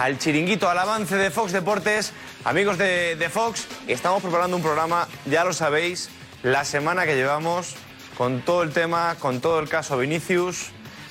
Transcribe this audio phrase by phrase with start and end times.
[0.00, 2.14] al chiringuito, al avance de Fox Deportes.
[2.44, 6.08] Amigos de, Fox, estamos preparando un programa, ya lo sabéis,
[6.42, 7.74] la semana que llevamos
[8.16, 10.70] con todo el tema, con todo el caso Vinicius.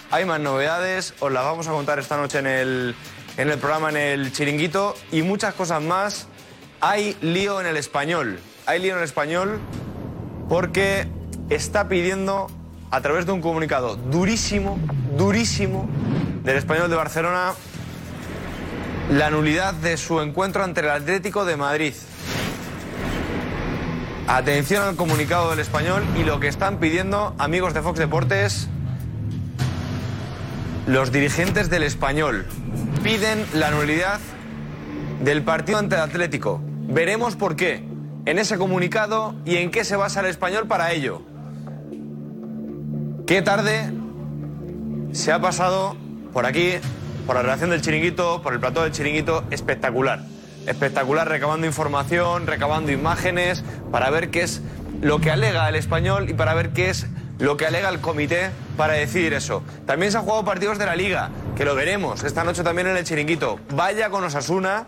[0.10, 2.96] Hay más novedades, os las vamos a contar esta noche en el,
[3.38, 6.28] en el programa, en el chiringuito, y muchas cosas más.
[6.82, 9.60] Hay lío en el español, hay lío en el español
[10.50, 11.08] porque
[11.52, 12.48] está pidiendo
[12.90, 14.80] a través de un comunicado durísimo,
[15.16, 15.88] durísimo
[16.44, 17.54] del español de Barcelona
[19.10, 21.94] la nulidad de su encuentro ante el Atlético de Madrid.
[24.28, 28.68] Atención al comunicado del español y lo que están pidiendo amigos de Fox Deportes,
[30.86, 32.46] los dirigentes del español
[33.04, 34.20] piden la nulidad
[35.24, 36.62] del partido ante el Atlético.
[36.88, 37.84] Veremos por qué
[38.26, 41.24] en ese comunicado y en qué se basa el español para ello.
[43.26, 43.92] Qué tarde
[45.14, 45.96] se ha pasado
[46.32, 46.74] por aquí,
[47.30, 50.22] por la redacción del chiringuito, por el plató del chiringuito, espectacular.
[50.66, 54.64] Espectacular recabando información, recabando imágenes, para ver qué es
[55.00, 57.06] lo que alega el español y para ver qué es
[57.38, 59.62] lo que alega el comité para decidir eso.
[59.86, 62.98] También se han jugado partidos de la liga, que lo veremos esta noche también en
[62.98, 63.60] el chiringuito.
[63.76, 64.88] Vaya con Osasuna,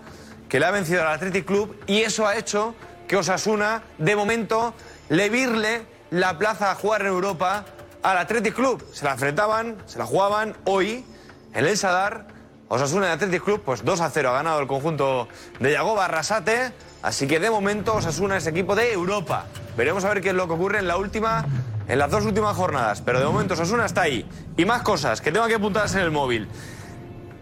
[0.50, 2.74] que le ha vencido al Athletic Club y eso ha hecho
[3.08, 4.74] que Osasuna, de momento,
[5.10, 7.66] le virle la plaza a jugar en Europa
[8.02, 8.84] al Athletic Club.
[8.94, 11.06] Se la enfrentaban, se la jugaban hoy
[11.54, 12.31] en el Sadar.
[12.72, 15.28] Osasuna y Athletic Club, pues 2 a 0 ha ganado el conjunto
[15.60, 16.72] de Yagoba Arrasate.
[17.02, 19.48] Así que de momento Osasuna es equipo de Europa.
[19.76, 21.46] Veremos a ver qué es lo que ocurre en la última,
[21.90, 23.02] en las dos últimas jornadas.
[23.02, 24.26] Pero de momento Osasuna está ahí.
[24.56, 26.48] Y más cosas que tengo que apuntarse en el móvil.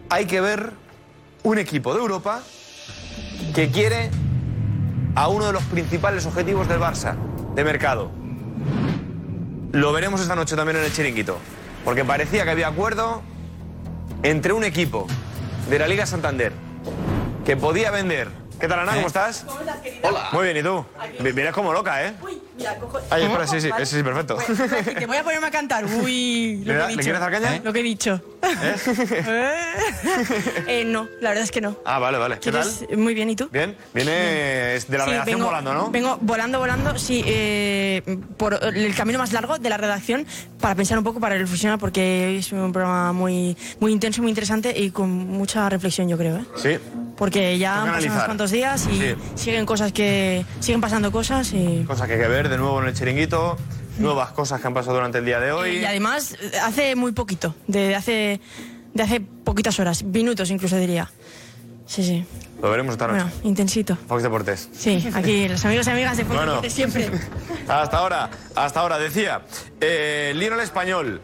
[0.10, 0.72] Hay que ver
[1.44, 2.42] un equipo de Europa
[3.54, 4.10] que quiere
[5.14, 7.14] a uno de los principales objetivos del Barça,
[7.54, 8.10] de mercado.
[9.74, 11.38] Lo veremos esta noche también en el chiringuito.
[11.86, 13.22] Porque parecía que había acuerdo
[14.24, 15.08] entre un equipo
[15.70, 16.52] de la Liga Santander
[17.46, 18.28] que podía vender.
[18.60, 18.94] ¿Qué tal, Ana?
[18.96, 19.46] ¿Cómo estás?
[20.04, 20.30] Hola.
[20.34, 20.86] Muy bien, ¿y tú?
[21.24, 22.14] Vi- Vienes como loca, ¿eh?
[22.60, 23.00] Mira, cojo.
[23.10, 24.38] Ay, espera, sí, sí, sí, sí, perfecto.
[25.00, 25.86] Te voy a ponerme a cantar.
[25.86, 27.02] Uy, ¿Le lo que he le dicho.
[27.04, 27.62] quieres dar caña?
[27.64, 28.22] Lo que he dicho.
[30.68, 31.78] Eh, no, la verdad es que no.
[31.86, 32.40] Ah, vale, vale.
[32.40, 32.64] ¿Qué tal?
[32.68, 33.50] ¿Quieres- Muy bien, ¿y tú?
[33.52, 33.76] Bien.
[33.94, 35.92] Vienes de la Sí, redacción vengo- volando, ¿no?
[35.92, 40.26] Vengo volando, volando, sí, eh, por el camino más largo de la redacción
[40.60, 44.74] para pensar un poco, para reflexionar, porque es un programa muy, muy intenso, muy interesante
[44.78, 46.38] y con mucha reflexión, yo creo.
[46.38, 46.46] ¿eh?
[46.56, 46.78] Sí.
[47.18, 48.12] Porque ya Toca han pasado analizar.
[48.16, 49.16] unos cuantos días y Sí.
[49.36, 52.88] siguen cosas que siguen pasando cosas y, Cosas que hay que ver de nuevo en
[52.88, 53.58] el chiringuito.
[54.00, 55.78] Nuevas cosas que han pasado durante el día de hoy.
[55.80, 58.40] y además hace muy poquito, de hace
[58.94, 61.10] de hace poquitas horas, minutos incluso diría.
[61.86, 62.26] Sí, sí.
[62.62, 63.24] Lo veremos esta noche.
[63.24, 63.98] Bueno, intensito.
[64.08, 64.70] Fox Deportes.
[64.74, 66.52] Sí, aquí los amigos y amigas de Fox Bueno.
[66.52, 67.10] Deportes siempre.
[67.68, 69.42] Hasta ahora, hasta ahora, decía,
[69.80, 71.22] eh, lío en el español.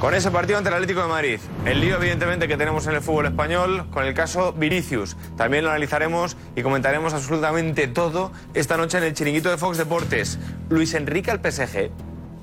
[0.00, 1.40] Con ese partido ante el Atlético de Madrid.
[1.66, 5.14] El lío, evidentemente, que tenemos en el fútbol español con el caso Vinicius.
[5.36, 10.38] También lo analizaremos y comentaremos absolutamente todo esta noche en el chiringuito de Fox Deportes.
[10.70, 11.90] Luis Enrique al PSG.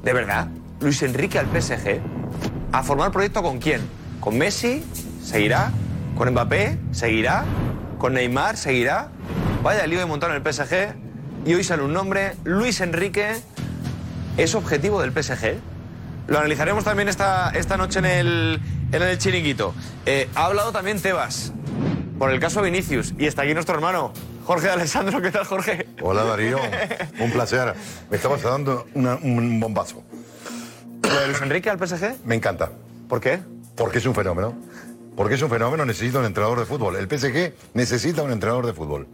[0.04, 0.50] ¿De verdad?
[0.82, 2.00] Luis Enrique al PSG.
[2.74, 3.82] ¿A formar proyecto con quién?
[4.20, 4.86] ¿Con Messi?
[5.24, 5.72] ¿Seguirá?
[6.16, 6.78] ¿Con Mbappé?
[6.92, 7.44] ¿Seguirá?
[7.98, 8.56] ¿Con Neymar?
[8.56, 9.10] ¿Seguirá?
[9.64, 10.94] Vaya lío de montar en el PSG.
[11.48, 13.32] Y hoy sale un nombre, Luis Enrique.
[14.38, 15.56] ¿Es objetivo del PSG?
[16.28, 18.62] Lo analizaremos también esta, esta noche en el,
[18.92, 19.74] en el chiringuito.
[20.06, 21.54] Eh, ha hablado también Tebas
[22.20, 23.14] por el caso Vinicius.
[23.18, 24.12] Y está aquí nuestro hermano,
[24.46, 25.22] Jorge de Alessandro.
[25.22, 25.88] ¿Qué tal, Jorge?
[26.02, 26.58] Hola Darío,
[27.20, 27.74] un placer.
[28.10, 30.04] Me estabas dando una- un bombazo.
[31.04, 32.18] ¿Lo de Luis Enrique al PSG?
[32.26, 32.72] Me encanta.
[33.08, 33.40] ¿Por qué?
[33.76, 34.54] Porque es un fenómeno.
[35.16, 36.96] Porque es un fenómeno, necesita un entrenador de fútbol.
[36.98, 39.08] El PSG necesita un entrenador de fútbol.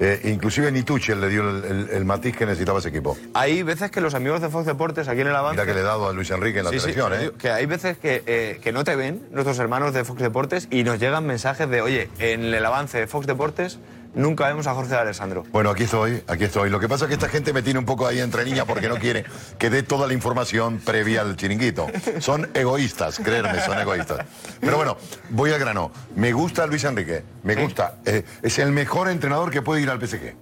[0.00, 3.16] Eh, inclusive ni Tuchel le dio el, el- el matiz que necesitaba ese equipo.
[3.34, 5.54] Hay veces que los amigos de Fox Deportes, aquí en el avance...
[5.60, 7.32] Mira que le he dado a Luis Enrique en la Sí, sí, ¿eh?
[7.36, 10.84] que hay veces que, eh, que no te ven nuestros hermanos de Fox Deportes y
[10.84, 13.78] nos llegan mensajes de, oye, en el avance de Fox Deportes
[14.18, 15.44] nunca vemos a Jorge de Alessandro.
[15.50, 16.68] Bueno, aquí estoy, aquí estoy.
[16.68, 18.88] Lo que pasa es que esta gente me tiene un poco ahí entre niñas porque
[18.88, 19.24] no quiere
[19.58, 21.86] que dé toda la información previa al chiringuito.
[22.18, 24.26] Son egoístas, creerme, son egoístas.
[24.60, 24.96] Pero bueno,
[25.30, 25.90] voy al grano.
[26.16, 27.94] Me gusta Luis Enrique, me gusta.
[28.04, 30.34] Eh, es el mejor entrenador que puede ir al PSG.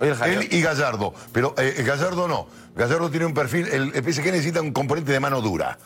[0.00, 1.14] Él y Gallardo.
[1.32, 2.46] Pero eh, Gallardo no.
[2.76, 3.68] Gallardo tiene un perfil.
[3.68, 5.78] El, el PSG necesita un componente de mano dura.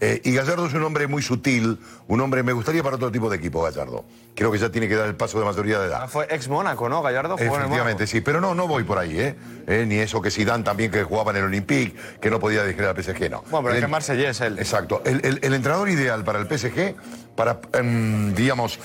[0.00, 3.28] Eh, y Gallardo es un hombre muy sutil, un hombre, me gustaría para otro tipo
[3.28, 4.04] de equipo, Gallardo.
[4.36, 6.02] Creo que ya tiene que dar el paso de mayoría de edad.
[6.04, 7.02] Ah, Fue ex Mónaco, ¿no?
[7.02, 9.34] Gallardo jugó en el Efectivamente, sí, pero no, no voy por ahí, ¿eh?
[9.66, 12.84] Eh, Ni eso que Zidane también que jugaba en el Olympique, que no podía dirigir
[12.84, 13.42] al PSG, no.
[13.50, 14.58] Bueno, pero es El- que Marsellés es él.
[14.60, 15.02] Exacto.
[15.04, 16.94] El, el- el entrenador ideal para el PSG,
[17.34, 18.78] para, em, digamos,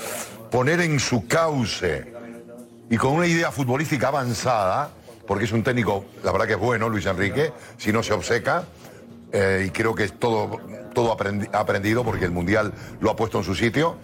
[0.50, 2.12] poner en su cauce
[2.90, 4.90] y con una idea futbolística avanzada,
[5.28, 8.64] porque es un técnico, la verdad que es bueno, Luis Enrique, si no se obceca,
[9.32, 10.60] eh, y creo que es todo,
[10.94, 13.96] todo aprendi- aprendido porque el Mundial lo ha puesto en su sitio.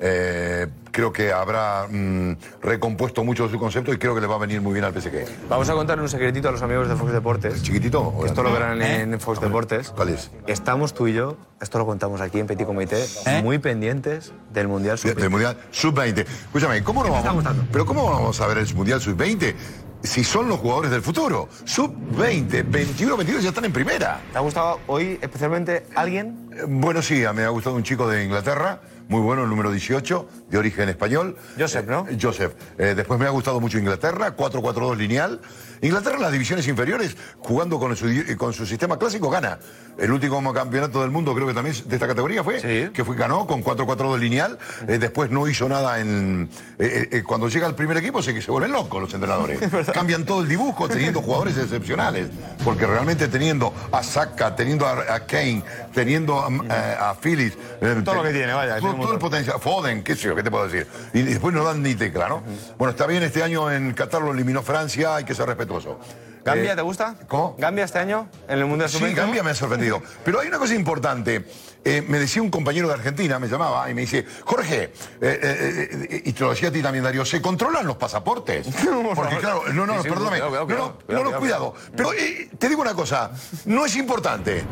[0.00, 2.32] Eh, creo que habrá mm,
[2.62, 4.92] recompuesto mucho de su concepto y creo que le va a venir muy bien al
[4.98, 5.26] PSG.
[5.48, 7.62] Vamos a contarle un secretito a los amigos de Fox Deportes.
[7.62, 8.14] ¿Chiquitito?
[8.20, 9.90] Que Esto lo verán en Fox Deportes.
[9.90, 10.30] ¿Cuál es?
[10.46, 13.04] Estamos tú y yo, esto lo contamos aquí en Petit Comité,
[13.42, 15.14] muy pendientes del Mundial De- Sub-20.
[15.20, 16.18] Del Mundial Sub-20.
[16.20, 17.44] Escúchame, ¿cómo no ¿Qué te está vamos?
[17.72, 19.54] Pero ¿cómo vamos a ver el Mundial Sub-20
[20.02, 21.48] si son los jugadores del futuro?
[21.64, 24.20] Sub-20, 21, 22 ya están en primera.
[24.32, 26.50] ¿Te ha gustado hoy especialmente alguien?
[26.52, 30.28] Eh, Bueno, sí, me ha gustado un chico de Inglaterra, muy bueno, el número 18,
[30.48, 31.36] de origen español.
[31.58, 32.06] Joseph, ¿no?
[32.08, 32.52] Eh, Joseph.
[32.78, 35.40] Eh, después me ha gustado mucho Inglaterra, 4-4-2 lineal.
[35.82, 38.06] Inglaterra en las divisiones inferiores, jugando con su,
[38.36, 39.58] con su sistema clásico, gana.
[39.98, 42.90] El último campeonato del mundo, creo que también de esta categoría fue, Sí.
[42.92, 44.58] que fue, ganó con 4-4-2 lineal.
[44.88, 46.48] Eh, después no hizo nada en...
[46.78, 49.60] eh, eh, cuando llega el primer equipo se, se vuelven locos los entrenadores.
[49.92, 52.28] Cambian todo el dibujo teniendo jugadores excepcionales.
[52.64, 55.62] Porque realmente teniendo a Saka, teniendo a, a Kane,
[55.92, 57.56] teniendo a, Phillips...
[58.04, 59.58] Todo lo que tiene, vaya, todo- el potencial.
[59.60, 60.86] Foden, qué sé yo, qué te puedo decir.
[61.12, 62.42] Y después no dan ni tecla, ¿no?
[62.78, 65.98] Bueno, está bien, este año en Qatar lo eliminó Francia, hay que ser respetuoso.
[66.44, 67.14] ¿Gambia Eh, te gusta?
[67.28, 67.54] ¿Cómo?
[67.58, 69.14] ¿Gambia este año en el Mundial Sí, Sub-20?
[69.14, 70.02] Gambia me ha sorprendido.
[70.24, 71.44] Pero hay una cosa importante.
[71.84, 76.32] Eh, me decía un compañero de Argentina, me llamaba y me dice, Jorge, eh, y
[76.32, 78.66] te lo decía a ti también, Darío, ¿se controlan los pasaportes?
[79.14, 80.38] Porque claro, no, no, Sí, sí, perdóname.
[80.40, 81.74] cuidado, no, cuidado, no, no, cuidado.
[81.94, 82.10] Pero
[82.58, 83.30] te digo una cosa,
[83.66, 84.64] no es importante.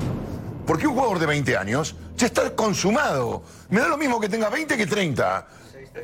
[0.67, 3.43] Porque un jugador de 20 años ya está consumado.
[3.71, 5.47] Me da lo mismo que tenga 20 que 30.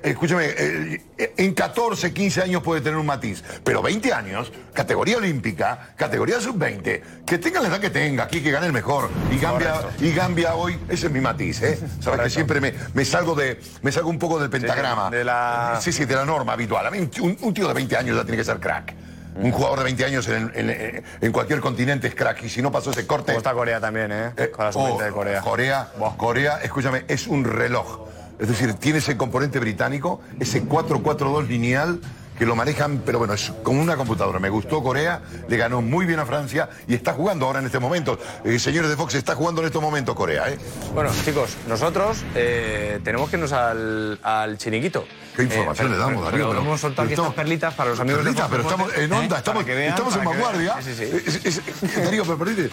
[0.03, 1.03] Escúchame, eh,
[1.37, 7.03] en 14, 15 años puede tener un matiz, pero 20 años, categoría olímpica, categoría sub-20,
[7.27, 9.11] que tenga la edad que tenga, aquí que gane el mejor.
[9.31, 11.79] Y Gambia, y Gambia hoy, ese es mi matiz, ¿eh?
[12.01, 15.11] Sabes que siempre me, me salgo de, me salgo un poco del pentagrama.
[15.11, 16.87] de la- Sí, sí, de la norma habitual.
[16.87, 18.95] A mí un, un tío de 20 años ya tiene que ser crack.
[19.37, 22.43] Un jugador de 20 años en, en- en cualquier continente es crack.
[22.45, 23.33] Y si no pasó ese corte.
[23.33, 24.31] ¿Cómo está Corea también, eh?
[24.37, 25.41] Eh, Con la sub-20 de oh, Corea.
[25.41, 28.07] Corea, Corea, escúchame, es un reloj.
[28.39, 32.01] Es decir, tiene ese componente británico, ese 4-4-2 lineal
[32.39, 34.41] que lo manejan, pero bueno, es como una computadora.
[34.41, 37.79] Me gustó Corea, le ganó muy bien a Francia y está jugando ahora en este
[37.79, 38.19] momento.
[38.45, 40.59] Eh, señores de Fox, está jugando en estos momentos Corea, ¿eh?
[40.93, 45.05] Bueno, chicos, nosotros eh, tenemos que irnos al, al chiringuito.
[45.37, 46.49] ¿Qué información pero- le damos, pero- Darío?
[46.49, 48.89] pero Hemos soltado aquí pero estas perlitas para los amigos Perlitas, de pero Fox estamos
[48.93, 49.25] Deportes, en ¿eh?
[49.25, 50.75] onda, estamos, vean, estamos en vanguardia.
[50.83, 51.23] Sí, sí, sí.
[51.47, 52.71] Es- es- Darío, pero perdite.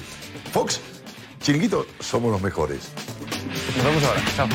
[0.52, 0.82] Fox,
[1.42, 2.90] Chiringuito, somos los mejores.
[3.76, 4.22] Nos vemos ahora.
[4.36, 4.48] Chao.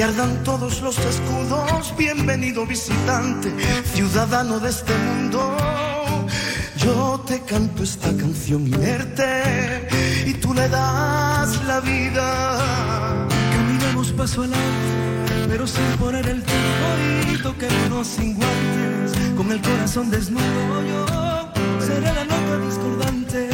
[0.00, 1.94] Que ardan todos los escudos.
[1.94, 3.52] Bienvenido visitante,
[3.92, 5.54] ciudadano de este mundo.
[6.78, 9.86] Yo te canto esta canción inerte
[10.24, 12.26] y tú le das la vida.
[13.52, 16.86] Caminamos paso adelante, pero sin poner el tiempo
[17.34, 19.34] y toquémonos sin guantes.
[19.36, 21.04] con el corazón desnudo yo
[21.78, 23.50] seré la nota discordante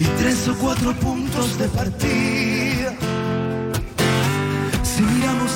[0.00, 2.27] y tres o cuatro puntos de partida.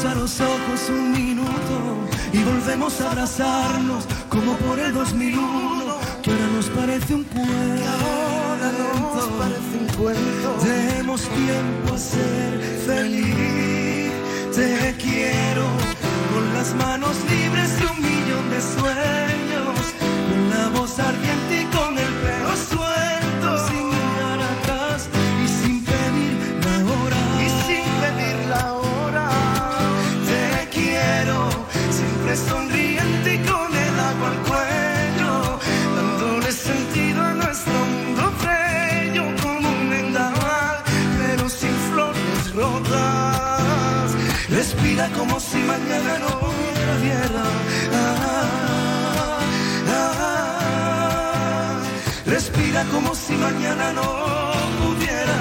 [0.05, 6.47] A los ojos un minuto y volvemos a abrazarnos como por el 2001, que ahora
[6.57, 7.85] nos parece un cuento.
[8.03, 10.57] Ahora nos parece un cuento.
[10.65, 14.13] Demos tiempo a ser feliz.
[14.55, 15.67] Te quiero
[16.33, 19.79] con las manos libres y un millón de sueños,
[20.29, 21.42] con la voz ardiente
[53.43, 54.03] mañana no
[54.87, 55.37] hubiera.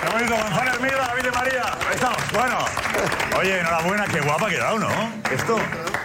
[0.00, 1.62] Qué bonito, González Mira, David de María.
[1.88, 2.32] Ahí estamos.
[2.32, 2.58] Bueno.
[3.38, 4.88] Oye, enhorabuena, qué guapa ha quedado, ¿no?
[5.30, 5.58] Esto.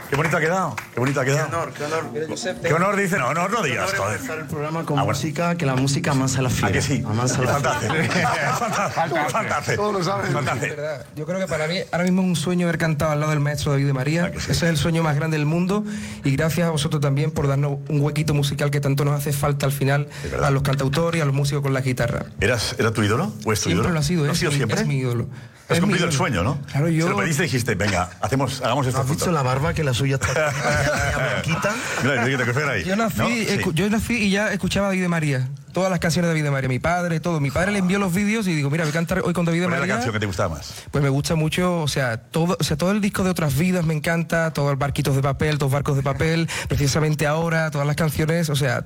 [0.09, 0.75] Qué bonito ha quedado.
[0.99, 1.49] Qué bonito ha quedado.
[1.49, 2.59] Qué honor, qué honor.
[2.61, 4.19] Qué honor dice, no, honor no digas, joder.
[4.41, 6.67] el programa con música, que la música amansa la fiera.
[6.67, 7.01] ¿A que sí?
[7.07, 7.93] Amansa la Fantástico.
[8.59, 9.29] Fantástico.
[9.29, 9.75] Fantástico.
[9.81, 10.33] Todos lo saben.
[10.33, 10.75] Fantástico.
[10.75, 11.05] verdad.
[11.15, 13.39] Yo creo que para mí ahora mismo es un sueño haber cantado al lado del
[13.39, 14.27] maestro David de María.
[14.35, 15.85] Ese es el sueño más grande del mundo.
[16.25, 19.65] Y gracias a vosotros también por darnos un huequito musical que tanto nos hace falta
[19.65, 20.09] al final
[20.43, 22.25] a los cantautores y a los músicos con la guitarra.
[22.41, 23.31] ¿Eras, ¿Era tu ídolo?
[23.45, 23.93] ¿O es tu Siempre ídolo?
[23.93, 24.81] lo ha sido, ¿Lo es ha sido mi- siempre?
[24.81, 25.27] es mi ídolo.
[25.69, 26.59] Has Es cumplido el sueño, ¿no?
[26.71, 29.71] Claro, yo- Se lo pediste y dijiste, venga, hacemos, hagamos esto ¿Has visto la barba
[29.75, 30.51] que la suya está
[32.03, 32.71] blanquita?
[32.71, 32.83] Ahí.
[32.83, 33.27] Yo nací, ¿No?
[33.27, 33.47] Sí.
[33.49, 35.47] escu- yo nací y ya escuchaba a David de María.
[35.73, 36.67] Todas las canciones de David María.
[36.69, 37.39] Mi padre, todo.
[37.39, 39.61] Mi padre le envió los vídeos y digo, mira, voy a cantar hoy con David
[39.61, 39.95] de ¿Cuál es la María.
[39.95, 40.73] canción que te gustaba más?
[40.91, 43.85] Pues me gusta mucho, o sea, todo, o sea, todo el disco de otras vidas
[43.85, 47.95] me encanta, todos los barquitos de papel, todos barcos de papel, precisamente ahora, todas las
[47.95, 48.85] canciones, o sea,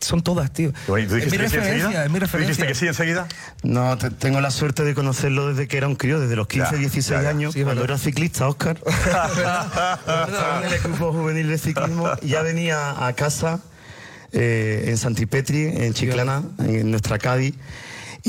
[0.00, 0.72] son todas, tío.
[0.86, 1.10] Bonito.
[1.10, 2.04] ¿Tú Es mi dijiste que sí referencia, enseguida?
[2.04, 2.66] es mi ¿Tú dijiste referencia.
[2.68, 3.26] que sí enseguida?
[3.62, 6.70] No, te- tengo la suerte de conocerlo desde que era un crío, desde los 15,
[6.72, 7.28] Ya, 16 ya, ya.
[7.30, 7.96] años, Sí, es cuando verdad.
[7.96, 8.78] era ciclista, Oscar.
[10.62, 13.60] En el equipo juvenil de ciclismo y ya venía a casa
[14.32, 17.54] eh, en Santipetri, en Chiclana, en nuestra Cádiz.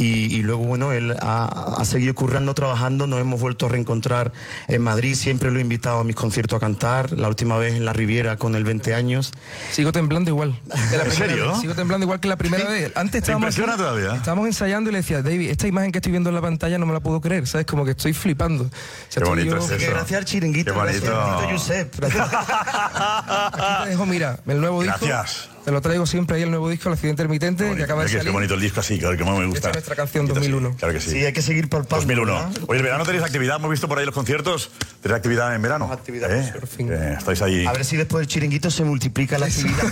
[0.01, 4.31] Y, y luego, bueno, él ha, ha seguido currando, trabajando, nos hemos vuelto a reencontrar
[4.69, 7.83] en Madrid, siempre lo he invitado a mis conciertos a cantar, la última vez en
[7.83, 9.33] la Riviera con el 20 años.
[9.73, 10.57] Sigo temblando igual.
[10.69, 11.51] La ¿En serio?
[11.51, 11.59] vez.
[11.59, 12.93] Sigo temblando igual que la primera vez.
[12.95, 14.15] Antes estábamos, impresiona aquí- todavía?
[14.15, 16.85] estábamos ensayando y le decía, David, esta imagen que estoy viendo en la pantalla no
[16.85, 17.65] me la puedo creer, ¿sabes?
[17.67, 18.63] Como que estoy flipando.
[18.63, 18.69] O
[19.09, 19.91] sea, Qué bonito yo- es eso.
[19.91, 21.39] gracias al chiringuito, Qué gracias bonito.
[21.41, 22.03] chiringuito Josep.
[22.83, 25.05] Aquí te dejo, mira, el nuevo disco.
[25.05, 25.49] Gracias.
[25.69, 28.23] Te lo traigo siempre ahí, el nuevo disco, La Ciudad Intermitente, que acaba de salir.
[28.23, 29.57] Qué bonito el disco así, claro, que más me gusta.
[29.57, 30.77] Esta es nuestra canción, Quita así, 2001.
[30.77, 31.11] Claro que sí.
[31.11, 31.97] Sí, hay que seguir palpando.
[31.97, 32.33] 2001.
[32.33, 32.49] ¿verdad?
[32.67, 34.71] Oye, el verano tenéis actividad, hemos visto por ahí los conciertos.
[35.03, 35.93] ¿Tenéis actividad en verano?
[35.93, 36.51] actividad, ¿Eh?
[36.59, 36.91] por fin.
[36.91, 37.67] Eh, estáis ahí.
[37.67, 39.83] A ver si después del chiringuito se multiplica la actividad.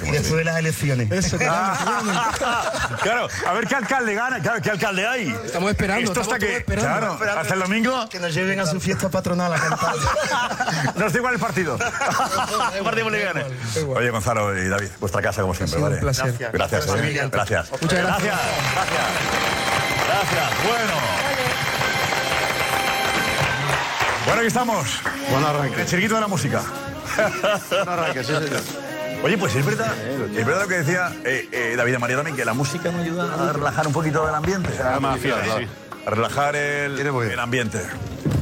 [0.04, 1.08] Y después de las elecciones.
[1.12, 1.38] Eso,
[3.02, 5.32] claro, a ver qué alcalde gana, claro, qué alcalde hay.
[5.46, 7.18] Estamos esperando, Esto hasta estamos que, esperando.
[7.18, 9.94] claro, hasta el domingo Que nos lleven a su fiesta patronal a cantar.
[10.96, 11.78] nos da igual el partido.
[12.74, 13.06] el partido.
[13.94, 16.00] Oye, Gonzalo y David, vuestra casa como siempre, sido un ¿vale?
[16.00, 16.26] placer.
[16.38, 16.86] Gracias, gracias.
[16.86, 17.28] eh.
[17.30, 17.70] Gracias.
[17.82, 18.34] Muchas gracias.
[18.34, 18.38] Gracias,
[18.74, 19.08] gracias.
[20.08, 20.50] Gracias.
[20.64, 20.92] Bueno.
[24.26, 25.00] Bueno, aquí estamos.
[25.30, 25.80] Buen En arranque.
[25.80, 26.62] el chiringuito de la música.
[27.70, 28.60] Buen arranque, sí, señor.
[29.22, 29.92] Oye, pues es verdad,
[30.34, 33.02] es verdad lo que decía eh, eh, David de María también, que la música nos
[33.02, 34.70] ayuda a relajar un poquito el ambiente.
[37.12, 37.32] Muy bien.
[37.32, 37.80] el ambiente.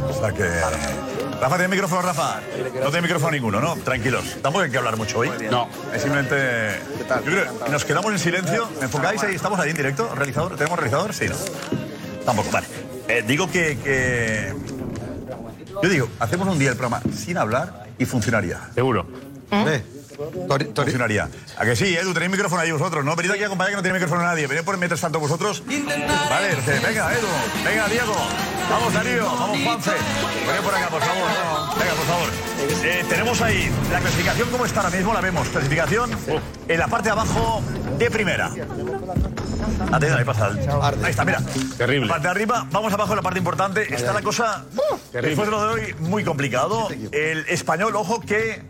[0.09, 0.49] O sea que...
[1.41, 2.41] Rafa, ¿tiene micrófono, Rafa?
[2.83, 3.77] No tiene micrófono ninguno, ¿no?
[3.77, 4.25] Tranquilos.
[4.43, 5.31] Tampoco hay que hablar mucho hoy.
[5.51, 5.69] No.
[5.95, 6.81] Es simplemente...
[7.25, 8.69] Yo creo que nos quedamos en silencio.
[8.79, 9.37] ¿Me enfocáis ahí?
[9.37, 10.13] ¿Estamos ahí en directo?
[10.15, 10.57] ¿Realizador?
[10.57, 11.15] ¿Tenemos realizador?
[11.15, 11.37] Sí, ¿no?
[12.25, 12.67] Tampoco, vale.
[13.07, 14.53] Eh, digo que, que...
[15.83, 18.61] Yo digo, hacemos un día el programa sin hablar y funcionaría.
[18.75, 19.07] Seguro.
[19.53, 19.83] Eh,
[20.75, 21.29] Funcionaría.
[21.57, 22.13] ¿A que sí, Edu?
[22.13, 23.15] Tenéis micrófono ahí vosotros, ¿no?
[23.15, 24.47] Venid aquí a acompañar que no tiene micrófono nadie.
[24.47, 25.63] Venid por mientras tanto vosotros.
[25.67, 27.27] Vale, venga, Edu.
[27.65, 28.15] Venga, Diego.
[28.71, 29.25] Vamos, Darío.
[29.25, 29.91] Vamos, Juanfe.
[30.47, 31.29] Venid por acá, por favor.
[31.29, 31.75] no.
[31.79, 32.29] Venga, por favor.
[32.85, 35.15] Eh, tenemos ahí la clasificación, ¿cómo está ahora mismo?
[35.15, 35.49] La vemos.
[35.49, 36.11] Clasificación
[36.69, 37.63] en la parte de abajo
[37.99, 38.51] de primera.
[39.93, 40.49] Atenta, ahí pasa.
[40.49, 41.41] el- Ahí está, mira.
[41.77, 42.07] Terrible.
[42.07, 43.95] La parte de arriba, vamos abajo en la parte importante.
[43.95, 44.65] Está la cosa,
[45.13, 46.89] después de lo de hoy, muy complicado.
[47.13, 48.63] El español, ojo, que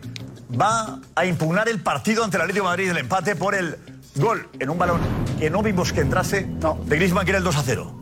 [0.49, 3.77] va a impugnar el partido ante el Atlético de Madrid, el empate por el
[4.15, 5.01] gol en un balón
[5.37, 6.47] que no vimos que entrase
[6.85, 7.99] de Griezmann, que el 2 a 0.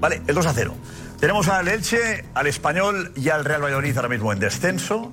[0.00, 0.74] Vale, el 2 a 0.
[1.20, 5.12] Tenemos al Elche, al Español y al Real Valladolid ahora mismo en descenso.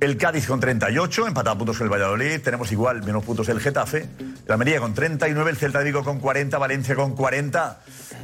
[0.00, 2.40] el Cádiz con 38, empatado a puntos el Valladolid.
[2.40, 4.08] Tenemos igual, menos puntos el Getafe.
[4.18, 7.80] El Almería con 39, el Celta de Vigo con 40, Valencia con 40.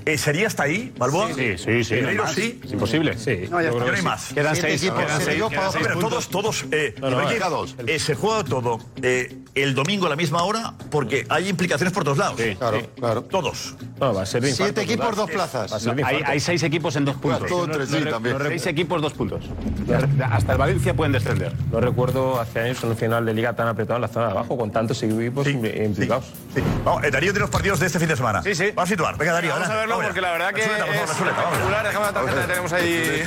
[0.06, 1.34] Eh, ¿Sería hasta ahí, Balboa?
[1.34, 1.96] Sí, sí, sí.
[2.00, 2.60] No sí.
[2.64, 3.18] Es imposible.
[3.18, 3.48] Sí.
[3.50, 3.84] No, ya está.
[3.84, 4.32] Ya no hay más.
[4.32, 4.80] Quedan seis.
[4.82, 6.28] equipos, quedan siete seis, equipos, quedan seis pero puntos.
[6.28, 6.72] todos, todos.
[6.72, 11.26] eh, No, no, eh, se juega todo eh, el domingo a la misma hora porque
[11.28, 12.40] hay implicaciones por todos lados.
[12.56, 13.22] claro, claro.
[13.24, 13.74] Todos.
[13.98, 15.72] No, va a ser de Siete infarto, equipos, dos plazas.
[15.72, 16.24] Hay, infarto.
[16.26, 17.48] hay seis equipos en dos puntos.
[17.48, 18.36] todo sí también.
[18.46, 19.44] Seis equipos, dos puntos.
[20.30, 21.52] Hasta el Valencia pueden descender.
[21.72, 24.56] No recuerdo hace años un final de liga tan apretado en la zona de abajo,
[24.56, 26.26] con tantos equipos implicados.
[26.54, 26.62] Sí.
[26.84, 28.40] Vamos, eh, Darío tiene los partidos de este fin de semana.
[28.44, 28.66] Sí, sí.
[28.72, 29.18] Vamos a situar.
[29.18, 29.52] Venga, Darío.
[29.52, 31.86] Vamos a verlo Vamos porque la verdad que Chuleta, por favor, es espectacular.
[31.86, 33.24] Déjame la tarjeta que tenemos ahí.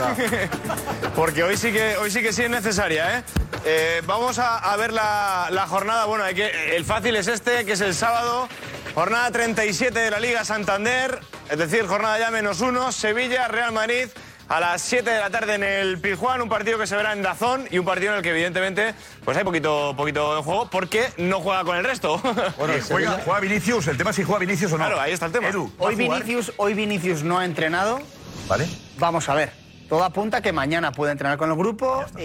[1.16, 3.24] porque hoy sí que hoy sí que sí es necesaria, ¿eh?
[3.66, 6.06] Eh, vamos a, a ver la, la jornada.
[6.06, 8.48] Bueno, hay que, el fácil es este, que es el sábado.
[8.96, 11.20] Jornada 37 de la Liga Santander.
[11.50, 12.92] Es decir, jornada ya menos uno.
[12.92, 14.08] Sevilla, Real Madrid.
[14.50, 17.22] A las 7 de la tarde en el Pizjuán, un partido que se verá en
[17.22, 21.08] Dazón y un partido en el que evidentemente pues hay poquito, poquito en juego porque
[21.18, 22.20] no juega con el resto.
[22.58, 23.88] Bueno, juega, juega Vinicius.
[23.88, 24.86] El tema es si juega Vinicius o no.
[24.86, 25.50] Claro, ahí está el tema.
[25.50, 25.96] Edu, ¿va Hoy?
[25.96, 28.02] Vinicius, hoy Vinicius no ha entrenado.
[28.48, 28.68] Vale.
[28.98, 29.52] Vamos a ver.
[29.88, 32.24] Todo apunta que mañana puede entrenar con el grupo y,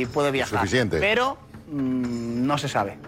[0.00, 0.60] y puede viajar.
[0.60, 0.98] Suficiente.
[0.98, 2.98] Pero mm, no se sabe.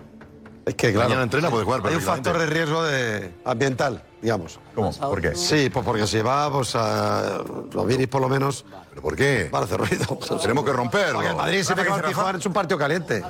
[0.66, 4.60] Es que, claro, Mañana entrena, puede jugar Hay un factor de riesgo de ambiental, digamos.
[4.74, 4.92] ¿Cómo?
[4.92, 5.34] ¿Por qué?
[5.34, 9.48] Sí, pues porque si va, pues a los Vinis por lo menos ¿Pero por qué?
[9.50, 10.18] van a hacer ruido.
[10.42, 11.14] Tenemos que romperlo.
[11.14, 12.02] Porque el Madrid siempre que va.
[12.02, 13.22] Pizjuán es un partido caliente.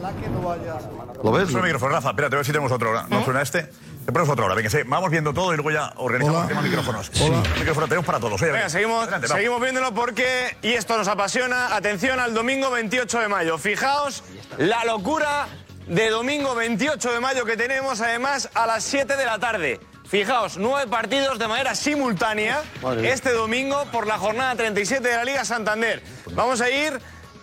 [1.23, 1.51] ¿Lo ves?
[1.51, 2.11] El micrófono, Rafa.
[2.11, 3.07] Espérate, a ver si tenemos otro ahora.
[3.09, 3.63] ¿No suena este?
[4.07, 4.55] Te ponemos otro ahora.
[4.55, 4.79] Venga, sí.
[4.87, 7.11] Vamos viendo todo y luego ya organizamos el tema de micrófonos.
[7.21, 7.43] Hola.
[7.59, 8.41] Micrófono tenemos para todos.
[8.41, 13.29] Oye, Venga, seguimos, seguimos viéndolo porque, y esto nos apasiona, atención al domingo 28 de
[13.29, 13.59] mayo.
[13.59, 14.25] Fijaos
[14.57, 15.47] la locura
[15.91, 19.81] de domingo 28 de mayo que tenemos, además, a las 7 de la tarde.
[20.09, 25.25] Fijaos, nueve partidos de manera simultánea Madre este domingo por la jornada 37 de la
[25.25, 26.03] Liga Santander.
[26.33, 27.01] Vamos a ir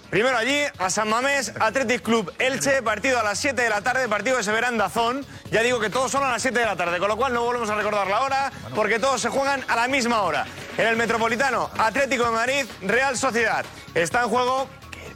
[0.10, 4.08] primero allí a San Mamés, Athletic Club Elche, partido a las 7 de la tarde,
[4.08, 5.26] partido que se verá en Dazón.
[5.52, 7.44] Ya digo que todos son a las 7 de la tarde, con lo cual no
[7.44, 10.46] volvemos a recordar la hora, porque todos se juegan a la misma hora.
[10.78, 13.66] En el Metropolitano, Atlético de Madrid, Real Sociedad.
[13.94, 14.70] Está en juego,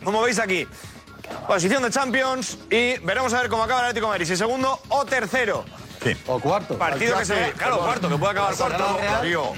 [0.03, 0.67] como veis aquí,
[1.47, 4.79] posición de Champions y veremos a ver cómo acaba el Atlético de Madrid, si segundo
[4.89, 5.65] o tercero.
[6.03, 6.17] Sí.
[6.27, 6.77] O cuarto.
[6.77, 8.97] Partido que se claro, cuarto, que puede acabar cuarto.
[9.01, 9.53] Darío,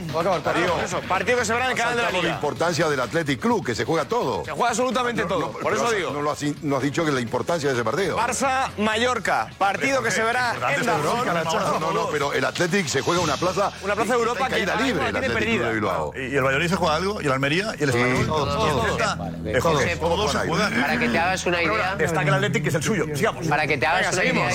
[1.08, 2.30] partido que se verá en el canal de la Liga.
[2.30, 4.44] importancia del Athletic Club, que se juega todo.
[4.44, 6.12] Se juega absolutamente todo, por eso digo.
[6.12, 8.18] No, lo has, no has dicho que la importancia de ese partido.
[8.18, 11.28] Barça-Mallorca, partido que se verá en Dazón.
[11.66, 13.72] No, no, no, pero el Athletic se juega una plaza.
[13.82, 16.14] Una plaza de Europa que caída libre, el la Athletic de Bilbao.
[16.16, 17.22] ¿Y el Valladolid se juega algo?
[17.22, 17.74] ¿Y el Almería?
[17.80, 18.28] ¿Y el Español?
[18.28, 20.82] todos, se juegan.
[20.82, 21.96] Para que te hagas una idea.
[22.00, 23.06] Está que el Athletic que es el suyo.
[23.16, 23.48] Sigamos.
[23.48, 24.50] Para que te hagas una idea.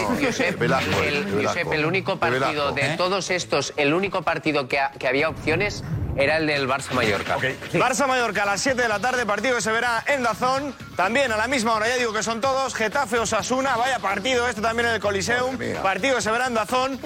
[1.38, 5.28] Josep, el, eh, único partido de todos estos, el único partido que, ha- que había
[5.28, 5.82] opciones
[6.16, 7.36] era el del Barça-Mallorca.
[7.74, 10.74] Barça-Mallorca a las 7 de la tarde, partido que se verá en Dazón.
[10.96, 12.74] También a la misma hora, ya digo que son todos.
[12.74, 15.56] Getafe-Osasuna, vaya partido este también en el Coliseum.
[15.80, 17.00] Partido que se verá en Dazón.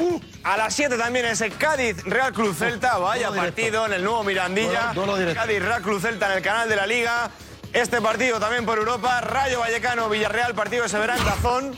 [0.45, 4.93] A las 7 también ese Cádiz-Real Cruz Celta, vaya partido en el nuevo Mirandilla.
[4.93, 5.41] Duelo- duelo directo.
[5.43, 7.31] Cádiz-Real Cruz Celta en el canal de la Liga.
[7.75, 9.21] Este partido también por Europa.
[9.21, 11.77] Rayo Vallecano-Villarreal, partido que se verá en Dazón.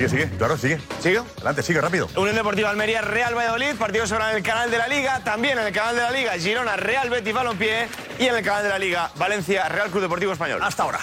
[0.00, 0.30] Sigue, sigue.
[0.38, 0.80] Claro, sigue.
[1.00, 1.26] ¿Sigo?
[1.36, 2.08] Adelante, sigue rápido.
[2.16, 5.58] Unión Deportiva Almería, Real Valladolid, partido se verá en el canal de la Liga, también
[5.58, 7.86] en el canal de la Liga, Girona, Real Betis Balompié
[8.18, 10.60] y en el canal de la Liga, Valencia, Real Club Deportivo Español.
[10.62, 11.00] Hasta ahora.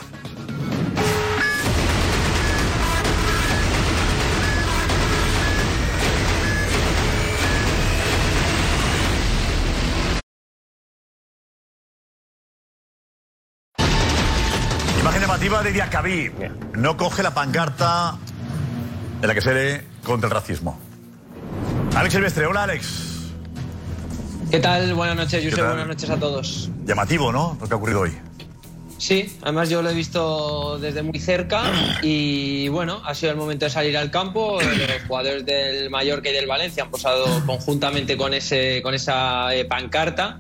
[15.02, 16.32] Imagen llamativa de Diacabí.
[16.74, 18.18] No coge la pancarta
[19.22, 20.80] en la que se lee contra el racismo.
[21.96, 23.08] Alex Silvestre, hola Alex.
[24.52, 24.94] ¿Qué tal?
[24.94, 25.66] Buenas noches, Josep.
[25.66, 26.70] Buenas noches a todos.
[26.86, 27.58] Llamativo, ¿no?
[27.60, 28.12] Lo que ha ocurrido hoy.
[28.98, 31.64] Sí, además yo lo he visto desde muy cerca
[32.02, 34.60] y bueno, ha sido el momento de salir al campo.
[34.62, 39.66] Los jugadores del Mallorca y del Valencia han posado conjuntamente con, ese, con esa eh,
[39.66, 40.40] pancarta,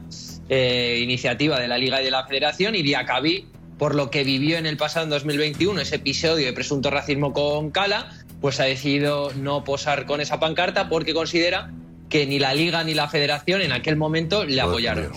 [0.50, 4.58] eh, iniciativa de la Liga y de la Federación y Diacabí, por lo que vivió
[4.58, 8.10] en el pasado en 2021 ese episodio de presunto racismo con Cala,
[8.42, 11.72] pues ha decidido no posar con esa pancarta porque considera
[12.10, 15.12] que ni la Liga ni la Federación en aquel momento le apoyaron.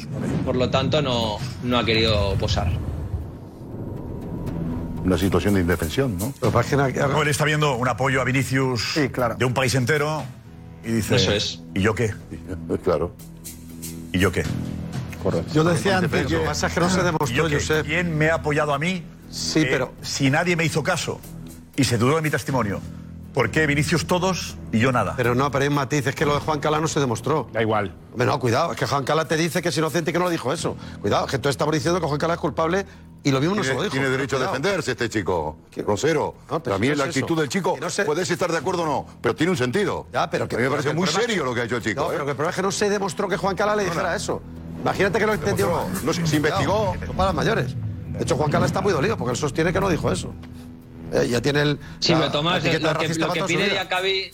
[0.45, 2.73] Por lo tanto, no, no ha querido posar.
[5.05, 6.35] Una situación de indefensión, ¿no?
[7.23, 8.95] Él está viendo un apoyo a Vinicius
[9.39, 10.23] de un país entero
[10.85, 11.17] y dice...
[11.17, 11.61] Eso es.
[11.75, 12.13] ¿Y yo qué?
[12.85, 13.15] Claro.
[14.13, 14.43] ¿Y yo qué?
[15.23, 15.53] Correcto.
[15.55, 17.59] Yo decía antes que- que pasa es que no se demostró, ¿Y yo?
[17.59, 17.87] Josep.
[17.87, 19.03] ¿Quién me ha apoyado a mí?
[19.31, 21.21] Sí, Eh, pero- Si nadie me hizo caso
[21.77, 22.81] y se dudó de mi testimonio,
[23.35, 25.15] ¿por qué Vinicius todos y yo nada?
[25.17, 27.49] Pero no, pero hay un matiz, es que lo de Juan Cala no se demostró.
[27.53, 27.95] Da igual.
[28.13, 30.25] Hombre, no, cuidado, es que Juan Cala te dice que es inocente y que no
[30.27, 30.77] lo dijo eso.
[31.01, 32.85] Cuidado, que tú estamos diciendo que Juan Cala es culpable
[33.23, 33.93] Y lo mismo no se lo dijo.
[33.93, 35.59] tiene derecho a defenderse este chico.
[35.87, 36.35] Rosero.
[36.49, 37.41] pero También si la no es actitud eso.
[37.43, 37.77] del chico.
[37.81, 40.07] No se- Puedes estar de acuerdo o no, pero tiene un sentido.
[40.13, 41.77] Ya, pero que, a mí me pero parece muy serio que- lo que ha hecho
[41.77, 42.01] el chico.
[42.01, 42.13] No, ¿eh?
[42.13, 44.41] pero que el problema es que no se demostró que Juan Cala le dijera eso.
[44.81, 45.83] Imagínate que lo entendió.
[46.03, 46.87] No se- se investigó.
[46.93, 47.77] Cuidado, Son para mayores.
[47.77, 50.33] De hecho, Juan Cala está muy dolido porque él sostiene que no dijo eso.
[51.13, 51.79] Eh, ya tiene el.
[51.99, 53.67] Sí, la- pero Tomás, la lo que, lo pide vida.
[53.73, 54.31] Diacabí,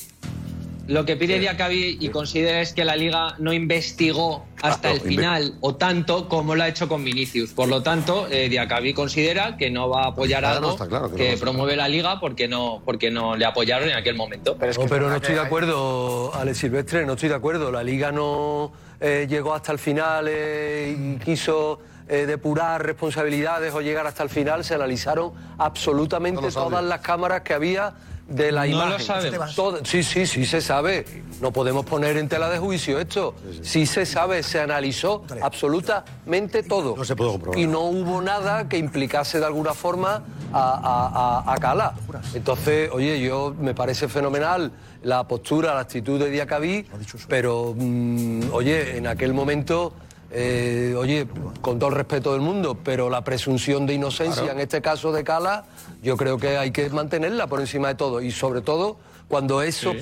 [0.89, 5.01] lo que pide Diacabí y considera es que la liga no investigó hasta Claro, el
[5.03, 7.51] final o tanto como lo ha hecho con Vinicius.
[7.51, 11.13] Por lo tanto, eh, Diacabí considera que no va a apoyar Claro, algo está claro
[11.15, 14.57] que promueve la liga porque no, porque no le apoyaron en aquel momento.
[14.61, 17.73] No, pero no estoy de acuerdo, Alex Silvestre, no estoy de acuerdo.
[17.73, 23.81] La liga no eh, llegó hasta el final eh, y quiso eh, depurar responsabilidades o
[23.81, 24.65] llegar hasta el final.
[24.65, 27.95] Se analizaron absolutamente todas las cámaras que había
[28.29, 28.93] de la No imagen.
[28.93, 29.55] lo sabemos.
[29.55, 31.05] Todo- sí, sí, sí se sabe.
[31.41, 33.35] No podemos poner en tela de juicio esto.
[33.63, 36.97] Sí se sabe, se analizó absolutamente todo.
[36.97, 37.59] No se pudo comprobar.
[37.59, 41.95] Y no hubo nada que implicase de alguna forma a, a- a- a Cala.
[42.35, 46.87] Entonces, oye, yo me parece fenomenal la postura, la actitud de Diacabí,
[47.29, 49.93] pero, mm, oye, en aquel momento,
[50.31, 51.27] eh, oye,
[51.61, 54.59] con todo el respeto del mundo, pero la presunción de inocencia, Claro.
[54.59, 55.65] en este caso de Cala,
[56.03, 58.21] yo creo que hay que mantenerla por encima de todo.
[58.21, 58.97] Y sobre todo
[59.29, 59.97] cuando esos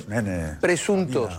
[0.61, 1.33] presuntos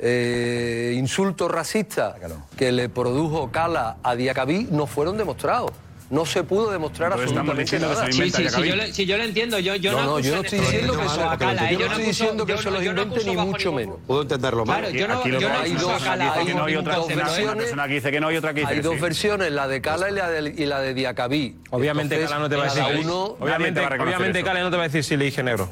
[0.00, 2.14] eh, insultos racistas
[2.56, 5.72] que le produjo Cala a Diacabí no fueron demostrados.
[6.10, 8.06] No se pudo demostrar absolutamente que nada.
[8.10, 9.58] Sí, sí, sí, yo, le- sí, yo lo entiendo.
[9.58, 12.04] Yo, yo No, no, yo no estoy diciendo que se- a Cala, yo no estoy
[12.04, 13.96] diciendo que se no- los no invente ni mucho menos.
[14.06, 14.80] Puedo entenderlo mal.
[14.80, 17.56] Claro, yo no, Aquí lo yo no hay dos- Cala, no hay otra, versiones.
[17.64, 20.08] persona que dice que no y otra que dice Hay dos versiones, la de Cala
[20.08, 21.56] y la de, y la de Diacabí.
[21.70, 23.04] Obviamente Cala no te va a decir.
[23.04, 24.42] uno obviamente, obviamente.
[24.42, 25.68] Cala no te va a decir si le dije negro.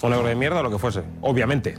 [0.00, 1.02] O negro de mierda o lo que fuese.
[1.22, 1.74] Obviamente.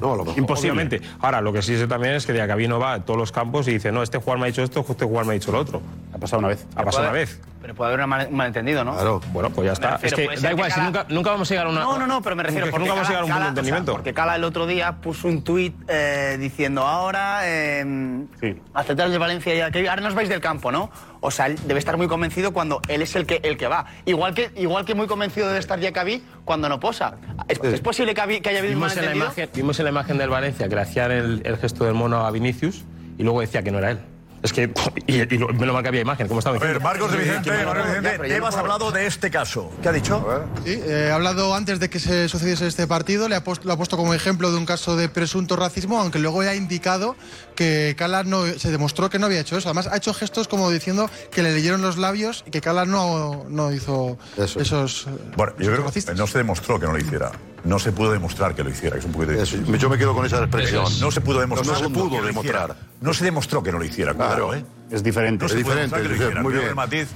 [0.00, 0.38] No, a lo mejor.
[0.38, 0.72] Imposible.
[0.72, 1.00] Obviamente.
[1.20, 3.68] Ahora, lo que sí sé también es que Diacabí no va a todos los campos
[3.68, 5.58] y dice, no, este jugador me ha dicho esto, este jugador me ha dicho lo
[5.58, 5.82] otro.
[6.12, 6.66] Ha pasado una vez.
[6.76, 7.40] Ha pasado una vez.
[7.68, 8.94] Pero puede haber un mal- un malentendido, ¿no?
[8.94, 9.20] Claro.
[9.30, 9.98] Bueno, pues ya está.
[9.98, 11.80] refiero, es que da que igual, si nunca, nunca vamos a llegar a una.
[11.80, 13.36] No, no, no, pero me refiero que porque nunca vamos a llegar a un o
[13.36, 13.92] sea, entendimiento.
[13.92, 18.56] porque Cala el otro día puso un tuit eh, diciendo ahora eh, Sí.
[18.72, 20.90] aceptar de Valencia ya que ahora nos vais del campo, ¿no?
[21.20, 23.84] O sea, él debe estar muy convencido cuando él es el que el que va.
[24.06, 27.16] Igual que igual que muy convencido debe estar Diacabí cuando no posa.
[27.48, 29.24] ¿Es, es posible que, haya habido un Vimos en, la malentendido?
[29.26, 32.24] imagen, vimos en la imagen del Valencia que le hacían el, el gesto del mono
[32.24, 32.84] a Vinicius
[33.18, 33.98] y luego decía que no era él.
[34.42, 34.72] Es que,
[35.06, 36.88] y, y lo- menos mal que había imagen, como estaba A ver, diciendo.
[36.88, 39.70] Marcos de Vicente, Marcos de Vicente, has hablado de este caso.
[39.82, 40.24] ¿Qué ha dicho?
[40.64, 43.72] Sí, eh, ha hablado antes de que se sucediese este partido, le ha puesto, lo
[43.72, 47.16] ha puesto como ejemplo de un caso de presunto racismo, aunque luego ya ha indicado
[47.56, 49.68] que Calas no se demostró que no había hecho eso.
[49.68, 53.44] Además, ha hecho gestos como diciendo que le leyeron los labios y que Calas no,
[53.48, 54.60] no hizo Eso.
[54.60, 55.06] esos.
[55.36, 57.32] Bueno, yo creo que no se demostró que no lo hiciera.
[57.64, 59.66] No se pudo demostrar que lo hiciera, que es un poquito difícil.
[59.78, 60.84] Yo me quedo con esa expresión.
[61.00, 61.76] No se pudo demostrar.
[61.82, 62.76] No se pudo demostrar.
[63.00, 64.64] No se demostró que no lo hiciera, cuidado, ¿eh?
[64.90, 65.44] Es diferente.
[65.44, 66.42] No Es diferente, es hiciera.
[66.42, 66.68] muy Cuidado bien.
[66.70, 67.08] el matiz.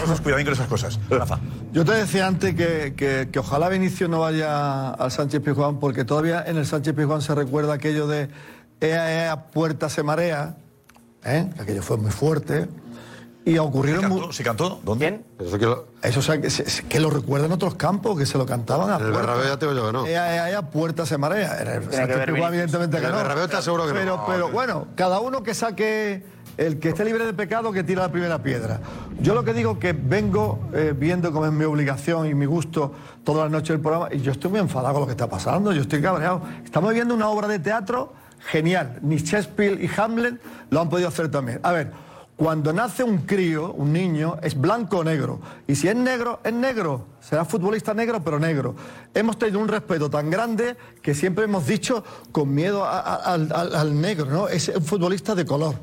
[0.00, 0.98] Cosas, cuidadín con esas cosas.
[1.10, 1.38] Rafa.
[1.72, 6.04] Yo te decía antes que, que- que ojalá Vinicius no vaya al Sánchez Pizjuán, porque
[6.04, 8.30] todavía en el Sánchez Pizjuán se recuerda aquello de
[8.80, 10.56] ea, ea, puerta se marea,
[11.24, 11.50] ¿eh?
[11.56, 12.68] que aquello fue muy fuerte.
[13.42, 14.80] Y ocurrieron ¿Se cantó?
[14.84, 15.20] ¿Dónde?
[15.38, 18.36] Eso que lo- Eso, o sea, que, se- que lo recuerdan otros campos, que se
[18.36, 19.18] lo cantaban a el puerta.
[19.20, 20.06] Bernabéu ya te digo yo que no.
[20.06, 21.58] Ea, ea, ea, puerta se marea.
[21.60, 22.48] En el Sánchez Vinicius.
[22.48, 23.18] evidentemente En que el no.
[23.18, 23.98] Bernabéu te aseguro que no.
[23.98, 26.22] pero, No, pero que- bueno, cada uno que saque,
[26.60, 28.80] el que esté libre de pecado, que tira la primera piedra.
[29.20, 32.92] Yo lo que digo que vengo eh, viendo como es mi obligación y mi gusto
[33.24, 35.72] todas las noches del programa, y yo estoy muy enfadado con lo que está pasando,
[35.72, 36.42] yo estoy cabreado.
[36.62, 38.98] Estamos viendo una obra de teatro genial.
[39.00, 40.34] Ni Shakespeare y Hamlet
[40.68, 41.60] lo han podido hacer también.
[41.62, 42.10] A ver.
[42.36, 45.40] Cuando nace un crío, un niño, es blanco o negro.
[45.66, 47.04] Y si es negro, es negro.
[47.20, 48.74] Será futbolista negro, pero negro.
[49.12, 54.24] Hemos tenido un respeto tan grande que siempre hemos dicho con miedo a- al negro,
[54.24, 54.48] ¿no?
[54.48, 55.74] Es un futbolista de color.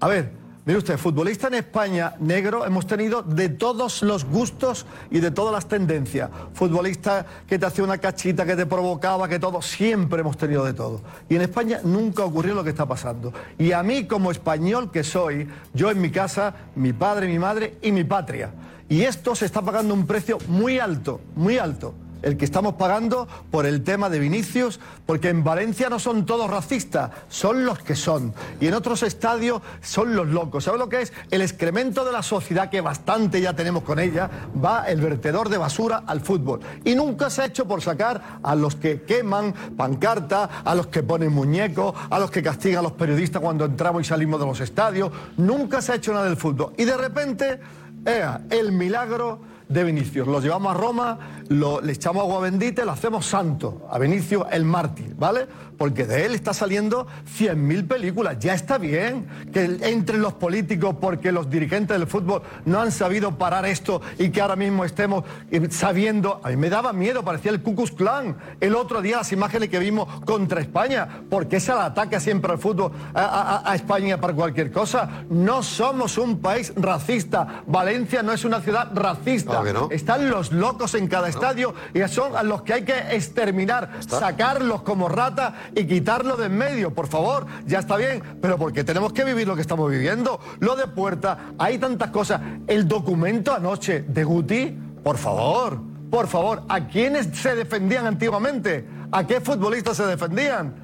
[0.00, 0.32] A ver,
[0.66, 5.52] mire usted, futbolista en España negro hemos tenido de todos los gustos y de todas
[5.52, 6.30] las tendencias.
[6.52, 10.74] Futbolista que te hacía una cachita, que te provocaba, que todo, siempre hemos tenido de
[10.74, 11.00] todo.
[11.28, 13.32] Y en España nunca ocurrió lo que está pasando.
[13.58, 17.78] Y a mí como español que soy, yo en mi casa, mi padre, mi madre
[17.80, 18.50] y mi patria.
[18.88, 23.28] Y esto se está pagando un precio muy alto, muy alto el que estamos pagando
[23.50, 27.94] por el tema de Vinicius, porque en Valencia no son todos racistas, son los que
[27.94, 28.34] son.
[28.60, 30.64] Y en otros estadios son los locos.
[30.64, 31.12] ¿Sabes lo que es?
[31.30, 34.30] El excremento de la sociedad, que bastante ya tenemos con ella,
[34.62, 36.60] va el vertedor de basura al fútbol.
[36.84, 41.02] Y nunca se ha hecho por sacar a los que queman pancartas, a los que
[41.02, 44.60] ponen muñecos, a los que castigan a los periodistas cuando entramos y salimos de los
[44.60, 45.12] estadios.
[45.36, 46.72] Nunca se ha hecho nada del fútbol.
[46.78, 47.60] Y de repente,
[48.06, 50.26] ea, el milagro de Vinicius.
[50.26, 53.86] Los llevamos a Roma, lo- le echamos agua bendita y lo hacemos santo.
[53.90, 55.46] A Vinicio el mártir, ¿vale?
[55.76, 58.38] Porque de él está saliendo 100.000 películas.
[58.38, 63.36] Ya está bien que entren los políticos porque los dirigentes del fútbol no han sabido
[63.36, 66.40] parar esto y que ahora mismo estemos eh, sabiendo.
[66.44, 68.36] A mí me daba miedo, parecía el Ku Klux Klan.
[68.60, 72.58] El otro día las imágenes que vimos contra España, porque es el ataque siempre al
[72.58, 73.22] fútbol a,
[73.64, 75.24] a- a España para cualquier cosa.
[75.28, 77.64] No somos un país racista.
[77.66, 79.60] Valencia no es una ciudad racista.
[79.64, 79.88] Que no.
[79.90, 84.82] Están los locos en cada estadio y son a los que hay que exterminar, sacarlos
[84.82, 89.12] como rata y quitarlo de en medio, por favor, ya está bien, pero porque tenemos
[89.12, 90.40] que vivir lo que estamos viviendo.
[90.60, 92.40] Lo de puerta, hay tantas cosas.
[92.66, 98.86] El documento anoche de Guti, por favor, por favor, ¿a quiénes se defendían antiguamente?
[99.10, 100.83] ¿A qué futbolistas se defendían?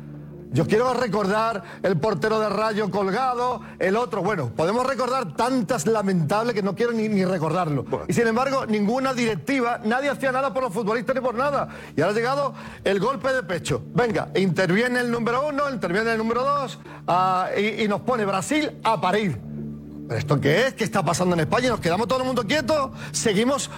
[0.52, 4.22] Yo quiero recordar el portero de Rayo colgado, el otro.
[4.22, 7.84] Bueno, podemos recordar tantas lamentables que no quiero ni, ni recordarlo.
[8.08, 11.68] Y sin embargo, ninguna directiva, nadie hacía nada por los futbolistas ni por nada.
[11.96, 13.80] Y ahora ha llegado el golpe de pecho.
[13.94, 18.72] Venga, interviene el número uno, interviene el número dos ah, y, y nos pone Brasil
[18.82, 19.38] a parir.
[20.10, 20.74] ¿Pero esto qué es?
[20.74, 21.68] ¿Qué está pasando en España?
[21.68, 22.90] ¿Nos quedamos todo el mundo quietos?
[23.12, 23.70] ¿Seguimos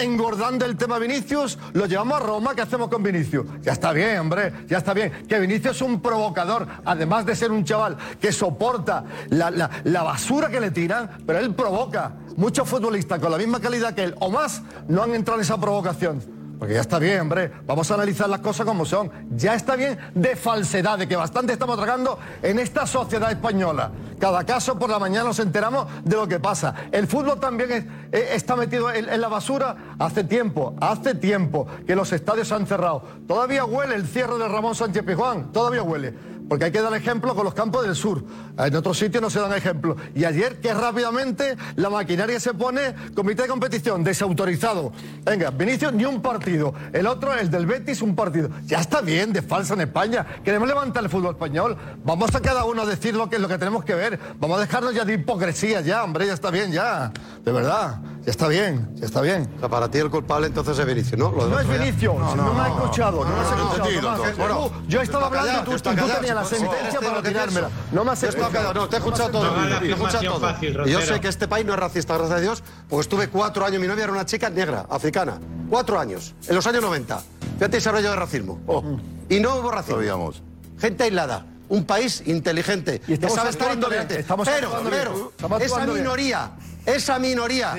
[0.00, 1.60] engordando el tema Vinicius?
[1.74, 2.56] ¿Lo llevamos a Roma?
[2.56, 3.46] ¿Qué hacemos con Vinicius?
[3.62, 5.12] Ya está bien, hombre, ya está bien.
[5.28, 10.48] Que Vinicius es un provocador, además de ser un chaval que soporta la- la basura
[10.48, 12.14] que le tiran, pero él provoca.
[12.36, 15.56] Muchos futbolistas con la misma calidad que él o más no han entrado en esa
[15.60, 16.43] provocación.
[16.58, 17.50] Porque ya está bien, hombre.
[17.66, 19.10] Vamos a analizar las cosas como son.
[19.36, 23.90] Ya está bien de falsedad, de que bastante estamos tragando en esta sociedad española.
[24.18, 26.74] Cada caso por la mañana nos enteramos de lo que pasa.
[26.92, 31.96] El fútbol también eh, está metido en, en la basura hace tiempo, hace tiempo que
[31.96, 33.02] los estadios se han cerrado.
[33.26, 36.14] Todavía huele el cierre de Ramón Sánchez Pizjuán, todavía huele.
[36.48, 38.22] Porque hay que dar ejemplo con los campos del sur.
[38.58, 39.96] En otros sitios no se dan ejemplos.
[40.14, 44.92] Y ayer, que rápidamente la maquinaria se pone, comité de competición, desautorizado.
[45.24, 46.74] Venga, Vinicius, ni un partido.
[46.92, 48.50] El otro, el del Betis, un partido.
[48.66, 50.26] Ya está bien de falsa en España.
[50.44, 51.76] Queremos levantar el fútbol español.
[52.04, 54.18] Vamos a cada uno a decir lo que es lo que tenemos que ver.
[54.38, 57.10] Vamos a dejarnos ya de hipocresía, ya, hombre, ya está bien, ya.
[57.42, 59.50] De verdad, está bien, ya está bien.
[59.56, 61.30] O sea, para ti el culpable entonces es Vinicio, ¿no?
[61.32, 61.68] Lo de No es.
[61.68, 64.36] Vinicius, no, me has escuchado, no, me has no, escuchado.
[64.36, 67.28] Bueno, tú, yo estaba hablando callado, y tú, y tú tenías la sentencia para que
[67.28, 67.70] tirármela.
[67.92, 69.78] No me has callado, no, te he escuchado todo.
[69.78, 70.86] Te he escuchado todo.
[70.86, 73.64] y yo sé que este país no es racista, gracias a Dios, porque estuve cuatro
[73.64, 75.38] años, mi novia era una chica negra, africana.
[75.68, 77.22] Cuatro años, en los años 90.
[77.54, 78.60] Fíjate ese rollo de racismo.
[78.66, 78.82] Oh.
[79.28, 80.32] Y no hubo racismo.
[80.78, 81.46] Gente aislada.
[81.66, 84.24] Un país inteligente, que estamos sabe estar intolerante.
[84.44, 86.50] Pero, pero, esa minoría,
[86.84, 87.74] esa minoría,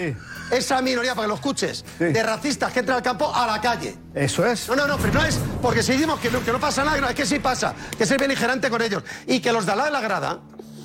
[0.51, 3.95] esa minoría, para que lo escuches, de racistas que entran al campo a la calle.
[4.13, 4.67] Eso es.
[4.69, 6.99] No, no, no, pero no es porque si decimos que no, que no pasa nada,
[7.01, 9.03] no, es que sí pasa, que ser beligerante con ellos.
[9.27, 10.39] Y que los de al lado de la grada,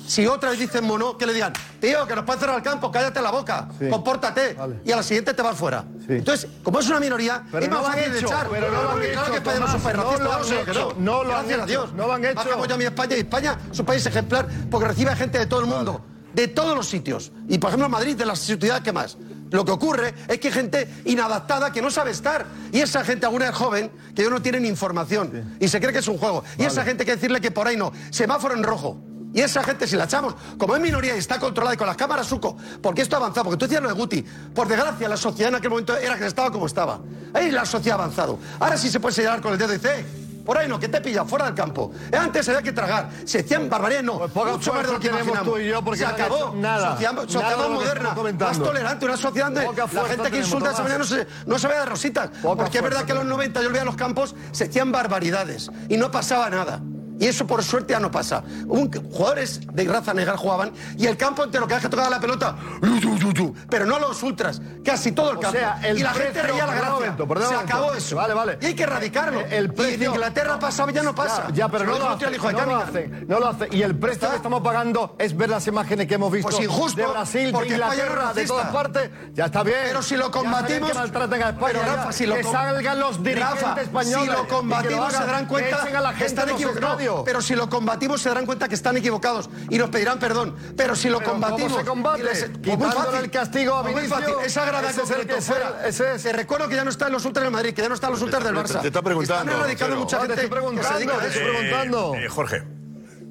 [0.07, 2.91] si otra vez dicen mono, que le digan, tío, que nos pueden cerrar el campo,
[2.91, 5.85] cállate la boca, compórtate, y a la siguiente te vas fuera.
[6.09, 8.47] Entonces, como es una minoría, Pero es no más lo han fácil de hecho, echar.
[8.49, 10.35] pero no lo han porque claro hecho, que no Tomás, país no racista, lo no
[10.35, 11.93] han que hecho, no lo han Gracias a hecho, Dios.
[11.93, 12.43] no lo han hecho.
[12.43, 15.39] que apoyo a mi España y España es un país ejemplar porque recibe a gente
[15.39, 16.01] de todo el mundo.
[16.33, 17.31] De todos los sitios.
[17.49, 19.17] Y por ejemplo, Madrid, de las ciudades que más.
[19.51, 22.45] Lo que ocurre es que hay gente inadaptada que no sabe estar.
[22.71, 25.57] Y esa gente, alguna es joven, que ellos no tienen información.
[25.59, 26.43] Y se cree que es un juego.
[26.57, 27.91] Y esa gente hay que decirle que por ahí no.
[28.09, 28.97] Semáforo en rojo.
[29.33, 31.95] Y esa gente, si la echamos, como es minoría y está controlada y con las
[31.95, 34.21] cámaras suco, porque esto ha avanzado, porque tú decías lo de Guti,
[34.53, 36.99] por desgracia la sociedad en aquel momento era que estaba como estaba.
[37.33, 38.39] Ahí la sociedad ha avanzado.
[38.59, 40.05] Ahora sí se puede señalar con el dedo y dice, "Eh,
[40.45, 41.91] por ahí no, que te pilla, fuera del campo.
[42.17, 45.27] Antes había que tragar, se hacían barbaridades, no, poca mucho más de lo que tenemos
[45.27, 45.53] imaginamos.
[45.53, 46.53] tú y yo porque se acabó.
[46.55, 50.37] nada, Sociedad, nada sociedad que moderna, más tolerante, una sociedad donde la gente que tenemos,
[50.37, 52.29] insulta a esa manera no se, no se ve de rositas.
[52.41, 55.97] porque es verdad que en los 90 yo veía los campos, se hacían barbaridades y
[55.97, 56.81] no pasaba nada.
[57.21, 58.43] Y eso por suerte ya no pasa.
[58.67, 62.55] Un- jugadores de raza negra jugaban y el campo entero que que tocaba la pelota,
[63.69, 65.57] pero no los ultras, casi todo el O campo.
[65.57, 66.91] sea, el y la gente reía la gracia.
[66.93, 67.59] momento, Se momento.
[67.59, 68.15] acabó eso.
[68.15, 68.57] Vale, vale.
[68.61, 69.41] Y hay que erradicarlo.
[69.41, 71.45] El y precio- en Inglaterra pasaba ya no pasa.
[71.49, 73.67] Ya, ya, pero no lo, el de no lo hacen, no lo hacen.
[73.71, 77.01] Y el precio que estamos pagando es ver las imágenes que hemos visto Pues injusto,
[77.01, 79.09] de Brasil, de Inglaterra, de todas partes.
[79.33, 79.77] Ya está bien.
[79.83, 80.89] Pero si lo combatimos.
[80.91, 81.73] que maltraten a España.
[81.79, 81.95] pero.
[81.95, 84.29] Rafa, si lo que salgan los dirigentes Rafa, españoles.
[84.29, 86.97] Si lo y combatimos se darán cuenta que gente están equivocados.
[87.25, 90.55] Pero si lo combatimos se darán cuenta que están equivocados y nos pedirán perdón.
[90.75, 91.77] Pero si lo Pero ¿cómo combatimos.
[91.79, 92.19] se combate?
[92.21, 93.23] y les- pues muy Quitándole fácil.
[93.23, 94.33] el castigo a muy fácil.
[94.45, 95.69] Esa grada es concreto que fuera.
[95.69, 96.23] sea, ese es.
[96.23, 98.21] Te recuerdo que ya no están los ultras del Madrid, que ya no están los
[98.21, 98.81] ultras del Te- Barça.
[98.81, 102.15] te está preguntando, Están erradicando mucha te gente estoy preguntando, te estoy preguntando.
[102.15, 102.63] Eh, Jorge.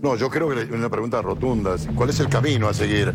[0.02, 1.76] No, yo creo que es una pregunta rotunda.
[1.94, 3.12] ¿Cuál es el camino a seguir?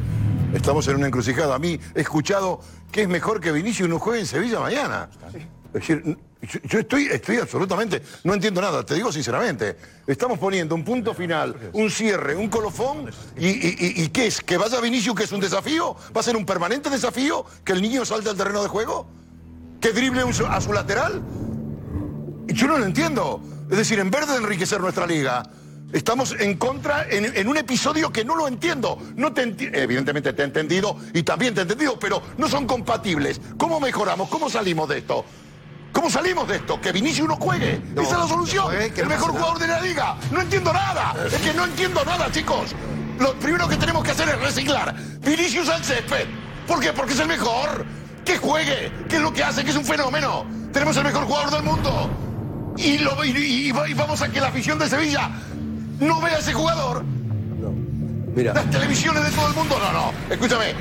[0.54, 1.56] Estamos en una encrucijada.
[1.56, 2.60] A mí he escuchado
[2.91, 5.10] que es mejor que Vinicius no juegue en Sevilla mañana.
[5.73, 9.76] Es decir, yo, yo estoy, estoy absolutamente, no entiendo nada, te digo sinceramente.
[10.08, 14.41] Estamos poniendo un punto final, un cierre, un colofón, y, y- y- y qué es?
[14.41, 15.95] ¿Que vaya Vinicius, que es un desafío?
[16.15, 19.08] ¿Va a ser un permanente desafío que el niño salte al terreno de juego?
[19.82, 21.21] que drible un a su lateral?
[22.48, 23.39] Yo no lo entiendo.
[23.69, 25.43] Es decir, en vez de enriquecer nuestra liga,
[25.93, 28.98] estamos en contra en, en un episodio que no lo entiendo.
[29.15, 32.65] No te enti- Evidentemente te he entendido y también te he entendido, pero no son
[32.65, 33.39] compatibles.
[33.58, 34.30] ¿Cómo mejoramos?
[34.30, 35.24] ¿Cómo salimos de esto?
[35.95, 36.79] ¿Cómo salimos de esto?
[36.81, 37.81] Que Vinicius no juegue.
[37.95, 38.65] No, Esa es la que solución.
[38.65, 40.17] juegue, que el no mejor jugador de la liga.
[40.29, 41.15] No entiendo nada.
[41.25, 42.75] Es que no entiendo nada, chicos.
[43.17, 44.93] Lo primero que tenemos que hacer es reciclar.
[45.21, 46.27] Vinicius al césped.
[46.67, 46.91] ¿Por qué?
[46.91, 47.86] Porque es el mejor.
[48.25, 48.91] Que juegue.
[49.08, 49.63] ¿Qué es lo que hace?
[49.63, 50.45] Que es un fenómeno.
[50.73, 52.73] Tenemos el mejor jugador del mundo.
[52.77, 55.29] Y, lo, y, y- y va- y vamos a que la afición de Sevilla
[56.01, 57.05] no vea a ese jugador.
[58.36, 58.53] Mira.
[58.53, 59.79] Las televisiones de todo el mundo.
[59.79, 60.12] No, no.
[60.29, 60.73] Escúchame.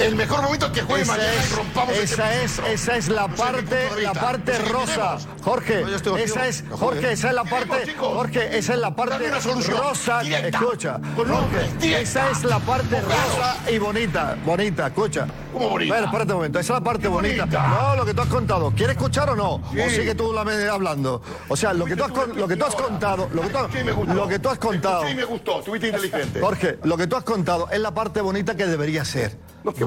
[0.00, 2.96] El mejor momento es que juegue Esa mañana es, y rompamos este esa es, esa
[2.96, 5.18] es la No parte, la parte No rosa.
[5.42, 7.94] Jorge, No, esa es, Jorge, esa es la parte.
[7.98, 9.30] Jorge, esa es la parte
[9.68, 10.20] rosa.
[10.22, 10.58] Directa.
[10.58, 15.26] Escucha, Jorge, esa es la parte rosa y bonita, bonita, escucha.
[15.52, 15.94] ¿Cómo bonita?
[15.94, 17.44] Espera, espérate un momento, esa es la parte bonita.
[17.44, 17.68] bonita.
[17.68, 18.70] No, lo que tú has contado.
[18.74, 19.62] ¿Quieres escuchar o no?
[19.72, 19.80] Sí.
[19.80, 20.40] O sigue tú la
[20.72, 21.20] hablando.
[21.48, 23.72] O sea, lo que tú has, lo que tú has contado, lo que tú, has-
[23.72, 24.14] Sí, me gustó.
[24.14, 25.06] lo que tú has contado.
[25.06, 25.60] Sí, me gustó.
[25.60, 26.40] Tuviste inteligente.
[26.40, 29.36] Jorge, lo que tú has contado es la parte bonita que debería ser.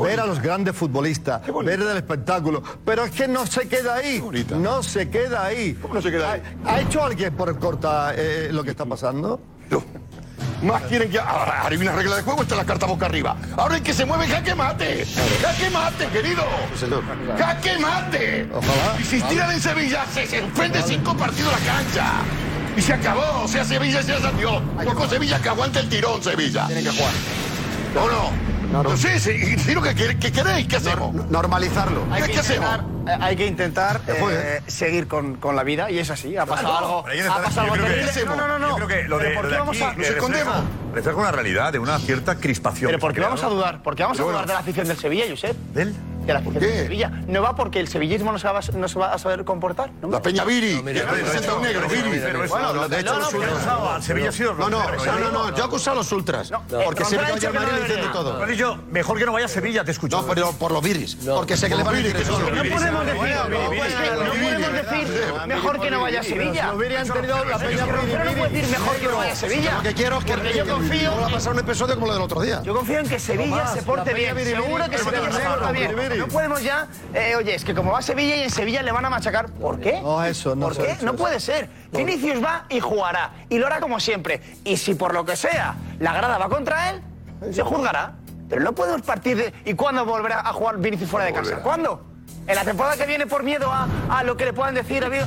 [0.01, 2.63] Ver a los grandes futbolistas, ver el espectáculo.
[2.85, 4.23] Pero es que no se queda ahí.
[4.57, 5.73] No se queda ahí.
[5.81, 6.41] ¿Cómo no se queda ahí?
[6.65, 9.39] ¿Ha, ha hecho alguien por corta eh, lo que está pasando?
[10.61, 11.19] Más quieren que.
[11.19, 13.35] Ahora, ahora hay una regla de juego, está la carta boca arriba.
[13.57, 15.05] Ahora el que se mueve, jaque mate.
[15.41, 16.43] Jaque mate, querido.
[17.37, 18.47] Jaque mate.
[18.53, 18.99] Ojalá.
[18.99, 22.05] Y si tiran en Sevilla, se suspende cinco partidos la cancha.
[22.77, 23.43] Y se acabó.
[23.43, 24.61] O sea, Sevilla ya salió.
[24.85, 26.65] Poco Sevilla que aguante el tirón, Sevilla.
[26.67, 27.13] Tienen que jugar.
[28.01, 28.52] ¿O no?
[28.73, 31.13] No, sé, sí, sí, lo que queréis, ¿qué hacemos?
[31.29, 32.01] Normalizarlo.
[32.25, 32.79] ¿Qué, qué hacemos?
[33.07, 36.35] Eh, hay que intentar eh, seguir con, con la vida y es así.
[36.37, 37.03] Ha pasado Claro, algo.
[37.05, 38.25] que Ha pasado algo que-.
[38.25, 38.69] No, no, no.
[38.69, 40.07] Yo creo que lo de, Pero ¿por lo qué de vamos aquí a- eh, nos
[40.09, 40.55] escondemos?
[40.93, 42.87] refleja, una realidad de una cierta crispación.
[42.89, 43.55] Pero ¿por qué vamos a ¿no?
[43.55, 43.81] dudar?
[43.83, 45.55] ¿Por qué vamos a dudar de la afición del Sevilla, Josep?
[45.73, 45.93] ¿Del?
[46.23, 47.09] De la afición del Sevilla.
[47.27, 49.91] ¿No va porque el sevillismo no se va, no se va a saber comportar?
[50.01, 50.09] ¿No?
[50.09, 52.21] La Peña Viri, que representa un negro, Viri.
[52.47, 54.83] Bueno, de hecho, no, no, los pero- ultras- No, al Sevilla ha sido No, no,
[54.89, 56.49] no, no, no, yo acuso a los ultras.
[56.85, 58.77] porque eh, que ha dicho que Madrid no dicen de todo.
[58.91, 60.21] Mejor que no vaya a Sevilla, te escucho.
[60.21, 61.15] No, pero por los viris.
[61.25, 62.39] Porque sé que le van a decir eso.
[62.39, 66.67] No podemos decir, no podemos decir mejor que no vaya a Sevilla.
[66.67, 69.73] Los Viri han tenido la peña Pero no decir mejor que no vaya a Sevilla.
[69.75, 72.07] Lo que quiero es que Porque yo confío no va a pasar un episodio como
[72.07, 72.61] lo del otro día.
[72.63, 74.37] Yo confío en que Sevilla se porte bien.
[74.37, 75.95] Seguro que Sevilla se porta bien.
[76.17, 76.87] No podemos ya.
[77.13, 79.49] eh, oye, es que como va a Sevilla y en Sevilla le van a machacar.
[79.51, 80.01] ¿Por qué?
[80.01, 80.97] No, eso, no ¿Por qué?
[81.01, 81.69] No puede ser.
[81.91, 83.31] Vinicius va y jugará.
[83.49, 84.41] Y lo hará como siempre.
[84.63, 87.01] Y si por lo que sea la grada va contra él,
[87.51, 88.13] se juzgará.
[88.49, 89.53] Pero no podemos partir de.
[89.65, 91.57] ¿Y cuándo volverá a jugar Vinicius fuera de casa?
[91.57, 92.12] ¿Cuándo?
[92.47, 95.03] ¿En la temporada que viene por miedo a, a lo que le puedan decir?
[95.03, 95.25] amigo?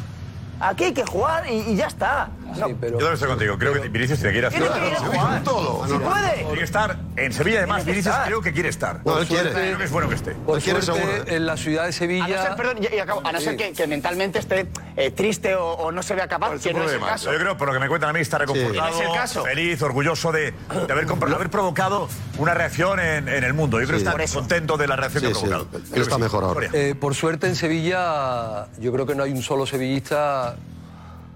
[0.61, 2.29] Aquí hay que jugar y, y ya está.
[2.57, 2.69] No.
[2.69, 3.59] Sí, pero Yo también estoy contigo.
[3.59, 5.43] Creo que Vinicius tiene que ir a Tiene que ir a jugar.
[5.45, 5.87] Todo.
[5.87, 6.33] Si puede.
[6.37, 7.85] Tiene que estar en Sevilla, además.
[7.85, 8.27] Que Vinicius estar.
[8.27, 9.01] creo que quiere estar.
[9.05, 9.51] No, él quiere.
[9.53, 10.33] Creo que es bueno que esté.
[10.33, 11.37] por quiere suerte, seguro, ¿eh?
[11.37, 12.43] en la ciudad de A no Sevilla.
[12.43, 15.73] ser, perdón, y- y acabo, a no ser que, que mentalmente esté eh, triste o,
[15.73, 17.33] o no se vea capaz, que no es el caso.
[17.33, 19.15] Yo creo, por lo que me cuentan a mí, está reconfortado, Que no es el
[19.15, 19.45] caso.
[19.45, 23.81] feliz, orgulloso de, de haber, compro- de haber provocado una reacción en, en el mundo.
[23.81, 25.71] Yo creo que Por está contento de la reacción Sí, que ha sí, provocado.
[25.83, 26.21] Creo que está sí.
[26.23, 26.69] mejor ahora.
[26.73, 30.57] Eh, por suerte en Sevilla, yo creo que no hay un solo sevillista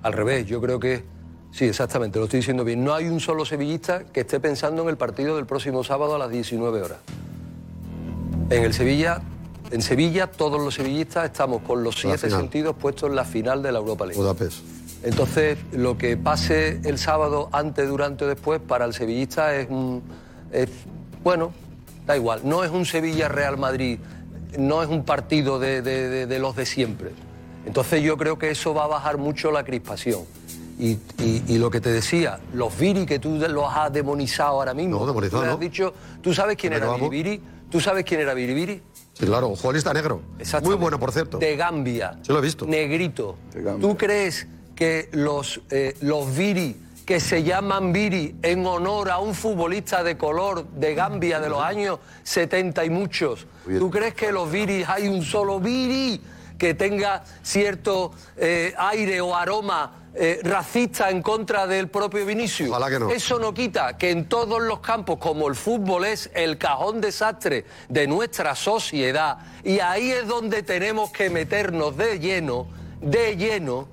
[0.02, 0.46] al revés.
[0.46, 1.04] Yo creo que,
[1.52, 2.82] sí, exactamente, lo estoy diciendo bien.
[2.84, 6.18] No hay un solo sevillista que esté pensando en el partido del próximo sábado a
[6.18, 6.98] las 19 horas.
[8.50, 9.20] En el Sevilla,
[9.70, 13.70] en Sevilla, todos los sevillistas estamos con los siete sentidos puestos en la final de
[13.72, 14.20] la Europa League.
[14.20, 14.58] Budapest.
[15.02, 20.02] Entonces, lo que pase el sábado, antes, durante o después, para el sevillista es, un-
[20.52, 20.68] es,
[21.22, 21.52] bueno,
[22.06, 22.40] da igual.
[22.44, 23.98] No es un Sevilla-Real Madrid,
[24.58, 27.10] no es un partido de, de- de- de los de siempre.
[27.66, 30.20] Entonces, yo creo que eso va a bajar mucho la crispación.
[30.79, 34.73] Y, y- y lo que te decía, los Viri que tú los has demonizado ahora
[34.73, 34.99] mismo.
[34.99, 35.61] No, demonizado tú le has no.
[35.62, 36.90] dicho, ¿tú sabes quién era.
[36.94, 37.40] Biribiri?
[37.70, 38.83] ¿Tú sabes quién era Biribiri?
[39.12, 40.23] Sí, claro, un futbolista negro.
[40.62, 41.37] Muy bueno, por cierto.
[41.38, 42.18] De Gambia.
[42.23, 42.64] Sí, lo he visto.
[42.66, 43.37] Negrito.
[43.53, 43.87] De Gambia.
[43.88, 49.35] ¿Tú crees que los, eh, los Viri, que se llaman Viri en honor a un
[49.35, 53.46] futbolista de color de Gambia de los años 70 y muchos,
[53.79, 56.18] ¿tú crees que los Viri hay un solo Viri
[56.61, 62.68] que tenga cierto eh, aire o aroma eh, racista en contra del propio Vinicius?
[62.68, 63.11] Ojalá que no.
[63.11, 67.64] Eso no quita que en todos los campos, como el fútbol es el cajón desastre
[67.88, 72.69] de nuestra sociedad, y ahí es donde tenemos que meternos de lleno,
[73.00, 73.88] de lleno,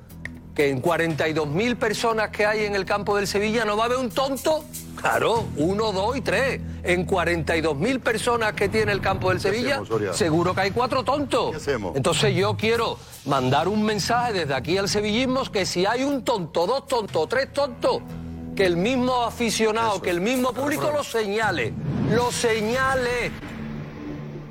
[0.58, 4.00] que en 42.000 personas que hay en el campo del Sevilla no va a haber
[4.00, 4.64] un tonto.
[4.96, 6.60] Claro, uno, dos y tres.
[6.82, 11.68] En 42.000 personas que tiene el campo del Sevilla, hacemos, seguro que hay cuatro tontos.
[11.94, 16.66] Entonces yo quiero mandar un mensaje desde aquí al sevillismo que si hay un tonto,
[16.66, 18.02] dos tontos, tres tontos,
[18.56, 21.72] que el mismo aficionado, que el mismo público lo señale,
[22.10, 23.32] lo señale.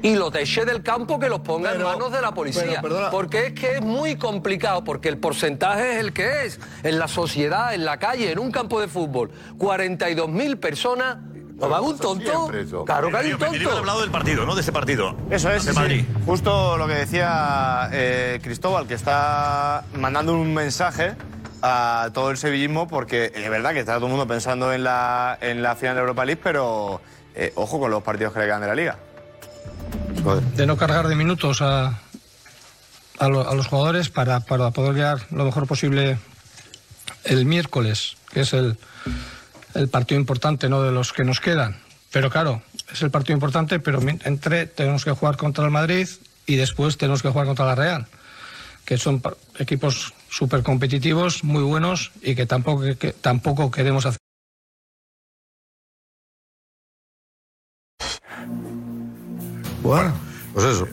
[0.06, 2.78] Y los eche del campo que los ponga en manos de la policía.
[2.80, 6.60] pero, porque es que es muy complicado, porque el porcentaje es el que es.
[6.84, 11.18] En la sociedad, en la calle, en un campo de fútbol, 42.000 personas.
[11.56, 12.50] ¿No va un tonto?
[12.84, 14.54] Claro que hay un Darío, ha hablado del partido, ¿no?
[14.54, 15.16] De ese partido.
[15.30, 16.04] Eso es, De sí, Madrid.
[16.06, 16.22] sí.
[16.26, 21.14] Justo lo que decía eh, Cristóbal, que está mandando un mensaje
[21.62, 25.38] a todo el sevillismo, porque es verdad que está todo el mundo pensando en la,
[25.40, 27.00] en la final de Europa League, pero
[27.34, 28.98] eh, ojo con los partidos que le quedan de la liga.
[30.56, 31.98] De no cargar de minutos a,
[33.18, 36.18] a, lo- a los jugadores para, para poder llegar lo mejor posible
[37.24, 38.76] el miércoles, que es el,
[39.74, 40.82] el partido importante ¿no?
[40.82, 41.76] de los que nos quedan.
[42.12, 42.62] Pero claro,
[42.92, 46.08] es el partido importante, pero entre tenemos que jugar contra el Madrid
[46.46, 48.06] y después tenemos que jugar contra la Real,
[48.84, 49.22] que son
[49.58, 54.18] equipos súper competitivos, muy buenos y que tampoco, que tampoco queremos hacer.
[59.86, 60.12] Bueno,
[60.52, 60.86] pues eso.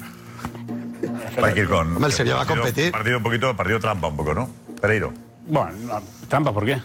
[1.41, 1.87] Hay que ir con.
[1.95, 2.91] Hombre, el Sevilla va a partido- competir.
[2.91, 4.49] Partido un poquito, partido trampa un poco, ¿no?
[4.81, 5.11] Pereiro.
[5.47, 6.77] Bueno, no, trampa, ¿por qué?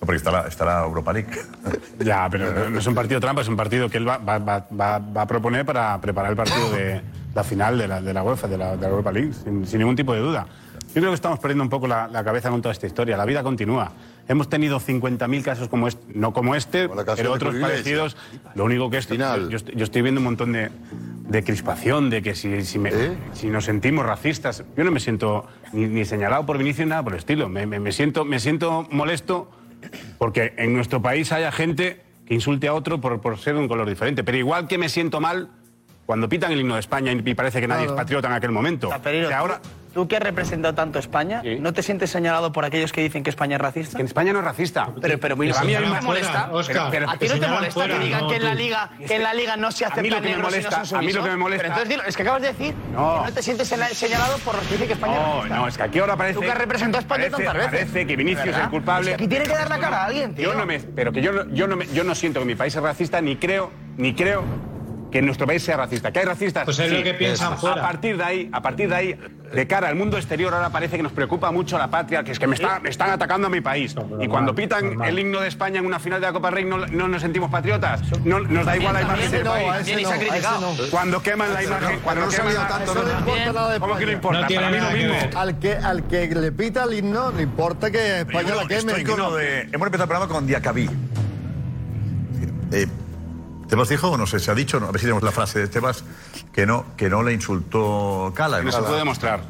[0.00, 1.28] Porque está la, está la Europa League.
[2.00, 4.66] Ya, pero no es un partido trampa, es un partido que él va, va- va-
[4.80, 7.00] va- va a proponer para preparar el partido de
[7.34, 9.78] la final de la, de la UEFA, de la, de la Europa League, sin, sin
[9.78, 10.46] ningún tipo de duda.
[10.88, 13.16] Yo creo que estamos perdiendo un poco la, la cabeza con toda esta historia.
[13.16, 13.92] La vida continúa.
[14.28, 18.16] Hemos tenido 50.000 casos como este, no como este, pero otros parecidos.
[18.54, 20.70] Lo único que esto, yo, yo estoy- yo estoy viendo un montón de,
[21.28, 22.90] de crispación, de que si, si, me-
[23.32, 27.02] si nos sentimos racistas, yo no me siento ni, ni señalado por Vinicius ni nada
[27.02, 27.48] por el estilo.
[27.48, 29.50] Me, me- me siento, me siento molesto
[30.18, 33.68] porque en nuestro país haya gente que insulte a otro por, por ser de un
[33.68, 34.22] color diferente.
[34.22, 35.48] Pero igual que me siento mal
[36.06, 38.88] cuando pitan el himno de España y parece que nadie es patriota en aquel momento.
[39.26, 39.60] O sea, ahora,
[39.92, 43.22] tú que has representado tanto a España, ¿no te sientes señalado por aquellos que dicen
[43.22, 43.98] que España es racista?
[43.98, 44.88] en España no es racista.
[45.00, 46.50] Pero, pero, Pero a mí a mí ¿no me molesta?
[46.66, 48.90] Pero- pero- ¿A ti no te molesta fuera, que digan no, que en la liga
[49.06, 50.70] que en la liga no se A mí acepta lo que me negros y no
[50.70, 53.20] molesta- a mí lo que me molesta- Pero entonces es que acabas de decir No.
[53.22, 55.56] que no te sientes señalado por los que dicen que España es No, racista.
[55.56, 56.34] no, es que aquí ahora parece.
[56.34, 57.70] Tú que has representado a España parece- tantas veces.
[57.90, 59.10] Parece que Vinicius es el culpable.
[59.12, 60.52] Es que aquí tiene que dar la cara a alguien, tío.
[60.52, 62.54] Yo no me, pero que yo no, yo no, me- yo no siento que mi
[62.54, 64.42] país es racista, ni creo, ni creo
[65.12, 66.10] que nuestro país sea racista.
[66.10, 66.64] ¿Que hay racistas?
[66.64, 67.82] Pues es lo que piensan A fuera.
[67.82, 69.18] partir de ahí, a partir de ahí,
[69.52, 72.38] de cara al mundo exterior, ahora parece que nos preocupa mucho la patria, que es
[72.38, 73.94] que me, está- me están atacando a mi país.
[74.20, 76.78] y cuando pitan el himno de España en una final de la Copa Rey, no,
[76.86, 78.00] no nos sentimos patriotas.
[78.24, 79.66] No, nos da igual la imagen del no, país.
[79.68, 80.74] a no, a no.
[80.90, 83.96] Cuando queman la imagen, cuando no se queman tanto, no le importa nada de ¿Cómo
[83.96, 84.12] que no España.
[84.14, 84.40] importa?
[84.40, 85.38] No tiene Para mí lo mismo.
[85.40, 89.04] Al que, al que le pita el himno, le importa que España la queme.
[89.04, 90.88] no- Hemos empezado el programa con Diacabí.
[92.72, 92.86] Eh,
[93.72, 94.38] ¿Tebas dijo o no sé?
[94.38, 96.04] Se ha dicho, no, a ver si tenemos la frase de Tebas,
[96.52, 98.58] que no, que no le insultó Cala.
[98.58, 99.40] Que no se puede demostrar.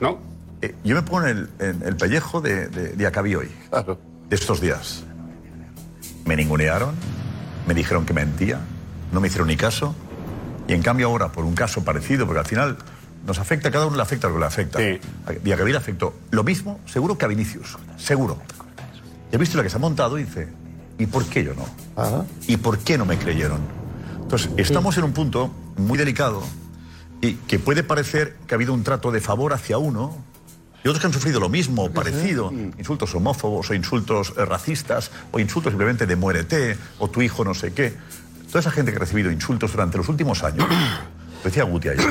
[0.00, 0.18] ¿No?
[0.62, 3.50] Eh, yo me pongo en el, en el pellejo de, de Diacabí hoy,
[4.30, 5.04] de estos días.
[6.24, 6.94] Me ningunearon,
[7.68, 8.60] me dijeron que mentía,
[9.12, 9.94] no me hicieron ni caso,
[10.66, 12.78] y en cambio ahora, por un caso parecido, porque al final
[13.26, 14.78] nos afecta, a cada uno le afecta lo que le afecta.
[14.78, 18.38] A Diacabí le afectó lo mismo, seguro que a Vinicius, seguro.
[19.30, 20.48] Y he visto la que se ha montado y dice,
[21.00, 22.26] ¿y por qué yo no?
[22.46, 23.60] ¿Y por qué no me creyeron?
[24.20, 26.42] Entonces, estamos en un punto muy delicado
[27.22, 30.16] y que puede parecer que ha habido un trato de favor hacia uno
[30.84, 35.10] y otros que han sufrido lo mismo o parecido, insultos homófobos o insultos eh, racistas
[35.32, 37.94] o insultos simplemente de muérete o tu hijo no sé qué.
[38.48, 42.06] Toda esa gente que ha recibido insultos durante los últimos años, lo decía Guti ayer,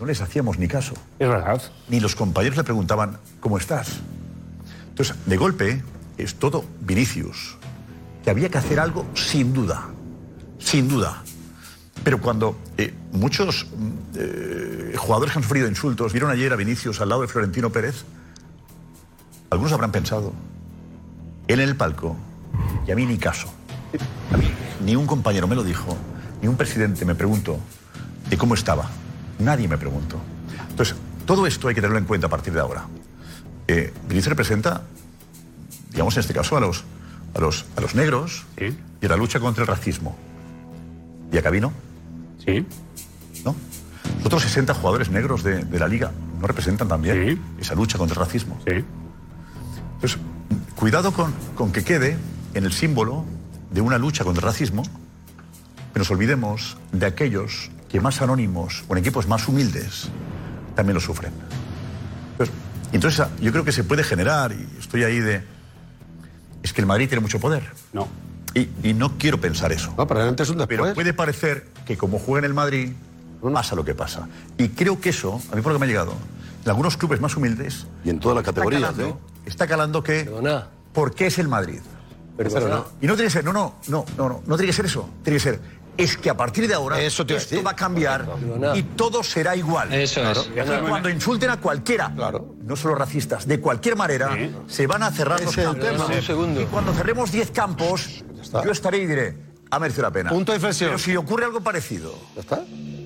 [0.00, 0.94] no les hacíamos ni caso.
[1.18, 1.60] Es verdad.
[1.88, 4.00] Ni los compañeros le preguntaban, ¿cómo estás?
[4.88, 5.82] Entonces, de golpe,
[6.18, 7.58] es todo Vinicius,
[8.26, 9.84] que había que hacer algo sin duda,
[10.58, 11.22] sin duda.
[12.02, 13.68] Pero cuando eh, muchos
[14.16, 18.02] eh, jugadores que han sufrido insultos vieron ayer a Vinicius al lado de Florentino Pérez,
[19.48, 20.32] algunos habrán pensado,
[21.46, 22.16] él en el palco,
[22.84, 23.46] y a mí ni caso.
[24.32, 24.50] A mí
[24.84, 25.96] ni un compañero me lo dijo,
[26.42, 27.60] ni un presidente me preguntó
[28.28, 28.90] de cómo estaba.
[29.38, 30.18] Nadie me preguntó.
[30.68, 30.96] Entonces,
[31.26, 32.88] todo esto hay que tenerlo en cuenta a partir de ahora.
[33.68, 34.82] Eh, Vinicius representa,
[35.92, 36.82] digamos en este caso, a los,
[37.36, 40.16] a los, a los negros y a la lucha contra el racismo.
[41.30, 41.72] ¿Y a Cabino?
[42.44, 42.64] Sí.
[43.44, 43.54] ¿No?
[44.18, 48.14] Los otros 60 jugadores negros de, de la liga no representan también esa lucha contra
[48.14, 48.58] el racismo.
[48.66, 48.84] Sí.
[49.94, 50.18] Entonces,
[50.74, 52.16] cuidado con, con que quede
[52.54, 53.24] en el símbolo
[53.70, 54.82] de una lucha contra el racismo,
[55.92, 60.08] que nos olvidemos de aquellos que más anónimos o en equipos más humildes
[60.74, 61.32] también lo sufren.
[62.32, 62.54] Entonces,
[62.92, 65.55] entonces, yo creo que se puede generar, y estoy ahí de...
[66.66, 67.62] Es que el Madrid tiene mucho poder.
[67.92, 68.08] No.
[68.52, 69.94] Y, y no quiero pensar eso.
[69.96, 70.80] No, pero antes un después.
[70.80, 72.92] Pero puede parecer que como juega en el Madrid,
[73.40, 74.26] pasa lo que pasa.
[74.58, 76.14] Y creo que eso, a mí por lo que me ha llegado,
[76.64, 77.86] en algunos clubes más humildes...
[78.04, 79.48] Y en todas las categorías, está calando, ¿eh?
[79.48, 80.28] Está calando que...
[80.92, 81.78] ¿Por qué es el Madrid?
[82.36, 82.82] Perdona.
[83.00, 85.08] Y no tiene que ser, no, no, no, no, no, no tiene que ser eso.
[85.22, 85.60] Tiene que ser
[85.96, 87.24] es que a partir de ahora esto
[87.64, 88.26] va a cambiar
[88.74, 89.92] y todo será igual.
[89.92, 90.50] Eso es.
[90.54, 94.36] Y Cuando insulten a cualquiera, no solo racistas, de cualquier manera,
[94.66, 96.06] se van a cerrar los Ese es el campos.
[96.06, 96.16] tema.
[96.16, 96.60] Un segundo.
[96.62, 98.24] Y cuando cerremos 10 campos,
[98.64, 99.36] yo estaré y diré,
[99.70, 100.30] ha merecido la pena.
[100.30, 100.90] Punto de inflexión.
[100.90, 102.14] Pero si ocurre algo parecido,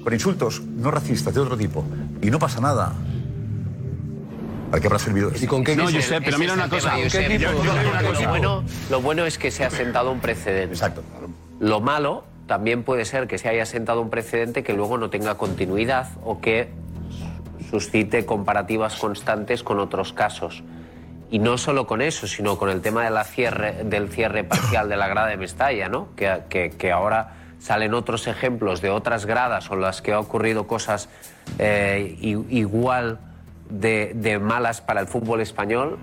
[0.03, 1.85] con insultos no racistas de otro tipo,
[2.23, 2.93] y no pasa nada,
[4.71, 5.45] ¿para qué habrá servido eso?
[5.45, 6.01] ¿Y con qué No, equipo?
[6.03, 6.97] Josep, pero mira una cosa.
[6.99, 7.09] Yo-
[8.19, 10.75] yo lo bueno es que se ha sentado un precedente.
[10.75, 11.03] Exacto.
[11.61, 15.37] Lo malo también puede ser que se haya sentado un precedente que luego no tenga
[15.37, 16.69] continuidad o que
[17.71, 20.65] suscite comparativas constantes con otros casos.
[21.31, 24.97] Y no solo con eso, sino con el tema de cierre, del cierre parcial de
[24.97, 26.09] la grada de Mestalla, ¿no?
[26.17, 31.09] que, que- ahora salen otros ejemplos de otras gradas o las que ha ocurrido cosas
[31.61, 33.21] eh, igual
[33.69, 35.99] de, de malas para el fútbol español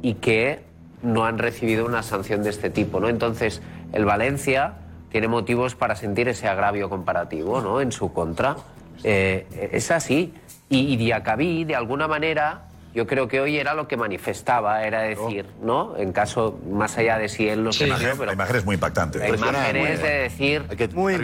[0.00, 0.60] y que
[1.02, 3.08] no han recibido una sanción de este tipo, ¿no?
[3.08, 3.62] Entonces,
[3.92, 4.74] el Valencia
[5.10, 7.80] tiene motivos para sentir ese agravio comparativo, ¿no?
[7.80, 8.56] En su contra.
[9.04, 10.32] Eh, es así.
[10.68, 12.62] Y, y Diacabí, de alguna manera,
[12.94, 15.96] yo creo que hoy era lo que manifestaba, era decir, ¿no?
[15.96, 19.18] En caso, más allá de si él sintió, imagen, pero la imagen es muy impactante.
[19.18, 20.64] la imagen es de decir,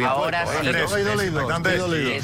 [0.07, 0.69] ahora sí.
[0.69, 1.71] Es impactante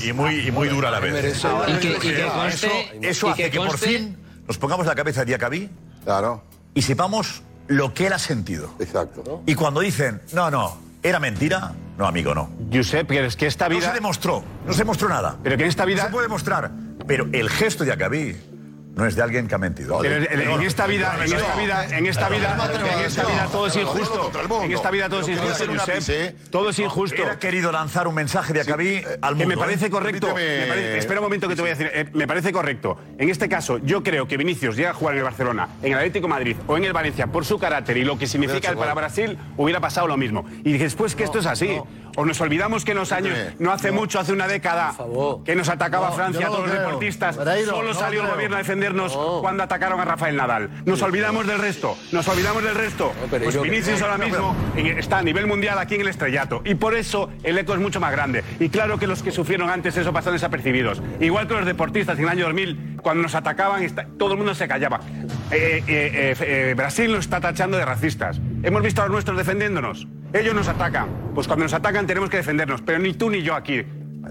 [0.05, 1.43] y, y muy, y muy dura a la vez.
[1.67, 4.87] Y que- y que Eso- conste- eso y hace que que, por fin nos pongamos
[4.87, 5.69] la cabeza de Diacabí
[6.75, 8.71] y sepamos lo que él ha sentido.
[8.79, 9.43] Exacto.
[9.47, 10.77] Y cuando dicen, no, no,
[11.09, 12.51] era mentira, no, amigo, no.
[12.73, 13.81] Josep, es que esta vida...
[13.81, 15.37] No se demostró, no se demostró nada.
[15.43, 16.03] Pero que en esta vida...
[16.03, 16.71] No se puede demostrar.
[17.07, 18.37] Pero el gesto de Diacabí
[18.99, 20.01] no es de alguien que ha mentido.
[20.03, 22.57] Pero en- en esta vida, en esta vida, en esta vida,
[22.99, 24.30] en esta vida todo es injusto.
[24.64, 25.64] En esta vida todo es injusto.
[26.51, 27.22] Todo es injusto.
[27.30, 29.38] Ha querido lanzar un mensaje de Acabí al mundo.
[29.38, 29.90] Que me parece ¿eh?
[29.90, 30.26] correcto.
[30.34, 31.90] Parece- espera un momento que te voy a decir.
[31.94, 32.99] eh, me parece correcto.
[33.18, 35.99] En este caso, yo creo que Vinicius llega a jugar en el Barcelona, en el
[35.99, 38.76] Atlético de Madrid o en el Valencia por su carácter y lo que significa el
[38.76, 40.44] para Brasil, hubiera pasado lo mismo.
[40.64, 41.78] Y después que esto es así.
[42.16, 44.92] O nos olvidamos que en los años, no hace mucho, hace una década,
[45.44, 47.36] que nos atacaba Francia a todos los deportistas.
[47.36, 50.70] Solo salió el gobierno a defendernos cuando atacaron a Rafael Nadal.
[50.84, 51.97] Nos olvidamos del resto.
[52.12, 53.12] Nos olvidamos del resto.
[53.30, 54.57] Pereiro, Pues Vinicius no, ahora no, mismo
[54.99, 56.62] está a nivel mundial aquí en el estrellato.
[56.64, 58.45] Y por eso el eco es mucho más grande.
[58.61, 61.03] Y claro que los que sufrieron antes eso pasaron desapercibidos.
[61.20, 63.86] Igual que los deportistas en el año 2000, cuando nos atacaban,
[64.18, 65.01] todo el mundo se callaba.
[65.51, 68.41] Eh, eh, eh, eh, Brasil nos está tachando de racistas.
[68.62, 70.07] Hemos visto a los nuestros defendiéndonos.
[70.32, 71.09] Ellos nos atacan.
[71.34, 72.82] Pues cuando nos atacan tenemos que defendernos.
[72.82, 73.84] Pero ni tú ni yo aquí.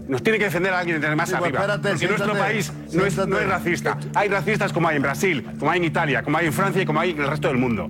[0.08, 1.60] Nos tiene que defender a alguien desde más Sí, pues arriba.
[1.62, 3.44] espérate, porque nuestro país no es, no siéntate.
[3.44, 3.98] es racista.
[4.16, 6.86] Hay racistas como hay en Brasil, como hay en Italia, como hay en Francia y
[6.86, 7.90] como hay en el resto del mundo.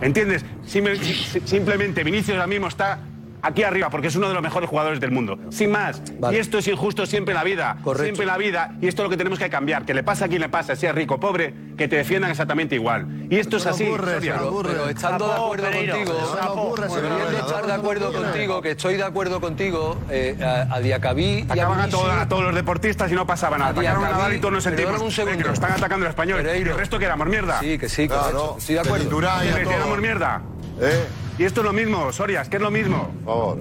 [0.00, 0.44] ¿Entiendes?
[0.66, 2.98] Simple- si- simplemente Vinicius ahora mismo está
[3.44, 5.38] aquí arriba porque es uno de los mejores jugadores del mundo.
[5.50, 6.02] Sin más.
[6.32, 7.76] Y esto es injusto siempre en la vida.
[7.96, 8.74] Siempre en la vida.
[8.80, 9.84] Y esto es lo que tenemos que cambiar.
[9.84, 12.74] Que le pasa a quien le pasa, sea rico o pobre, que te defiendan exactamente
[12.74, 13.06] igual.
[13.30, 13.84] Y esto es así.
[13.86, 14.34] Soria.
[14.38, 19.40] Pero, pero estando de acuerdo contigo, queriendo estar de acuerdo contigo, que estoy de acuerdo
[19.40, 23.10] contigo, eh, a, a Diacabí y a Atacaban a, Vinicius- todo- a todos los deportistas
[23.10, 23.70] y no pasaba nada.
[23.70, 25.38] A Atacaron a Diacabí- Nadal y todos nos sentimos perdóname un segundo.
[25.38, 26.58] que nos están atacando los españoles.
[26.58, 27.60] ¿Y el resto que éramos mierda?
[27.60, 28.56] Sí, que sí, correcto.
[28.58, 29.18] Estoy de acuerdo.
[29.18, 30.42] Que éramos mierda.
[31.38, 33.10] Y esto es lo mismo, Sorias, que es lo mismo.
[33.24, 33.58] Por favor.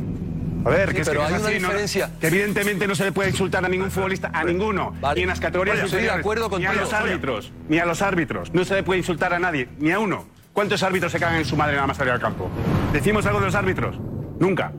[0.66, 2.00] A ver, Sí, que es pero que es hay una así.
[2.22, 4.94] Que evidentemente no se le puede insultar a ningún futbolista, a ninguno.
[5.16, 8.02] Ni en las categorías Oye, estoy de acuerdo Ni a los árbitros, ni a los
[8.02, 8.54] árbitros.
[8.54, 10.26] No se le puede insultar a nadie, ni a uno.
[10.54, 12.50] ¿Cuántos árbitros se cagan en su madre nada más salir al campo?
[12.94, 13.98] ¿Decimos algo de los árbitros?
[14.40, 14.72] Nunca.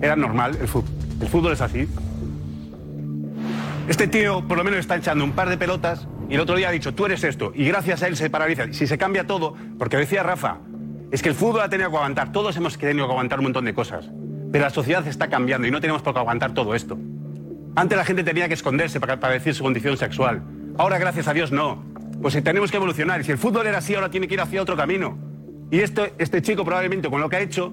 [0.00, 0.90] Era normal el fútbol.
[1.20, 1.86] El fútbol es así.
[3.88, 6.68] Este tío por lo menos está echando un par de pelotas y el otro día
[6.68, 8.72] ha dicho, tú eres esto, y gracias a él se paraliza.
[8.72, 10.58] Si se cambia todo, porque decía Rafa,
[11.10, 13.64] es que el fútbol ha tenido que aguantar, todos hemos tenido que aguantar un montón
[13.64, 14.08] de cosas,
[14.52, 16.98] pero la sociedad está cambiando y no tenemos por qué aguantar todo esto.
[17.76, 20.42] Antes la gente tenía que esconderse para, decir su condición sexual.
[20.78, 21.84] Ahora, gracias a Dios, no.
[22.20, 23.20] Pues si tenemos que evolucionar.
[23.20, 25.16] Y si el fútbol era así, ahora tiene que ir hacia otro camino.
[25.70, 27.72] Y esto, este chico probablemente con lo que ha hecho,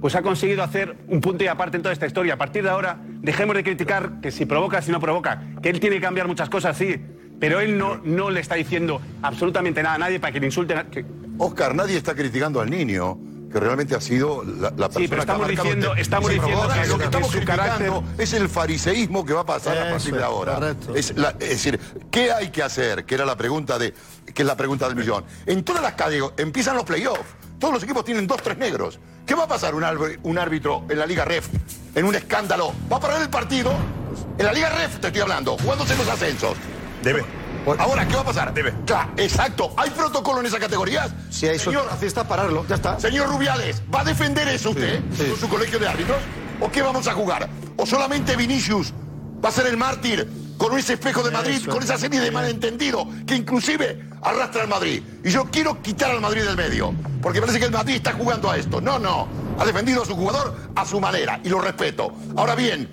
[0.00, 2.34] pues ha conseguido hacer un punto y aparte en toda esta historia.
[2.34, 5.40] A partir de ahora, dejemos de criticar que si provoca, si no provoca.
[5.62, 6.96] Que él tiene que cambiar muchas cosas, sí.
[7.38, 10.78] Pero él no, no le está diciendo absolutamente nada a nadie para que le insulten.
[10.78, 10.86] a-
[11.38, 13.18] Oscar, nadie está criticando al niño,
[13.52, 16.30] que realmente ha sido la, la persona Sí, pero que ha estamos diciendo- este- estamos
[16.30, 19.46] diciendo que ahora lo que que estamos su criticando es el fariseísmo que va a
[19.46, 20.74] pasar a partir de ahora.
[20.94, 21.80] Es, la- es decir,
[22.10, 23.04] ¿qué hay que hacer?
[23.06, 23.94] Que era la pregunta de,
[24.34, 25.24] que es la pregunta del millón.
[25.46, 27.24] En todas las categorías empiezan los playoffs.
[27.58, 29.00] Todos los equipos tienen dos, tres negros.
[29.26, 31.48] ¿Qué va a pasar un, árbitro- un árbitro en la Liga Ref?
[31.94, 32.72] En un escándalo.
[32.92, 33.72] ¿Va a parar el partido?
[34.38, 36.56] En la Liga Ref te estoy hablando, jugándose los ascensos.
[37.02, 37.24] Debe.
[37.78, 38.54] Ahora, ¿qué va a pasar?
[38.54, 38.72] Debe.
[38.86, 39.72] Claro, exacto.
[39.76, 41.10] ¿Hay protocolo en esas categorías?
[41.30, 42.98] Si hay Señor, racista, pararlo, ya está.
[42.98, 46.18] Señor Rubiales, ¿va a defender eso usted con su colegio de árbitros?
[46.60, 47.48] ¿O qué vamos a jugar?
[47.76, 48.92] ¿O solamente Vinicius
[49.44, 51.70] va a ser el mártir con ese espejo de Madrid, Eso.
[51.70, 55.02] con esa serie de malentendidos que inclusive arrastra al Madrid?
[55.24, 56.92] Y yo quiero quitar al Madrid del medio,
[57.22, 58.80] porque parece que el Madrid está jugando a esto.
[58.80, 59.28] No, no.
[59.58, 62.12] Ha defendido a su jugador a su manera y lo respeto.
[62.36, 62.88] Ahora bien,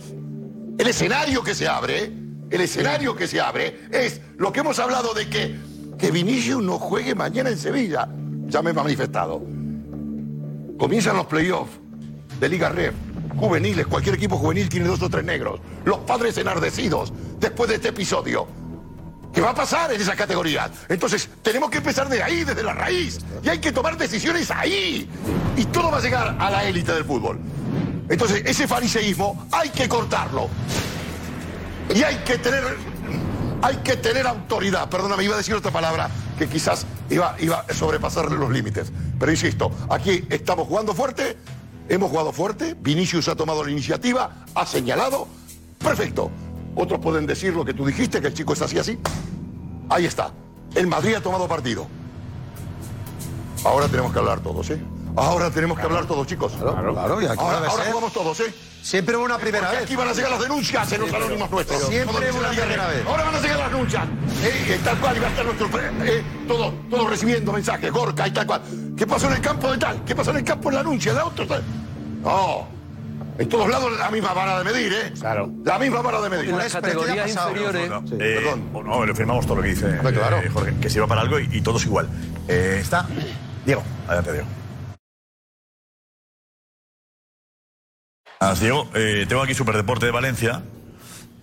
[0.78, 2.12] el escenario que se abre,
[2.50, 5.56] el escenario que se abre es lo que hemos hablado de que,
[5.98, 8.08] que Vinicius no juegue mañana en Sevilla.
[8.48, 9.42] Ya me he manifestado.
[10.78, 11.72] Comienzan los playoffs
[12.40, 12.94] de Liga Ref,
[13.38, 15.60] juveniles, cualquier equipo juvenil tiene dos o tres negros.
[15.86, 18.48] Los padres enardecidos después de este episodio.
[19.34, 20.72] ¿Qué va a pasar en esas categorías?
[20.88, 23.20] Entonces, tenemos que empezar de ahí, desde la raíz.
[23.44, 25.10] Y hay que tomar decisiones ahí.
[25.58, 27.38] Y todo va a llegar a la élite del fútbol.
[28.08, 30.50] Entonces, ese fariseísmo hay que cortarlo.
[31.94, 32.78] Y hay que tener.
[33.62, 34.90] Hay que tener autoridad.
[34.90, 38.92] Perdóname, iba a decir otra palabra que quizás iba, iba a sobrepasarle los límites.
[39.18, 41.38] Pero insisto, aquí estamos jugando fuerte,
[41.90, 45.28] hemos jugado fuerte, Vinicius ha tomado la iniciativa, ha señalado.
[45.80, 46.30] Perfecto.
[46.76, 49.00] Otros pueden decir lo que tú dijiste, que el chico es así, así.
[49.90, 50.32] Ahí está.
[50.76, 51.88] El Madrid ha tomado partido.
[53.64, 54.82] Ahora tenemos que hablar todos, ¿eh?
[55.16, 56.52] Ahora tenemos que hablar todos, chicos.
[56.60, 58.54] Claro, claro, y aquí ahora, ahora jugamos todos, ¿eh?
[58.86, 59.86] Siempre una primera Porque vez.
[59.88, 61.88] Aquí van a llegar las denuncias en los anónimos nuestros.
[61.88, 63.04] Siempre dice una primera vez.
[63.08, 64.04] Ahora van a llegar las denuncias.
[64.44, 65.70] Eh, y tal cual, y va a estar nuestro.
[66.04, 68.62] Eh, todo, todo recibiendo mensajes, Gorka y tal cual.
[68.96, 70.04] ¿Qué pasó en el campo de tal?
[70.06, 71.48] ¿Qué pasó en el campo en la anuncia de otro?
[71.48, 71.64] tal?
[72.22, 72.68] No.
[73.40, 75.14] En todos lados la misma vara de medir, ¿eh?
[75.20, 75.50] Claro.
[75.64, 76.50] La misma vara de medir.
[76.52, 77.92] En las categorías inferiores.
[78.20, 80.38] Eh, No, le firmamos todo lo que dice claro.
[80.38, 82.08] eh, Jorge, que sirva para algo y, y todo es igual.
[82.48, 83.08] Eh, está.
[83.66, 84.48] Diego, adelante, Diego.
[88.40, 90.62] As, Diego, eh, tengo aquí Superdeporte de Valencia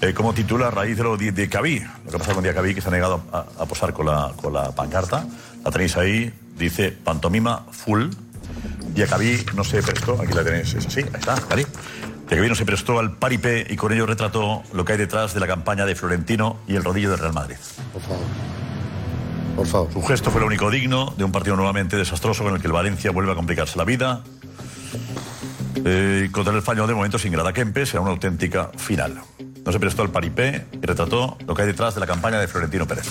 [0.01, 1.83] eh, como titula a raíz de lo de, de Cabí.
[2.05, 4.53] Lo que pasa con Diacabí, que se ha negado a, a posar con la, con
[4.53, 5.25] la pancarta.
[5.65, 8.09] La tenéis ahí, dice pantomima full.
[8.95, 11.65] Diacabí no se prestó, aquí la tenéis, es así, ahí está, Cari.
[12.29, 15.41] Diacabí no se prestó al paripé y con ello retrató lo que hay detrás de
[15.41, 17.57] la campaña de Florentino y el rodillo del Real Madrid.
[17.93, 18.25] Por favor.
[19.57, 19.93] Por favor.
[19.93, 22.73] Su gesto fue lo único digno de un partido nuevamente desastroso con el que el
[22.73, 24.23] Valencia vuelve a complicarse la vida.
[25.85, 29.21] Eh, contra el fallo de momento sin Grada Kempe será una auténtica final.
[29.65, 32.49] No se prestó al paripé y retrató lo que hay detrás de la campaña de
[32.49, 33.07] Florentino Pérez.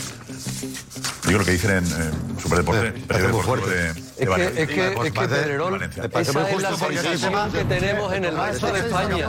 [1.31, 2.11] Digo lo que dicen en eh,
[2.41, 8.25] Superdeporte, Es que, es que, es que Pedrerol, esa es la sensación que tenemos en
[8.25, 9.27] el resto de España.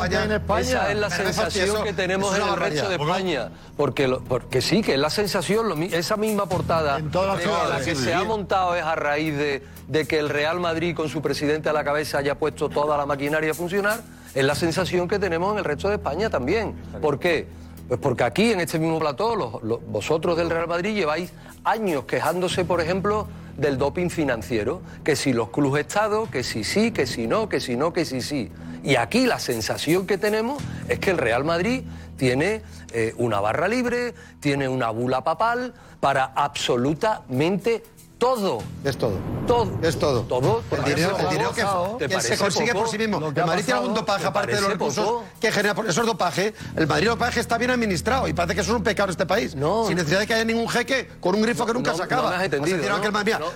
[0.58, 3.50] Esa es la sensación que tenemos en el resto de España.
[3.76, 7.70] Porque, lo- porque sí, que es la sensación, lo esa misma portada todas las ciudades,
[7.70, 8.02] la que sí.
[8.02, 11.68] se ha montado es a raíz de, de que el Real Madrid con su presidente
[11.68, 14.00] a la cabeza haya puesto toda la maquinaria a funcionar,
[14.34, 16.74] es la sensación que tenemos en el resto de España también.
[17.00, 17.46] ¿Por qué?
[17.86, 21.30] Pues porque aquí, en este mismo plató, los- los- vosotros del Real Madrid lleváis
[21.64, 26.90] años quejándose, por ejemplo, del doping financiero, que si los clubes Estado, que si sí,
[26.90, 28.50] que si no, que si no, que si sí.
[28.82, 31.82] Y aquí la sensación que tenemos es que el Real Madrid
[32.16, 37.84] tiene eh, una barra libre, tiene una bula papal para absolutamente
[38.22, 38.62] todo.
[38.84, 39.18] Es todo.
[39.48, 39.78] Todo.
[39.82, 40.20] Es todo.
[40.22, 40.62] Todo.
[40.70, 41.64] El dinero, el dinero que,
[41.98, 42.84] ¿Te que se consigue poco?
[42.84, 43.16] por sí mismo.
[43.34, 45.24] El Madrid tiene algún dopaje, ¿te aparte de los recursos poco?
[45.40, 45.74] que genera.
[45.74, 46.54] por- Eso es dopaje.
[46.76, 49.26] El Madrid dopaje está bien administrado y parece que eso es un pecado en este
[49.26, 49.50] país.
[49.52, 52.22] Sin necesidad de que haya ningún jeque con un grifo que nunca no- se acaba.
[52.22, 52.84] no me has entendido, ¿no?
[52.84, 52.94] No-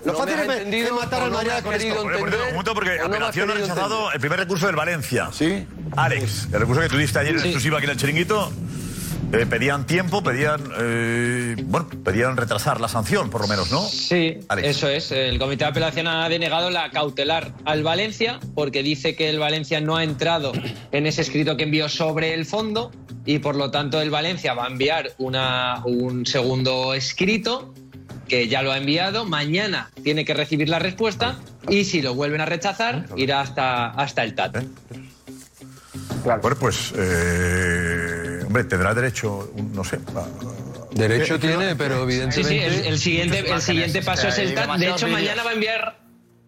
[0.05, 2.05] lo no fácil es, matar al no Madrid con esto.
[2.05, 5.29] Momento porque no Apelación ha rechazado el primer recurso del Valencia.
[5.33, 5.65] Sí.
[5.97, 8.51] Alex, el recurso que tú diste ayer en exclusiva aquí en el chiringuito.
[9.43, 10.61] Eh, pedían tiempo, pedían.
[10.79, 13.83] eh, bueno, pedían retrasar la sanción, por lo menos, ¿no?
[13.83, 14.69] Sí, Alex.
[14.69, 15.11] eso es.
[15.13, 19.81] El comité de apelación ha denegado la cautelar al Valencia porque dice que el Valencia
[19.81, 20.53] no ha entrado
[20.93, 22.91] en ese escrito que envió sobre el fondo
[23.25, 27.75] y por lo tanto el Valencia va a enviar una, un segundo escrito
[28.29, 29.25] que ya lo ha enviado.
[29.25, 34.25] Mañana tiene que recibir la respuesta y si lo vuelven a rechazar irá hasta, hasta
[34.25, 34.65] el TAT.
[36.25, 36.93] Bueno, pues.
[36.97, 38.26] eh,
[38.57, 39.97] hombre, tendrá derecho, no sé.
[40.15, 42.49] a- Derecho ¿Qué- qué- tiene, pero Sí, evidentemente.
[42.49, 44.79] sí, el, el siguiente, el siguiente paso es el TAT.
[44.79, 45.99] De hecho, mañana va a enviar.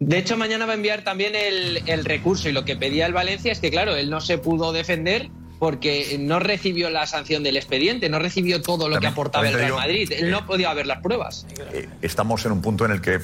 [0.01, 2.49] De hecho, mañana va a enviar también el, el recurso.
[2.49, 5.29] Y lo que pedía el Valencia es que, claro, él no se pudo defender
[5.59, 9.55] porque no recibió la sanción del expediente, no recibió todo lo También- que aportaba el
[9.55, 10.13] Real digo Madrid.
[10.13, 11.47] Él no podía ver las pruebas.
[11.73, 13.19] eh, estamos en un punto en el que,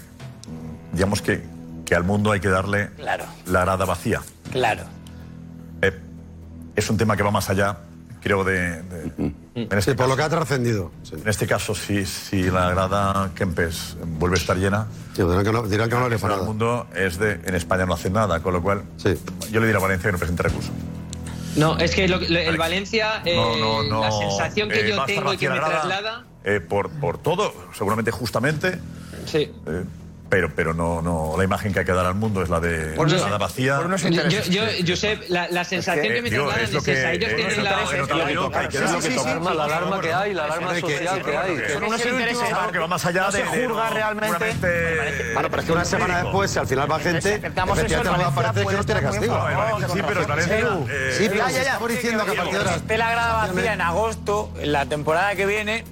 [0.93, 1.43] digamos que,
[1.87, 3.25] que al mundo hay que darle Claro.
[3.47, 4.21] la grada vacía.
[4.51, 4.83] Claro.
[5.81, 5.93] Eh,
[6.77, 7.79] es un tema que va más allá,
[8.25, 8.83] creo, de.
[8.83, 10.91] de- en este por lo que ha trascendido.
[11.13, 14.89] En este caso, si, si la grada Kempes vuelve a estar llena.
[15.29, 17.35] dirán que no, dirán que no le el mundo es de.
[17.45, 18.83] En España no hacen nada, con lo cual.
[19.53, 20.73] Yo le diré a Valencia que no presente recurso.
[21.57, 24.89] No, es que lo- lo- el Valencia, eh, No, no, no, la sensación que eh,
[24.89, 26.25] yo tengo y que me traslada.
[26.43, 28.81] Eh, por, por todo, seguramente justamente.
[29.27, 29.53] Sí.
[30.35, 32.59] Eh, pero, pero no, no, la imagen que hay que dar al mundo es la
[32.61, 33.79] de Por la vacía.
[33.79, 34.29] por.
[34.29, 37.13] Yo- yo- Josep, la- la sensación que me digo, trasladan lo es esa.
[37.13, 37.87] Ellos eh, tienen la- hay
[38.69, 39.41] que dar lo que toca.
[39.55, 41.59] La alarma, la que hay, la alarma Es que- social que hay.
[41.73, 42.43] Son unos intereses.
[42.43, 44.55] Es que va más allá no de- se juzga realmente.
[45.35, 48.35] Bueno, pero es que una semana después, si al final va gente, efectivamente va a
[48.35, 49.47] Valencia parecer que no tiene puede estar castigo.
[49.95, 50.59] Sí, pero el Valencia,
[50.91, 53.81] eh, Sí, pero estamos diciendo que a partir de las esté la grada vacía en
[53.81, 55.85] agosto, en la temporada que viene,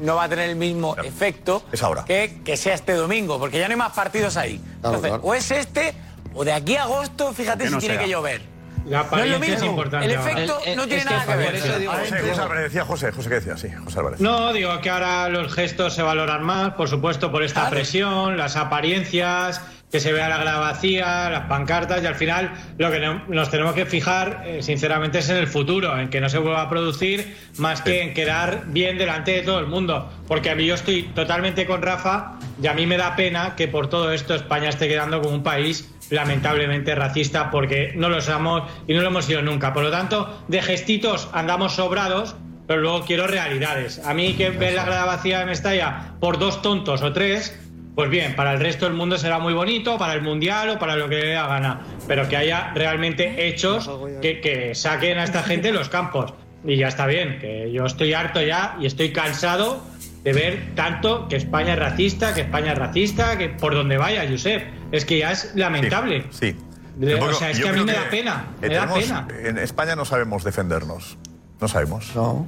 [0.00, 2.04] no va a tener el mismo efecto Es ahora.
[2.04, 4.58] Que, que sea este domingo, porque ya no hay más partidos ahí.
[4.58, 5.22] Claro, Entonces, claro.
[5.24, 5.94] o es este,
[6.34, 8.42] o de aquí a agosto, fíjate Que si no tiene que llover.
[8.86, 9.70] La No es lo apariencia es mismo.
[9.70, 10.06] importante.
[10.06, 11.54] El efecto El- no el- tiene es que nada que ver.
[11.54, 14.20] eso digo- José, José Álvarez, decía José, José que decía, sí, José Álvarez.
[14.20, 18.56] No, digo que ahora los gestos se valoran más, por supuesto, por esta presión, las
[18.56, 19.60] apariencias,
[19.90, 23.74] que se vea la vacía, las pancartas, y al final lo que no- nos tenemos
[23.74, 27.36] que fijar, eh, sinceramente, es en el futuro, en que no se vuelva a producir
[27.58, 30.08] más que en quedar bien delante de todo el mundo.
[30.28, 33.66] Porque a mí yo estoy totalmente con Rafa y a mí me da pena que
[33.66, 38.62] por todo esto España esté quedando como un país lamentablemente racista porque no lo somos
[38.86, 39.72] y no lo hemos sido nunca.
[39.72, 42.36] Por lo tanto, de gestitos andamos sobrados,
[42.66, 44.00] pero luego quiero realidades.
[44.06, 47.58] A mí que ver la grada vacía en Mestalla por dos tontos o tres,
[47.94, 50.96] pues bien, para el resto del mundo será muy bonito, para el mundial o para
[50.96, 53.90] lo que le dé la gana, pero que haya realmente hechos
[54.22, 56.32] que, que saquen a esta gente de los campos.
[56.64, 59.82] Y ya está bien, que yo estoy harto ya y estoy cansado
[60.22, 64.26] de ver tanto que España es racista, que España es racista, que por donde vaya,
[64.28, 64.62] Josep.
[64.92, 66.26] Es que ya es lamentable.
[66.30, 66.54] Sí.
[67.00, 69.26] Tampoco- o sea, es que a mí me da pena, me da pena.
[69.42, 71.16] En España no sabemos defendernos.
[71.60, 72.14] No sabemos.
[72.14, 72.46] No.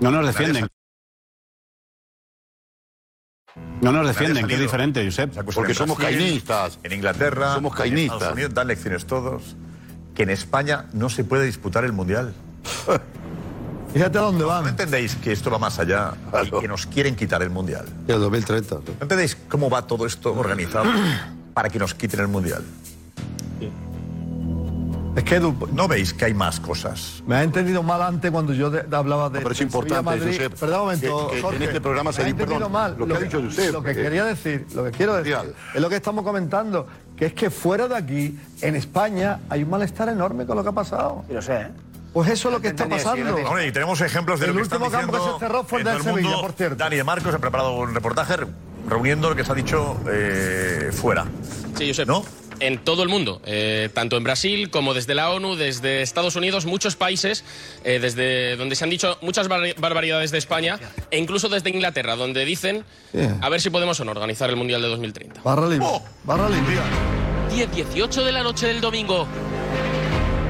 [0.00, 0.68] No nos defienden.
[3.80, 5.34] No nos defienden, que es diferente, Josep.
[5.54, 6.78] Porque somos cainistas.
[6.82, 8.16] En Inglaterra, Somos en cainistas.
[8.16, 9.56] Estados Unidos dan lecciones todos.
[10.14, 12.34] Que en España no se puede disputar el mundial.
[13.92, 14.64] Fíjate a dónde van.
[14.64, 16.12] ¿No entendéis que esto va más allá
[16.44, 17.86] y que nos quieren quitar el mundial?
[18.06, 18.74] El 2030.
[18.74, 20.90] ¿No entendéis cómo va todo esto organizado
[21.54, 22.62] para que nos quiten el mundial?
[25.16, 27.22] Es que Edu, ¿No veis que hay más cosas?
[27.26, 29.40] me ha entendido mal antes cuando yo de- hablaba de.
[29.40, 30.18] pero es de importante.
[30.18, 32.58] Josep, Perdón un momento, que- que Jorge, en este programa se me ha di- entendido
[32.58, 32.94] perdón, mal.
[32.98, 35.54] lo que ha dicho Josep, Lo que eh, quería decir, lo que quiero decir, Real.
[35.74, 36.86] es lo que estamos comentando,
[37.16, 40.68] que es que fuera de aquí, en España, hay un malestar enorme con lo que
[40.68, 41.24] ha pasado.
[41.28, 41.68] Lo sé, ¿eh?
[42.12, 43.34] Pues eso es lo que está pasando.
[43.34, 45.80] Hombre, y tenemos ejemplos de El lo que están último campo que se cerró fue
[45.80, 46.40] el todo Sevilla, mundo.
[46.42, 46.76] por cierto.
[46.76, 48.36] Dani de Marcos ha preparado un reportaje
[48.88, 51.26] reuniendo lo que se ha dicho eh, fuera.
[51.76, 52.08] Sí, Josep.
[52.08, 52.22] ¿No?
[52.60, 56.66] En todo el mundo, eh, tanto en Brasil como desde la ONU, desde Estados Unidos,
[56.66, 57.44] muchos países,
[57.84, 60.78] eh, desde donde se han dicho muchas bar- barbaridades de España,
[61.10, 63.38] e incluso desde Inglaterra, donde dicen Yeah.
[63.40, 65.40] a ver si podemos o no organizar el Mundial de 2030.
[65.42, 65.86] Barra libre.
[65.88, 66.02] ¡Oh!
[66.24, 66.76] Barra libre.
[67.54, 69.26] 10-18 de la noche del domingo.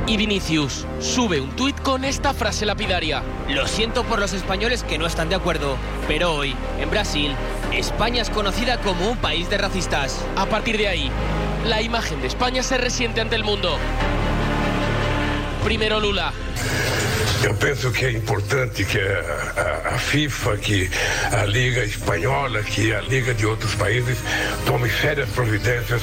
[0.09, 3.23] Y Vinicius sube un tuit con esta frase lapidaria.
[3.47, 5.77] Lo siento por los españoles que no están de acuerdo,
[6.09, 7.37] pero hoy, en Brasil,
[7.75, 10.25] España es conocida como un país de racistas.
[10.35, 11.11] A partir de ahí,
[11.67, 13.77] la imagen de España se resiente ante el mundo.
[15.63, 16.33] Primero Lula,
[17.45, 20.91] Eu penso que é importante que a, a- a FIFA, que
[21.33, 24.19] a Liga Espanhola, que a Liga de outros países
[24.67, 26.03] tome sérias providências,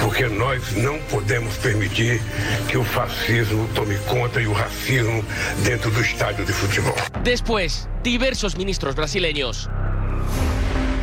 [0.00, 2.20] porque nós não podemos permitir
[2.68, 5.24] que o fascismo tome conta e o racismo
[5.64, 6.96] dentro do estádio de futebol.
[7.22, 9.68] Después, diversos ministros brasileños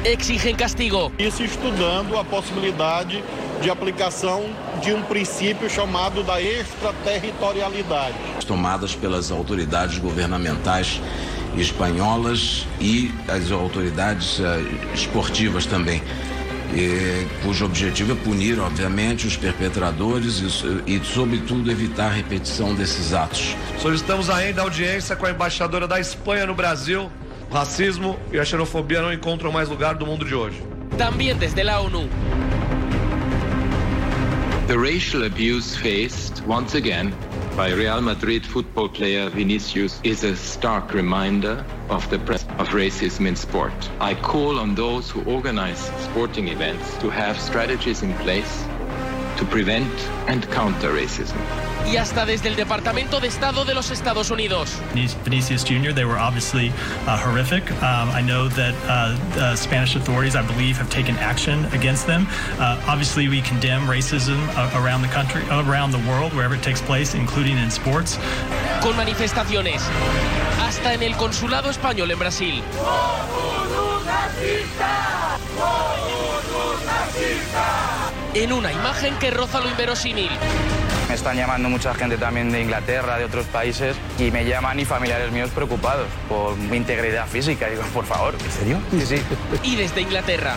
[0.06, 1.12] exigen castigo.
[1.20, 3.24] Isso estudando a possibilidade
[3.62, 4.50] de aplicação
[4.82, 8.16] de um princípio chamado da extraterritorialidade.
[8.48, 11.02] tomadas pelas autoridades governamentais
[11.58, 14.62] espanholas e as autoridades eh,
[14.94, 16.02] esportivas também.
[16.74, 20.40] eh, cujo objetivo é punir, obviamente, os perpetradores
[20.86, 23.56] e, e, sobretudo, evitar a repetição desses atos.
[23.80, 27.12] Solicitamos ainda audiência com a embaixadora da Espanha no Brasil.
[27.50, 30.62] O racismo e a xenofobia não encontram mais lugar do mundo de hoje.
[30.98, 32.08] También desde la ONU.
[34.68, 37.12] The racial abuse faced once again
[37.56, 43.26] by Real Madrid football player Vinicius is a stark reminder of the presence of racism
[43.26, 43.74] in sport.
[44.00, 48.64] I call on those who organize sporting events to have strategies in place
[49.40, 49.90] to prevent
[50.28, 51.38] and counter racism.
[51.88, 54.70] Y hasta desde el Departamento de Estado de los Estados Unidos.
[55.24, 56.72] Vinicius Jr., they were obviously
[57.08, 57.64] uh, horrific.
[57.82, 62.28] Um, I know that uh, the Spanish authorities, I believe, have taken action against them.
[62.60, 66.82] Uh, obviously, we condemn racism uh, around the country, around the world, wherever it takes
[66.82, 68.20] place, including in sports.
[68.82, 69.82] Con manifestaciones.
[70.62, 72.64] Hasta en el consulado español en Brasil.
[78.34, 80.30] En una imagen que roza lo inverosímil.
[81.08, 84.86] Me están llamando mucha gente también de Inglaterra, de otros países, y me llaman y
[84.86, 87.68] familiares míos preocupados por mi integridad física.
[87.68, 88.36] Digo, por favor.
[88.46, 88.80] ¿En serio?
[88.92, 89.22] Sí, sí.
[89.64, 90.54] Y desde Inglaterra.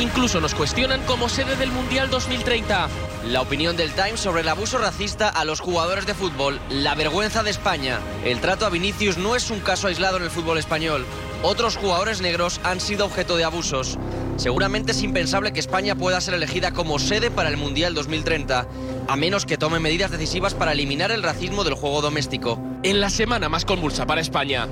[0.00, 2.88] Incluso nos cuestionan como sede del Mundial 2030.
[3.26, 7.42] La opinión del Times sobre el abuso racista a los jugadores de fútbol, la vergüenza
[7.42, 7.98] de España.
[8.24, 11.04] El trato a Vinicius no es un caso aislado en el fútbol español.
[11.42, 13.98] Otros jugadores negros han sido objeto de abusos.
[14.38, 18.68] Seguramente es impensable que España pueda ser elegida como sede para el Mundial 2030,
[19.08, 22.56] a menos que tome medidas decisivas para eliminar el racismo del juego doméstico.
[22.84, 24.68] En la semana más convulsa para España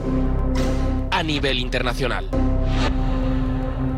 [1.11, 2.31] a nivel internacional.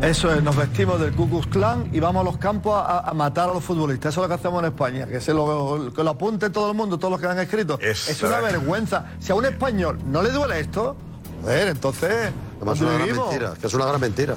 [0.01, 3.13] Eso es, nos vestimos del Ku Klux Klan y vamos a los campos a, a
[3.13, 4.13] matar a los futbolistas.
[4.13, 6.75] Eso es lo que hacemos en España, que se lo, que lo apunte todo el
[6.77, 7.77] mundo, todos los que han escrito.
[7.79, 9.11] Es, una vergüenza.
[9.19, 10.95] Si a un español no le duele esto,
[11.43, 12.31] joder, entonces...
[12.59, 14.35] Además, es una gran mentira, que es una gran mentira.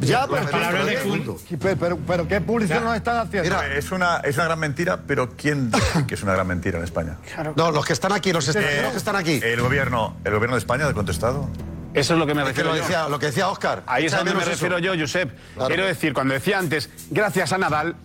[0.00, 3.48] Ya, Las pero, pero, pero, pero, pero ¿qué publicidad nos están haciendo?
[3.48, 6.78] Mira, es una, es una gran mentira, pero ¿quién dice que es una gran mentira
[6.78, 7.16] en España?
[7.54, 9.40] No, los que están aquí, los extranjeros que están aquí.
[9.42, 11.48] El gobierno, el gobierno de España ha contestado.
[11.94, 12.82] Eso es lo que me Es que refiero lo yo.
[12.82, 13.82] decía, lo que decía Oscar.
[13.86, 14.84] Ahí es a donde me refiero eso.
[14.94, 15.30] yo, Josep.
[15.54, 15.68] Claro.
[15.68, 17.96] Quiero decir, cuando decía antes, gracias a Nadal,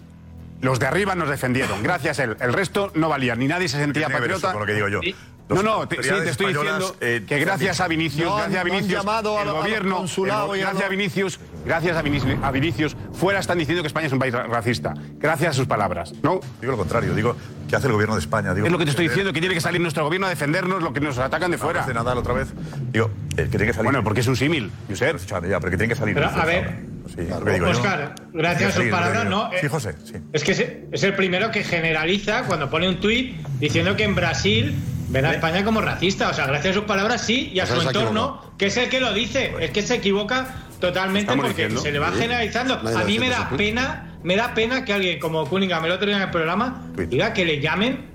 [0.62, 1.84] los de arriba nos defendieron.
[1.84, 2.38] Gracias a él.
[2.40, 3.36] El resto no valía.
[3.36, 4.52] Ni nadie se sentía que ver eso patriota.
[4.54, 5.02] con lo que digo yo?
[5.48, 8.50] No, Los no, te- sí, te estoy diciendo eh, que gracias a Vinicius, No gracias
[8.50, 12.02] a no han Vinicius, llamado a el a gobierno, el- gracias a Vinicius, gracias a
[12.02, 14.96] Vinicius, a Vinicius, fuera están diciendo que España es un país ra- racista.
[15.20, 16.40] Gracias a sus palabras, ¿no?
[16.62, 17.36] Digo lo contrario, digo,
[17.70, 18.56] ¿qué hace el gobierno de España?
[18.56, 20.82] Digo, Es lo que te estoy diciendo, que tiene que salir nuestro gobierno a defendernos
[20.82, 21.86] lo que nos atacan de fuera.
[21.86, 22.48] de Nadal otra vez.
[22.92, 23.84] Digo, eh, que tiene que salir.
[23.86, 25.18] Bueno, porque es un símil, Josep.
[25.28, 26.16] Ya, pero que tiene que salir.
[26.16, 27.54] Pero, a ver, ahora.
[27.54, 27.70] Sí, yo.
[27.70, 29.52] Oscar, gracias a sus palabras, ¿no?
[29.52, 29.60] yo.
[29.60, 30.14] Sí, Eh, José, sí.
[30.34, 34.16] Es que es, es el primero que generaliza cuando pone un tuit diciendo que en
[34.16, 34.76] Brasil
[35.16, 36.30] ven a España como racista.
[36.30, 38.90] O sea, gracias a sus palabras sí y a Pues su entorno, que es el
[38.90, 39.54] que lo dice.
[39.60, 40.48] Es que se equivoca
[40.80, 41.82] totalmente Estamos porque diciendo.
[41.82, 42.20] se le va Sí.
[42.20, 42.82] generalizando.
[42.84, 45.92] Nadie A mí me pues, da pena, me da pena que alguien como Cunningham el
[45.92, 48.14] otro día en el programa diga que le llamen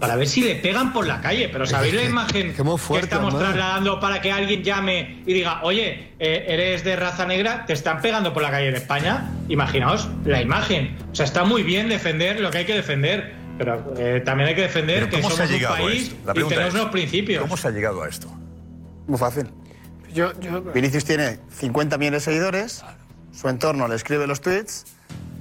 [0.00, 1.50] para ver si le pegan por la calle.
[1.52, 3.48] Pero ¿sabéis la imagen que estamos hombre.
[3.48, 8.00] trasladando para que alguien llame y diga, oye, eh, eres de raza negra, te están
[8.00, 9.28] pegando por la calle en España?
[9.50, 10.96] Imaginaos la imagen.
[11.12, 14.54] O sea, está muy bien defender lo que hay que defender, pero eh, también hay
[14.54, 17.42] que defender que ¿Cómo se ha somos un país y tenemos unos principios.
[17.42, 18.28] ¿Cómo se ha llegado a esto?
[19.06, 19.48] Muy fácil.
[20.12, 20.32] Yo,
[20.74, 22.84] Vinicius tiene 50 millones de seguidores,
[23.32, 24.86] su entorno le escribe los tweets,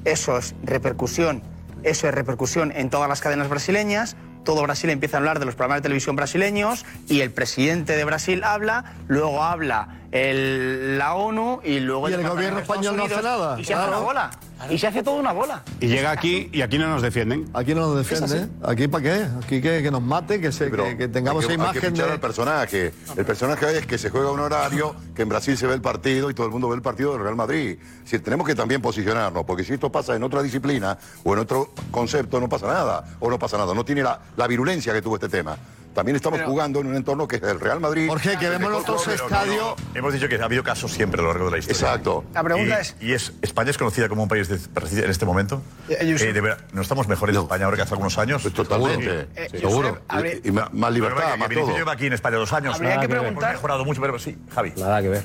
[0.04, 1.42] eso es repercusión,
[1.84, 5.56] eso es repercusión en todas las cadenas brasileñas, todo Brasil empieza a hablar de los
[5.56, 11.60] programas de televisión brasileños y el presidente de Brasil habla, luego habla el- la ONU
[11.64, 14.32] y luego Y el gobierno español no hace nada, Y se hace una bola.
[14.70, 15.62] Y se hace toda una bola.
[15.82, 17.46] Y llega aquí y aquí no nos defienden.
[17.54, 18.48] Aquí no nos defiende.
[18.64, 19.28] ¿Aquí para qué?
[19.44, 21.78] Aquí que, que nos mate, que, se, que, que tengamos hay que, esa hay que
[21.80, 22.14] imagen fichar de...
[22.14, 22.94] al personaje.
[23.18, 26.30] El personaje es que se juega un horario, que en Brasil se ve el partido
[26.30, 27.78] y todo el mundo ve el partido del Real Madrid.
[28.06, 31.74] Si tenemos que también posicionarnos, porque si esto pasa en otra disciplina o en otro
[31.92, 33.04] concepto, no pasa nada.
[33.20, 33.74] O no pasa nada.
[33.74, 35.58] No tiene la, la virulencia que tuvo este tema.
[35.96, 38.08] También estamos jugando en un entorno que es el Real Madrid.
[38.10, 39.58] Jorge, que vemos los otros pero no, estadios...
[39.66, 41.80] No, hemos dicho que ha habido casos siempre a lo largo de la historia.
[41.88, 42.26] Exacto.
[42.34, 44.56] La pregunta y, es- ¿Y es, España es conocida como un país de
[45.04, 45.62] en este momento?
[45.88, 45.98] Eh.
[46.02, 48.42] Eh, de verdad, ¿No estamos mejor en España ahora que hace algunos años?
[48.42, 49.28] Pues totalmente.
[49.36, 49.60] Eh, Sí.
[49.60, 50.00] Seguro.
[50.10, 51.76] Habría- Y, y más, libertad, Pero, más que todo.
[51.78, 52.76] lleva aquí en España dos años.
[52.76, 53.20] Habría Nada que ver.
[53.22, 54.74] preguntar- Hemos mejorado mucho, pero sí, Javi.
[54.78, 55.24] Nada que ver.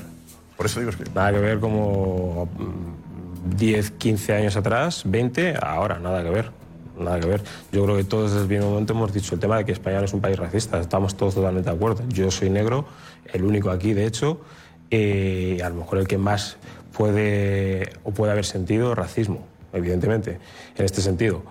[0.55, 1.03] Por eso digo es que...
[1.13, 6.60] Nada que ver como mm, 10, 15 años atrás, 20, ahora, nada que ver.
[7.01, 7.41] Nada que ver.
[7.71, 9.99] Yo creo que todos desde el primer momento hemos dicho el tema de que España
[9.99, 10.79] no es un país racista.
[10.79, 12.03] Estamos todos totalmente de acuerdo.
[12.09, 12.85] Yo soy negro,
[13.33, 14.41] el único aquí, de hecho,
[14.89, 16.57] eh, a lo mejor el que más
[16.95, 20.39] puede o puede haber sentido racismo, evidentemente,
[20.77, 21.43] en este sentido.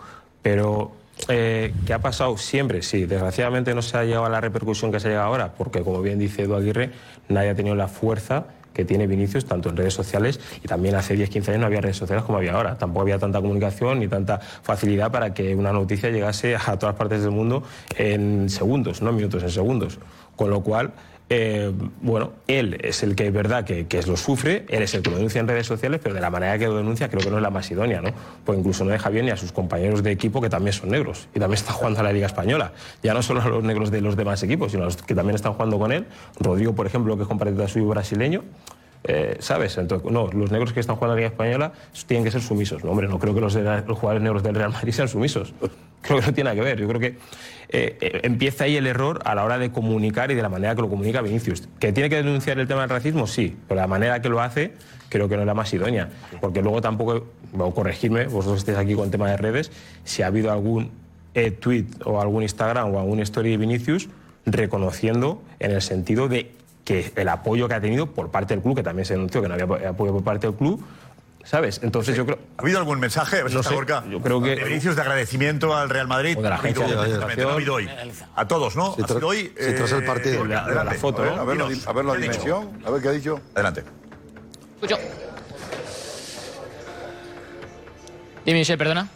[0.43, 0.93] Pero
[1.29, 2.83] eh, ¿qué ha pasado siempre?
[2.83, 5.83] Sí, desgraciadamente no se ha llegado a la repercusión que se ha llegado ahora, porque
[5.83, 6.91] como bien dice Edu Aguirre,
[7.29, 8.47] nadie ha tenido la fuerza
[8.81, 11.81] que tiene Vinicius, tanto en redes sociales, y también hace 10, 15 años no había
[11.81, 12.79] redes sociales como había ahora.
[12.79, 17.23] Tampoco había tanta comunicación ni tanta facilidad para que una noticia llegase a todas partes
[17.23, 17.63] del mundo
[17.97, 19.99] en segundos, no minutos, en segundos.
[20.35, 20.93] Con lo cual,
[21.33, 21.73] eh,
[22.03, 25.11] bueno, él es el que es verdad que, que lo sufre, él es el que
[25.11, 27.37] lo denuncia en redes sociales, pero de la manera que lo denuncia creo que no
[27.37, 28.11] es la más idónea, ¿no?
[28.45, 31.29] Pues incluso no deja bien ni a sus compañeros de equipo que también son negros
[31.33, 32.73] y también están jugando a la Liga Española.
[33.05, 35.37] Ya no solo a los negros de los demás equipos, sino a los que también
[35.37, 36.05] están jugando con él.
[36.41, 38.43] Rodrigo, por ejemplo, que es compatriota suyo brasileño.
[39.05, 39.79] Eh, ¿Sabes?
[39.79, 41.73] Entonces, no, los negros que están jugando a la Liga Española
[42.07, 42.85] tienen que ser sumisos.
[42.85, 45.55] No, hombre, no creo que los, de jugadores negros del Real Madrid sean sumisos.
[46.03, 46.81] Creo que no tiene nada que ver.
[46.81, 47.09] Yo creo que
[47.69, 50.75] eh, eh, empieza ahí el error a la hora de comunicar y de la manera
[50.75, 51.69] que lo comunica Vinicius.
[51.79, 53.27] ¿Que tiene que denunciar el tema del racismo?
[53.27, 54.73] Sí, pero la manera que lo hace
[55.11, 56.09] creo que no es la más idónea.
[56.41, 59.71] Porque luego tampoco, bueno, corregirme, vosotros estéis aquí con tema de redes,
[60.05, 60.91] si ha habido algún
[61.61, 64.09] tweet o algún Instagram o algún story de Vinicius
[64.47, 66.51] reconociendo en el sentido de
[66.91, 69.49] que el apoyo que ha tenido por parte del club, que también se denunció que
[69.49, 70.85] no había apoyo por parte del club,
[71.45, 71.81] ¿sabes?
[71.83, 72.39] Entonces yo creo...
[72.59, 73.39] ¿Ha habido algún mensaje?
[73.39, 73.75] A ver si No sé,
[74.11, 76.37] yo creo que- De Vinicius de agradecimiento al Real Madrid.
[76.39, 77.89] O de la Ha habido, agencia de exactamente, no ha habido hoy.
[78.37, 78.95] A todos, ¿no?
[78.97, 79.53] Sí, Ha tras- sido hoy.
[79.59, 80.39] sí, tras el partido.
[80.39, 80.99] Gorka, La- la adelante.
[80.99, 81.65] foto, a ver, ¿no?
[81.67, 82.41] A ver, a ver la ¿qué ha dicho?
[82.43, 83.41] dimensión, a ver qué ha dicho.
[83.55, 83.85] Adelante.
[88.45, 89.09] Dime, Michel, perdona.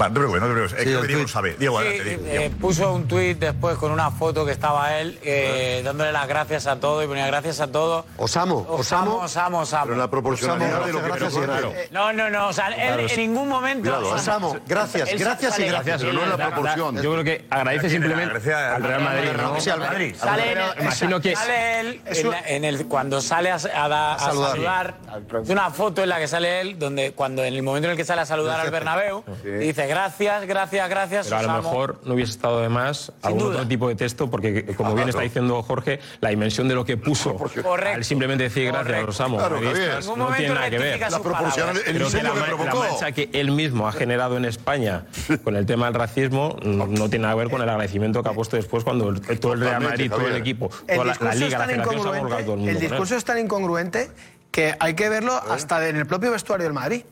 [0.00, 0.72] Va, no te preocupes, no te preocupes.
[0.80, 1.56] Es Sí, que Diego lo sabe.
[1.58, 2.44] Diego, Sí, adelante, Diego.
[2.44, 6.66] eh, puso un tuit después con una foto que estaba él eh, dándole las gracias
[6.66, 8.04] a todo y ponía gracias a todo.
[8.16, 9.86] Osamo, Osamo, Osamo, Osamo.
[9.86, 11.88] Pero la proporcionalidad Osamo, de lo que gracias, pero gracias.
[11.90, 12.12] claro.
[12.12, 12.48] No, no, no.
[12.48, 13.16] O sea, él Claro, en sí.
[13.18, 13.82] ningún momento.
[13.90, 14.20] Cuidado, ¿eh?
[14.20, 16.00] Osamo, gracias, Él gracias y gracias.
[16.00, 16.96] Pero no es la proporción.
[17.02, 19.60] Yo creo que agradece simplemente al Real Madrid, ¿no?
[19.60, 20.14] Sí, al Madrid.
[20.18, 23.88] Sale, en el- Imagino que- sale él en, la- en el, cuando sale a, a
[23.88, 24.50] da- a saludar.
[24.50, 24.94] saludar.
[25.42, 27.96] Es una foto en la que sale él, donde cuando en el momento en el
[27.96, 31.26] que sale a saludar al Bernabéu, dice gracias, gracias, gracias.
[31.26, 31.62] Pero a lo Osamo".
[31.70, 33.54] mejor no hubiese estado de más algún duda.
[33.56, 36.96] otro tipo de texto, porque como bien está diciendo Jorge, la dimensión de lo que
[36.96, 37.72] puso Correcto.
[37.94, 39.06] al simplemente decir gracias, Correcto.
[39.06, 39.94] Rosamo, Claro, madridistas, Javier.
[39.94, 40.80] En ningún no momento tiene nada que ver.
[40.82, 41.88] rectifica La sus proporción, palabras.
[41.88, 42.78] el Creo que la, que ma- la provocó.
[42.78, 45.06] mancha que él mismo ha generado en España
[45.42, 48.28] con el tema del racismo no, no tiene nada que ver con el agradecimiento que
[48.28, 50.40] ha puesto después cuando el- todo el Real Madrid, todo el Javier.
[50.40, 52.44] equipo, El toda la, la discurso, Liga, es la tan Federación se ha volcado incongruente,
[52.44, 52.70] todo el mundo.
[52.70, 52.90] el con él.
[52.90, 54.10] discurso es tan incongruente
[54.50, 57.02] que hay que verlo hasta en el propio vestuario del Madrid.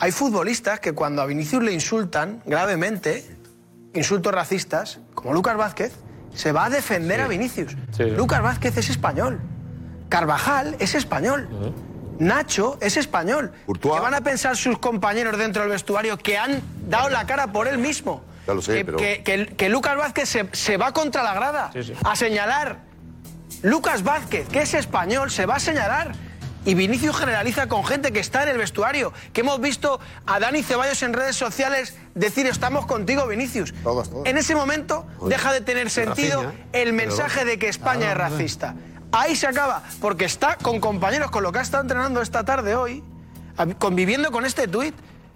[0.00, 3.26] Hay futbolistas que cuando a Vinicius le insultan gravemente,
[3.94, 5.92] insultos racistas, como Lucas Vázquez,
[6.34, 7.76] se va a defender a Vinicius.
[7.96, 8.04] Sí.
[8.04, 9.40] Lucas Vázquez es español.
[10.08, 11.48] Carvajal es español.
[12.20, 13.52] Nacho es español.
[13.66, 13.94] Courtois.
[13.96, 17.66] ¿Qué van a pensar sus compañeros dentro del vestuario que han dado la cara por
[17.66, 18.22] él mismo?
[18.46, 21.34] Ya lo sé, que, pero- que- que- que Lucas Vázquez se, se va contra la
[21.34, 21.92] grada Sí, sí.
[22.04, 22.78] a señalar.
[23.62, 26.12] Lucas Vázquez, que es español, se va a señalar.
[26.68, 29.14] Y Vinicius generaliza con gente que está en el vestuario.
[29.32, 33.72] Que hemos visto a Dani Ceballos en redes sociales decir estamos contigo, Vinicius.
[33.82, 34.26] Todos, todos.
[34.26, 38.74] En ese momento deja de tener sentido Rafinha, el mensaje de que España es racista.
[39.12, 42.74] Ahí se acaba, porque está con compañeros con lo que ha estado entrenando esta tarde
[42.74, 43.02] hoy,
[43.78, 44.94] conviviendo con este tuit.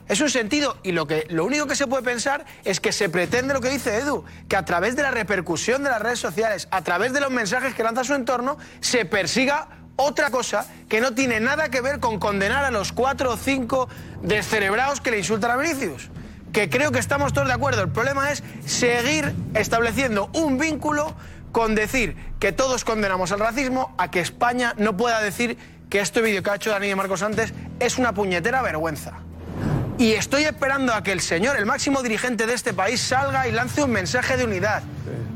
[0.09, 3.09] Es un sentido, y lo, que, lo único que se puede pensar es que se
[3.09, 6.69] pretende lo que dice Edu, que a través de la repercusión de las redes sociales,
[6.71, 11.15] a través de los mensajes que lanza su entorno, se persiga otra cosa que no
[11.15, 13.89] tiene nada que ver con condenar a los cuatro o cinco
[14.23, 16.11] descerebrados que le insultan a Vinicius.
[16.53, 17.83] Que creo que estamos todos de acuerdo.
[17.83, 21.15] El problema es seguir estableciendo un vínculo
[21.51, 25.57] con decir que todos condenamos al racismo a que España no pueda decir
[25.89, 29.19] que este vídeo que ha hecho Dani de Marcos antes es una puñetera vergüenza.
[29.99, 33.53] Y estoy esperando a que el señor, el máximo dirigente de este país, salga y
[33.53, 34.83] lance un mensaje de unidad.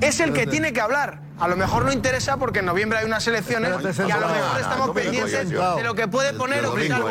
[0.01, 1.21] Es el que tiene que hablar.
[1.39, 4.61] A lo mejor no interesa porque en noviembre hay unas elecciones y a lo mejor
[4.61, 7.03] estamos pendientes de lo que puede poner o quitar.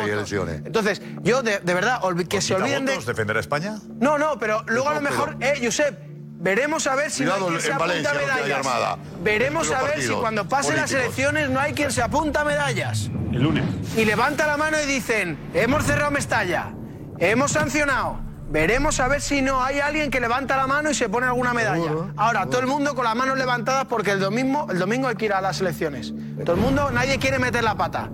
[0.64, 2.96] Entonces, yo de, de verdad, que se ¿Quita olviden de...
[2.98, 3.76] defender a España?
[4.00, 5.96] No, no, pero luego a lo mejor, eh, Josep,
[6.38, 8.58] veremos a ver si Cuidado no hay quien en se apunta Valencia, medallas.
[8.66, 8.98] armada.
[9.22, 13.10] Veremos a ver si cuando pasen las elecciones no hay quien se apunta medallas.
[13.32, 13.64] El lunes.
[13.96, 16.72] Y levanta la mano y dicen, hemos cerrado Mestalla,
[17.18, 18.25] hemos sancionado.
[18.48, 21.52] Veremos a ver si no hay alguien que levanta la mano y se pone alguna
[21.52, 21.90] medalla.
[22.16, 25.24] Ahora, todo el mundo con las manos levantadas porque el domingo, el domingo hay que
[25.26, 26.14] ir a las elecciones.
[26.44, 28.08] Todo el mundo, nadie quiere meter la pata.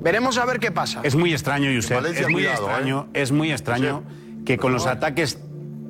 [0.00, 1.00] Veremos a ver qué pasa.
[1.02, 1.96] Es muy extraño, Josep.
[1.96, 4.04] Valencia, Es muy cuidado, extraño, es muy extraño
[4.44, 5.38] que con los ataques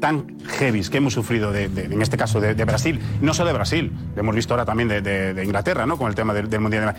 [0.01, 3.49] tan heavies que hemos sufrido, de, de- en este caso de, de Brasil, no solo
[3.49, 5.99] de Brasil, lo hemos visto ahora también de, de- de Inglaterra, ¿no?
[5.99, 6.95] Con el tema del, del Mundial.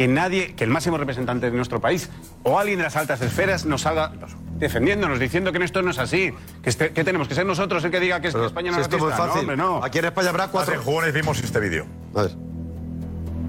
[0.00, 2.08] Que nadie, que el máximo representante de nuestro país
[2.42, 4.10] o alguien de las altas esferas nos salga
[4.58, 6.32] defendiéndonos, diciendo que esto no es así,
[6.62, 8.76] que, este- que tenemos que ser nosotros el que diga que es- que España no
[8.78, 8.96] Si es esto.
[9.26, 9.84] No, hombre, no.
[9.84, 10.72] Aquí en España habrá cuatro.
[10.72, 11.84] Hace jugones vimos este vídeo.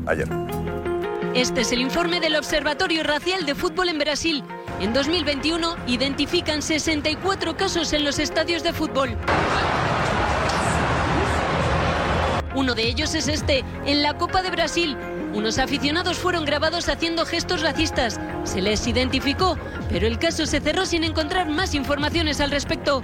[0.08, 0.28] Ayer.
[1.34, 4.44] Este es el informe del Observatorio Racial de Fútbol en Brasil.
[4.82, 9.16] En 2021 identifican 64 casos en los estadios de fútbol.
[12.54, 14.98] Uno de ellos es este, en la Copa de Brasil.
[15.34, 18.20] Unos aficionados fueron grabados haciendo gestos racistas.
[18.44, 19.58] Se les identificó,
[19.90, 23.04] pero el caso se cerró sin encontrar más informaciones al respecto.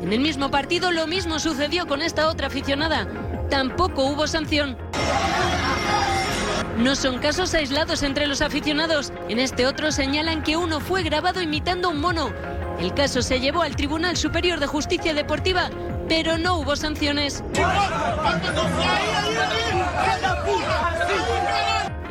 [0.00, 3.08] En el mismo partido lo mismo sucedió con esta otra aficionada.
[3.50, 4.76] Tampoco hubo sanción.
[6.78, 9.12] No son casos aislados entre los aficionados.
[9.28, 12.32] En este otro señalan que uno fue grabado imitando un mono.
[12.78, 15.70] El caso se llevó al Tribunal Superior de Justicia Deportiva,
[16.08, 17.42] pero no hubo sanciones.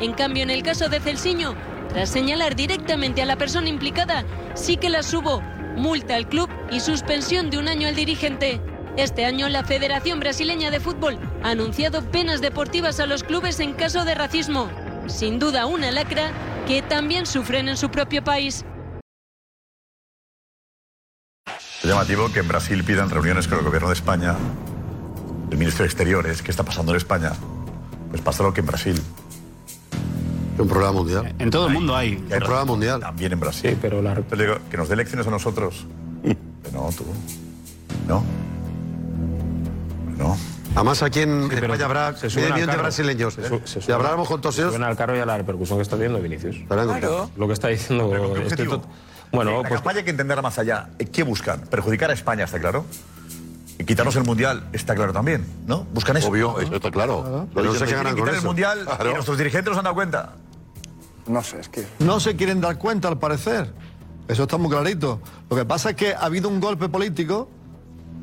[0.00, 1.54] En cambio, en el caso de Celsiño,
[1.88, 4.24] tras señalar directamente a la persona implicada,
[4.54, 5.40] sí que las hubo,
[5.76, 8.60] multa al club y suspensión de un año al dirigente.
[8.96, 13.72] Este año la Federación Brasileña de Fútbol ha anunciado penas deportivas a los clubes en
[13.72, 14.68] caso de racismo.
[15.06, 16.30] Sin duda una lacra
[16.66, 18.64] que también sufren en su propio país.
[21.82, 24.34] Es llamativo que en Brasil pidan reuniones con el gobierno de España,
[25.50, 27.32] el ministro de Exteriores, ¿qué está pasando en España?
[28.10, 29.00] Pues pasa lo que en Brasil.
[30.58, 31.34] Un programa mundial.
[31.38, 32.16] En todo el mundo hay.
[32.16, 32.98] Un programa mundial.
[33.00, 33.70] También en Brasil.
[33.70, 34.14] Sí, pero la...
[34.14, 35.86] Entonces digo, que nos dé lecciones a nosotros.
[36.64, 37.04] Que no, tú.
[38.08, 38.24] No.
[40.18, 40.36] No.
[40.74, 43.34] Además, aquí en pero España habrá se millón de brasileños.
[43.34, 43.60] Se ¿eh?
[43.64, 45.82] se Si habláramos con todos se ellos, suben al carro y a la repercusión que
[45.82, 46.56] está teniendo Vinicius.
[46.66, 47.30] Claro.
[47.36, 48.10] Lo que está diciendo.
[48.10, 48.82] Pero ¿con qué tot-
[49.32, 50.90] Bueno, la pues- campaña hay que entenderla más allá.
[51.12, 51.60] ¿Qué buscan?
[51.62, 52.84] ¿Perjudicar a España, está claro?
[53.78, 55.84] Y quitarnos el Mundial, está claro también, ¿no?
[55.92, 56.28] Buscan eso.
[56.28, 57.46] Obvio, eso está claro.
[57.54, 58.44] No dicen, sé qué quieren ganan con quitar el.
[58.44, 59.10] Mundial Claro.
[59.10, 60.32] y nuestros dirigentes nos han dado cuenta.
[61.28, 61.86] No sé, es que.
[62.00, 63.72] No se quieren dar cuenta, al parecer.
[64.26, 65.20] Eso está muy clarito.
[65.48, 67.48] Lo que pasa es que ha habido un golpe político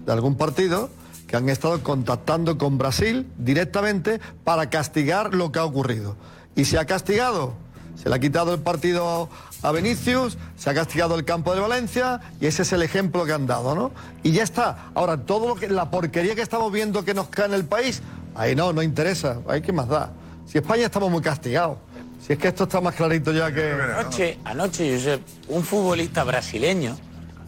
[0.06, 0.89] de algún partido
[1.28, 6.16] que han estado contactando con Brasil directamente para castigar lo que ha ocurrido.
[6.56, 7.53] Y se ha castigado.
[8.02, 9.30] Se le ha quitado el partido
[9.62, 13.34] a Vinicius, se ha castigado el campo de Valencia y ese es el ejemplo que
[13.34, 13.91] han dado, ¿no?
[14.24, 14.89] Y ya está.
[14.93, 18.02] Ahora, todo lo que, la porquería que estamos viendo que nos cae en el país,
[18.36, 19.39] ahí no, no interesa.
[19.48, 20.12] Ahí qué más da.
[20.46, 21.78] Si España estamos muy castigados.
[22.26, 23.72] Si es que esto está más clarito ya que.
[23.72, 26.98] Anoche, anoche, Josep, un futbolista brasileño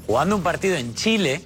[0.06, 1.44] jugando un partido en Chile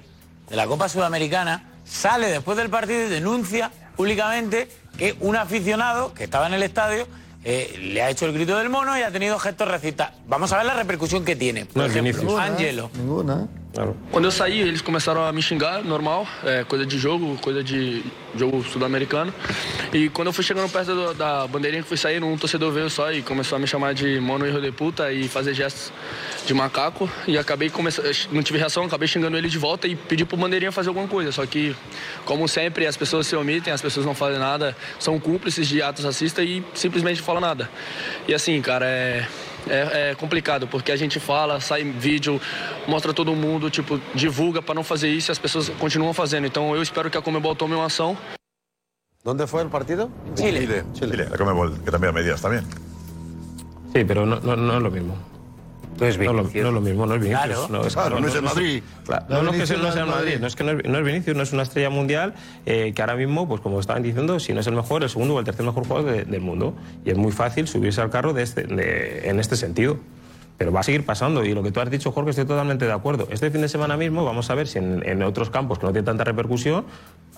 [0.48, 6.24] de la Copa Sudamericana sale después del partido y denuncia públicamente que un aficionado que
[6.24, 7.06] estaba en el estadio
[7.44, 10.12] eh, le ha hecho el grito del mono y ha tenido gestos racistas.
[10.28, 11.66] Vamos a ver la repercusión que tiene.
[11.66, 12.38] Por No ejemplo.
[12.38, 12.90] Angelo.
[12.94, 13.48] Ninguna.
[14.10, 18.02] Quando eu saí, eles começaram a me xingar, normal, é, coisa de jogo, coisa de
[18.36, 19.32] jogo sul-americano.
[19.94, 22.90] E quando eu fui chegando perto do- da bandeirinha que fui sair, um torcedor veio
[22.90, 25.90] só e começou a me chamar de mono hijo de puta e fazer gestos
[26.46, 27.08] de macaco.
[27.26, 30.70] E acabei começando, não tive reação, acabei xingando ele de volta e pedi pro bandeirinha
[30.70, 31.32] fazer alguma coisa.
[31.32, 31.74] Só que,
[32.26, 36.04] como sempre, as pessoas se omitem, as pessoas não fazem nada, são cúmplices de atos
[36.04, 37.70] racistas e simplesmente não falam nada.
[38.28, 39.26] E assim, cara, é.
[39.68, 42.40] É, é complicado, porque a gente fala, sai vídeo,
[42.86, 46.46] mostra todo mundo, tipo, divulga para não fazer isso e as pessoas continuam fazendo.
[46.46, 48.16] Então eu espero que a Comebol tome uma ação.
[49.24, 50.10] ¿Dónde fue el partido?
[50.36, 50.84] Chile.
[50.94, 51.28] Chile.
[51.30, 52.64] la Comebol, que también medidas también.
[53.94, 55.31] Sí, pero no, no, no es lo mismo.
[56.00, 57.44] No es, lo, no es lo mismo, no es Vinicius.
[57.46, 57.68] Claro.
[57.70, 58.82] no, es, Claro, no es el Madrid.
[59.04, 60.40] Claro, No es que sea- no Vinicius, sea el Madrid, Madrid.
[60.40, 62.34] no es que no es, no es Vinicius, no es una estrella mundial
[62.66, 65.34] eh, que ahora mismo, pues como estaban diciendo, si no es el mejor, el segundo
[65.34, 66.74] o el tercer mejor jugador de- del mundo.
[67.04, 69.98] Y es muy fácil subirse al carro de este- de- en este sentido.
[70.58, 72.92] Pero va a seguir pasando y lo que tú has dicho, Jorge, estoy totalmente de
[72.92, 73.26] acuerdo.
[73.30, 76.04] Este fin de semana mismo vamos a ver si en, otros campos que no tienen
[76.04, 76.84] tanta repercusión,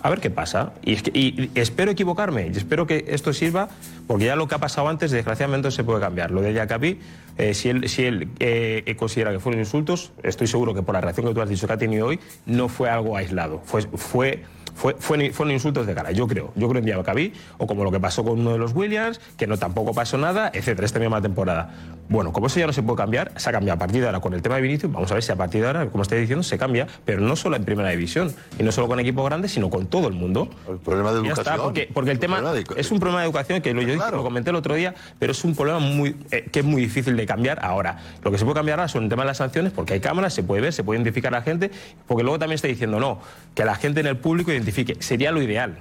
[0.02, 0.72] a ver qué pasa.
[0.84, 3.68] Y, y- y espero equivocarme y espero que esto sirva,
[4.06, 6.30] porque ya lo que ha pasado antes, desgraciadamente, se puede cambiar.
[6.32, 6.98] Lo de Jacabi,
[7.38, 11.00] eh, si él, si él eh, considera que fueron insultos, estoy seguro que por la
[11.00, 13.62] reacción que tú has dicho que ha tenido hoy, no fue algo aislado.
[13.64, 14.42] Fue
[14.74, 16.52] fue, fue- fueron insultos de cara, yo creo.
[16.56, 19.46] Yo creo en Diabacabí, o como lo que pasó con uno de los Williams, que
[19.46, 21.72] no tampoco pasó nada, etcétera, esta misma temporada.
[22.08, 24.20] Bueno, como eso ya no se puede cambiar, se ha cambiado a partir de ahora
[24.20, 26.20] con el tema de Vinicius, vamos a ver si a partir de ahora, como estoy
[26.20, 29.52] diciendo, se cambia, pero no solo en primera división, y no solo con equipos grandes,
[29.52, 30.48] sino con todo el mundo.
[30.68, 31.62] El problema de Ya está, educación.
[31.64, 32.42] porque, porque el tema
[32.76, 35.32] es un problema de educación que lo, yo dije- lo comenté el otro día, pero
[35.32, 37.98] es un problema muy, eh, que es muy difícil de cambiar ahora.
[38.22, 40.34] Lo que se puede cambiar ahora son el tema de las sanciones, porque hay cámaras,
[40.34, 41.70] se puede ver, se puede identificar a la gente,
[42.06, 43.20] porque luego también está diciendo, no,
[43.54, 44.96] que la gente en el público identifique.
[45.00, 45.78] Sería lo ideal.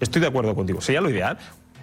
[0.00, 1.38] Estoy de acuerdo contigo, sería lo ideal.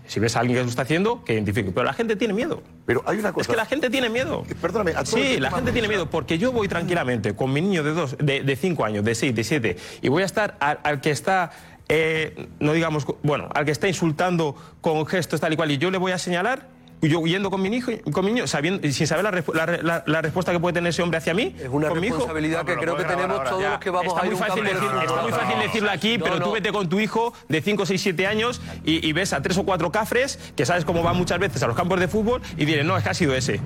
[0.06, 1.72] Si ves a alguien que lo está haciendo, que identifique.
[1.72, 2.64] Pero la gente tiene miedo.
[2.86, 3.44] Pero hay una cosa.
[3.44, 4.44] Es que la gente tiene miedo.
[4.60, 7.94] Perdóname, a Sí, la gente tiene miedo porque yo voy tranquilamente con mi niño de
[7.94, 11.00] dos, de, de cinco años, de seis, de siete, y voy a estar al, al
[11.00, 11.52] que está,
[11.88, 15.92] eh, no digamos, bueno, al que está insultando con gestos tal y cual, y yo
[15.92, 16.79] le voy a señalar.
[17.02, 19.32] Yo yendo con mi hijo, con mi niño, sabiendo, sin saber la,
[19.66, 21.56] la, la- la respuesta que puede tener ese hombre hacia mí.
[21.58, 24.40] Es una responsabilidad que creo que tenemos todos los que vamos está a ir muy
[24.42, 25.04] fácil decir- fútbol.
[25.04, 26.46] Está muy fácil decirlo aquí, No, pero no.
[26.46, 29.58] tú vete con tu hijo de 5, 6, 7 años y, y ves a tres
[29.58, 32.66] o cuatro cafres, que sabes cómo van muchas veces a los campos de fútbol, y
[32.66, 33.62] diré, no, es que ha sido ese.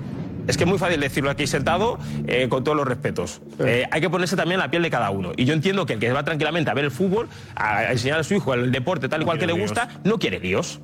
[0.46, 3.40] Es que es muy fácil decirlo aquí sentado, eh, con todos los respetos.
[3.60, 5.32] Eh, hay que ponerse también la piel de cada uno.
[5.36, 8.20] Y yo entiendo que el que va tranquilamente a ver el fútbol, a, a enseñar
[8.20, 10.80] a su hijo el deporte tal y cual que le gusta, no quiere líos.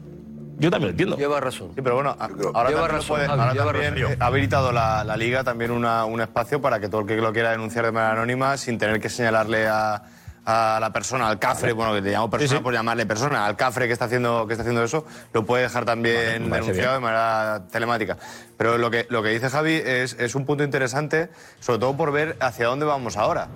[0.61, 1.17] Yo también lo entiendo.
[1.17, 1.73] Lleva razón.
[1.75, 4.17] Sí, pero bueno, ahora Lleva también, lo razón, puede- Javi, ahora lleva también, razón.
[4.21, 7.33] ha habilitado la, la Liga también una- un espacio para que todo el que lo
[7.33, 10.03] quiera denunciar de manera anónima sin tener que señalarle a,
[10.45, 13.87] a la persona, al cafre, bueno, que te llamo persona por llamarle persona, al cafre
[13.87, 17.63] que está haciendo, que está haciendo eso, lo puede dejar también parece denunciado de manera
[17.71, 18.17] telemática.
[18.57, 21.31] Pero lo que, lo que dice Javi es, es un punto interesante,
[21.61, 23.49] sobre todo por ver hacia dónde vamos ahora.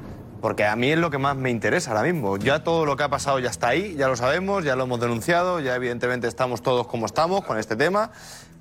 [0.44, 2.36] Porque a mí es lo que más me interesa ahora mismo.
[2.36, 5.00] Ya todo lo que ha pasado ya está ahí, ya lo sabemos, ya lo hemos
[5.00, 8.10] denunciado, ya evidentemente estamos todos como estamos con este tema.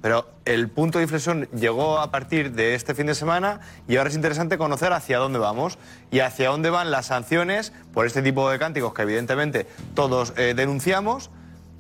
[0.01, 4.09] Pero el punto de inflexión llegó a partir de este fin de semana y ahora
[4.09, 5.77] es interesante conocer hacia dónde vamos
[6.09, 10.53] y hacia dónde van las sanciones por este tipo de cánticos que evidentemente todos eh,
[10.55, 11.31] denunciamos.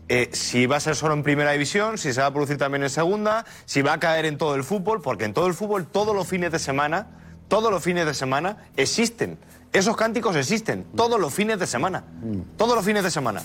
[0.09, 2.83] Eh, si va a ser solo en primera división, si se va a producir también
[2.83, 5.87] en segunda, si va a caer en todo el fútbol, porque en todo el fútbol
[5.87, 7.07] todos los fines de semana,
[7.47, 9.37] todos los fines de semana existen.
[9.71, 12.03] Esos cánticos existen todos los fines de semana.
[12.57, 13.41] Todos los fines de semana.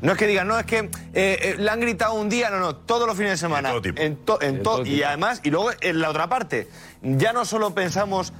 [0.00, 2.58] No es que digan, no, es que eh, eh, le han gritado un día, no,
[2.58, 3.70] no, todos los fines de semana.
[4.00, 6.68] En to- en to- y además, y luego en la otra parte,
[7.02, 8.32] ya no solo pensamos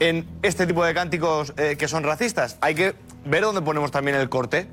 [0.00, 2.94] en este tipo de cánticos eh, que son racistas, hay que
[3.24, 4.66] ver dónde ponemos también el corte.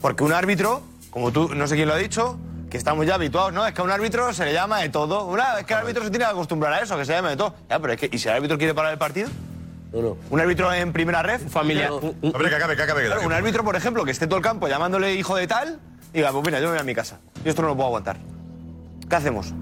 [0.00, 2.36] Porque un árbitro, como tú, no sé quién lo ha dicho,
[2.72, 3.66] que estamos ya habituados, ¿no?
[3.66, 5.26] Es que a un árbitro se le llama de todo.
[5.26, 7.36] Una, es que el árbitro se tiene que acostumbrar a eso, que se llama de
[7.36, 7.54] todo.
[7.68, 9.28] Ya, pero es que, ¿y si el árbitro quiere parar el partido?
[10.30, 11.38] ¿Un árbitro en primera red?
[11.50, 11.90] Familiar.
[11.92, 13.02] Hombre, que acabe, que acabe.
[13.02, 15.80] que Claro, un árbitro, por ejemplo, que esté todo el campo llamándole hijo de tal,
[16.14, 17.18] y diga, pues mira, yo me voy a mi casa.
[17.44, 18.16] Yo esto no lo puedo aguantar.
[19.06, 19.52] ¿Qué hacemos?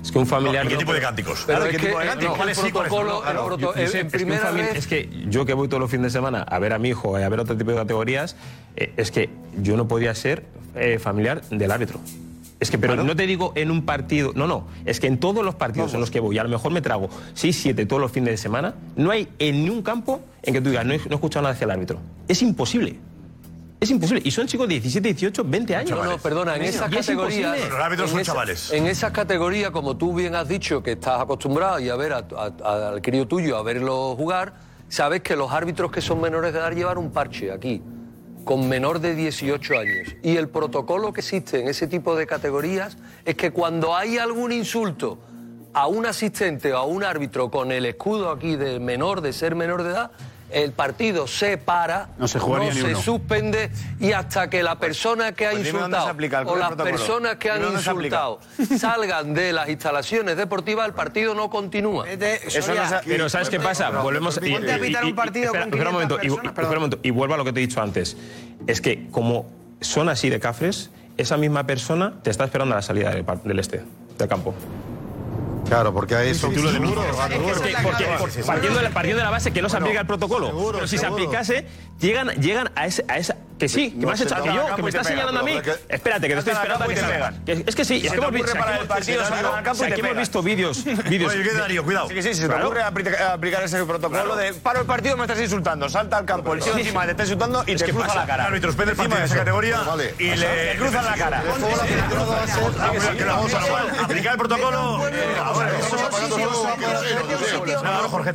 [0.00, 0.64] Es que un familiar.
[0.64, 1.44] ¿Y qué tipo de cánticos?
[1.44, 2.32] Claro, ¿qué tipo de cánticos?
[2.34, 2.98] el ¿Cuáles sí, cuáles no?
[3.24, 6.18] protocolo- en- en es primera vez- es que yo que voy todos los fines de
[6.18, 8.36] semana a ver a mi hijo y a ver otro tipo de categorías,
[8.76, 9.28] eh, es que
[9.60, 10.44] yo no podía ser
[10.76, 12.00] eh, familiar del árbitro.
[12.58, 15.44] Es que, pero no te digo en un partido, no, no, es que en todos
[15.44, 18.10] los partidos en los que voy, a lo mejor me trago 6, 7 todos los
[18.10, 20.98] fines de semana, no hay en ni un campo en que tú digas, no he,
[20.98, 21.98] no he escuchado nada hacia el árbitro.
[22.26, 22.96] Es imposible.
[23.78, 24.22] Es imposible.
[24.24, 25.90] Y son chicos de 17, 18, 20 años.
[25.90, 27.58] No, no, perdona, en esas es categorías.
[27.58, 27.68] imposible.
[28.04, 28.32] en esa-
[28.72, 32.26] En esas categorías, como tú bien has dicho, que estás acostumbrado y a ver a-
[32.64, 34.54] a- al crío tuyo a verlo jugar,
[34.88, 37.82] sabes que los árbitros que son menores de edad llevan un parche aquí,
[38.46, 40.14] con menor de 18 años.
[40.22, 44.52] Y el protocolo que existe en ese tipo de categorías es que cuando hay algún
[44.52, 45.18] insulto
[45.74, 49.56] a un asistente o a un árbitro con el escudo aquí de menor, de ser
[49.56, 50.12] menor de edad,
[50.50, 53.00] el partido se para, No se jugaría ni se uno.
[53.02, 57.50] suspende y hasta que la persona que ha Pues insultado aplica o las personas que
[57.50, 58.40] han insultado
[58.78, 62.08] salgan de las instalaciones deportivas, el partido no continúa.
[62.08, 63.90] Eso no se- Pero ¿sabes qué pasa?
[63.90, 66.74] Volvemos y- y- y- un partido espera, un 500 momento, y, personas, y- espera un
[66.74, 68.16] momento, y vuelvo a lo que te he dicho antes.
[68.66, 69.46] Es que como
[69.80, 73.82] son así de cafres, esa misma persona te está esperando a la salida del este,
[74.18, 74.54] del campo.
[75.68, 76.40] Claro, porque ahí Es
[78.46, 80.52] partiendo, de la, partiendo de la base que no se aplica el protocolo.
[80.72, 81.66] pero si se aplicase,
[82.00, 83.36] llegan, llegan a, ese, a esa.
[83.58, 85.58] Que sí, que No me has echado que yo, que me estás señalando a mí.
[85.62, 86.94] que- Espérate, que te estoy esperando a que
[87.46, 88.52] que- Es que sí, es que hemos visto.
[88.52, 90.84] aquí- hemos visto vídeos.
[91.08, 91.82] vídeos Oye, ¿qué, Darío?
[91.82, 92.08] Cuidado.
[92.08, 95.16] Sí, que sí, si se te ocurre aplica- aplicar ese protocolo de paro el partido,
[95.16, 98.14] me estás insultando, salta al campo, el tío encima te está insultando y te cruza
[98.14, 98.42] la cara.
[98.42, 99.80] El árbitro suspende el Encima partido de esa categoría
[100.18, 101.42] y le- cruzan la cara.
[104.02, 105.08] Aplicar el protocolo.
[105.08, 105.70] eh, ahora,
[108.10, 108.32] Jorge,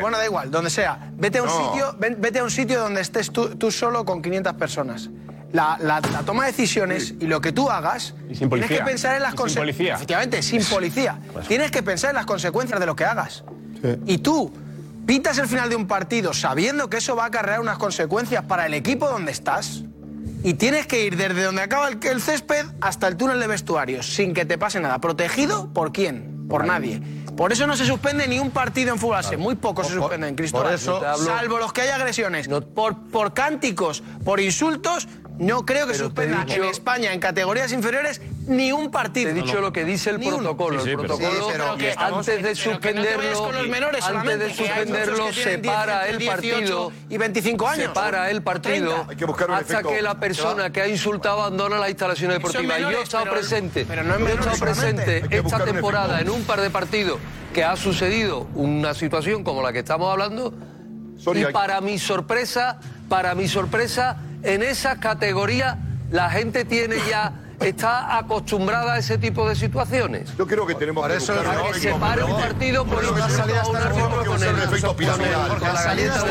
[0.00, 0.98] bueno, da igual, donde sea.
[1.16, 4.54] Vete a un sitio, vete a un sitio donde estés tú, tú solo con 500
[4.54, 5.10] personas.
[5.52, 9.16] La, la- la toma de decisiones y lo que tú hagas, sin tienes que pensar
[9.16, 9.96] en las Y consecuencias.
[9.96, 11.18] Efectivamente, sin policía.
[11.48, 13.44] Tienes que pensar en las consecuencias de lo que hagas.
[14.06, 14.52] Y tú
[15.06, 18.66] pitas el final de un partido sabiendo que eso va a acarrear unas consecuencias para
[18.66, 19.82] el equipo donde estás.
[20.44, 24.06] Y tienes que ir desde donde acaba el, el césped hasta el túnel de vestuarios,
[24.14, 25.00] sin que te pase nada.
[25.00, 26.46] ¿Protegido por quién?
[26.48, 27.00] Por nadie.
[27.36, 29.36] Por eso no se suspende ni un partido en fútbol base.
[29.36, 30.66] Muy pocos se suspenden, Cristóbal.
[30.66, 32.48] por eso- Salvo los que hay agresiones.
[32.74, 35.08] Por, por cánticos, por insultos,
[35.42, 39.32] no creo que suspenda dicho- en España, en categorías inferiores, ni un partido.
[39.32, 40.78] Te he dicho lo que dice el Ni protocolo.
[40.80, 43.52] Sí, sí, el protocolo, Sí, pero que estamos- antes de pero que no te suspenderlo,
[43.52, 47.68] los menores antes de suspenderlo, que se tienen 10, para el 18 partido y 25
[47.68, 47.84] años.
[47.86, 49.10] Se para el partido 30.
[49.10, 52.36] Hay que buscar un hasta efecto- que la persona que ha insultado abandona las instalaciones
[52.38, 52.64] deportivas.
[52.64, 55.64] Y yo he menores, estado pero- presente, pero no yo he menores estado presente esta
[55.64, 57.18] temporada en un par de partidos
[57.52, 60.54] que ha sucedido una situación como la que estamos hablando.
[61.34, 62.78] Y para mi sorpresa,
[63.08, 65.76] para mi sorpresa, en esas categorías
[66.10, 70.36] la gente tiene ya está acostumbrada a ese tipo de situaciones.
[70.36, 73.28] Yo creo que tenemos que buscar Para que se pare un partido por eso una
[73.30, 75.58] salida a un árbitro que con el el efecto piramidal.
[75.60, 76.24] La salida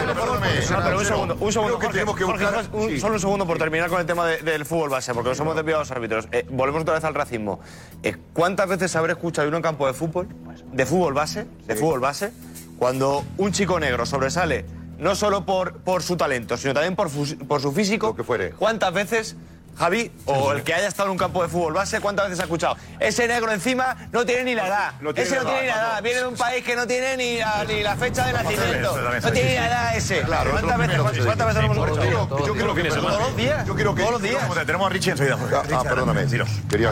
[0.83, 2.99] pero un segundo, un segundo, Creo que Jorge, tenemos que Jorge, buscar- un- sí.
[2.99, 5.55] solo un segundo por terminar con el tema de- del fútbol base, porque nos hemos
[5.55, 6.27] desviado a los árbitros.
[6.33, 7.61] Eh, volvemos otra vez al racismo.
[8.03, 10.27] Eh, ¿Cuántas veces habré escuchado en un campo de fútbol,
[10.73, 12.33] de fútbol base, de fútbol base,
[12.77, 14.65] cuando un chico negro sobresale
[15.01, 17.09] no solo por, por su talento, sino también por,
[17.47, 18.15] por su físico?
[18.57, 19.35] ¿Cuántas veces
[19.77, 22.43] Javi, o el que haya estado en un campo de fútbol base, ¿cuántas veces ha
[22.43, 22.75] escuchado?
[22.99, 24.93] Ese negro encima no tiene ni la edad.
[25.01, 25.95] No ese no tiene ni la edad.
[25.95, 26.01] no.
[26.03, 28.97] Viene de un país que no tiene ni la, ni la fecha de nacimiento.
[29.23, 30.21] No tiene ni la edad ese.
[30.21, 32.45] Claro, ¿Cuántas es lo veces, que cuántas veces lo hemos escuchado?
[32.45, 33.65] yo que Todos los días.
[33.65, 34.65] Yo quiero que Todos los días.
[34.65, 35.37] Tenemos a Richie enseguida.
[35.73, 36.27] Ah, perdóname.
[36.69, 36.91] Quería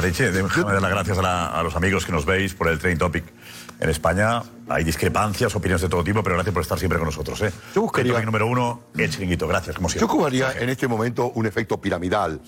[0.00, 2.78] Richie, déjame dar las gracias a, la- a los amigos que nos veis por el
[2.78, 3.24] Training Topic
[3.80, 4.42] en España.
[4.68, 7.40] Hay discrepancias, opiniones de todo tipo, pero gracias por estar siempre con nosotros.
[7.42, 7.52] ¿eh?
[7.74, 9.48] Yo buscaría- El número uno, el chiringuito.
[9.48, 10.08] Gracias, como Yo siempre.
[10.16, 12.40] jugaría en este momento un efecto piramidal.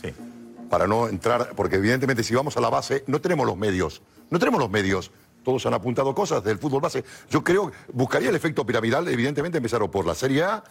[0.71, 4.03] Para no entrar, porque evidentemente si vamos a la base, no tenemos los medios.
[4.31, 5.11] No tenemos los medios.
[5.45, 7.05] Todos han apuntado cosas del fútbol base.
[7.31, 10.65] Yo creo, buscaría el efecto piramidal, evidentemente empezar por la Serie A,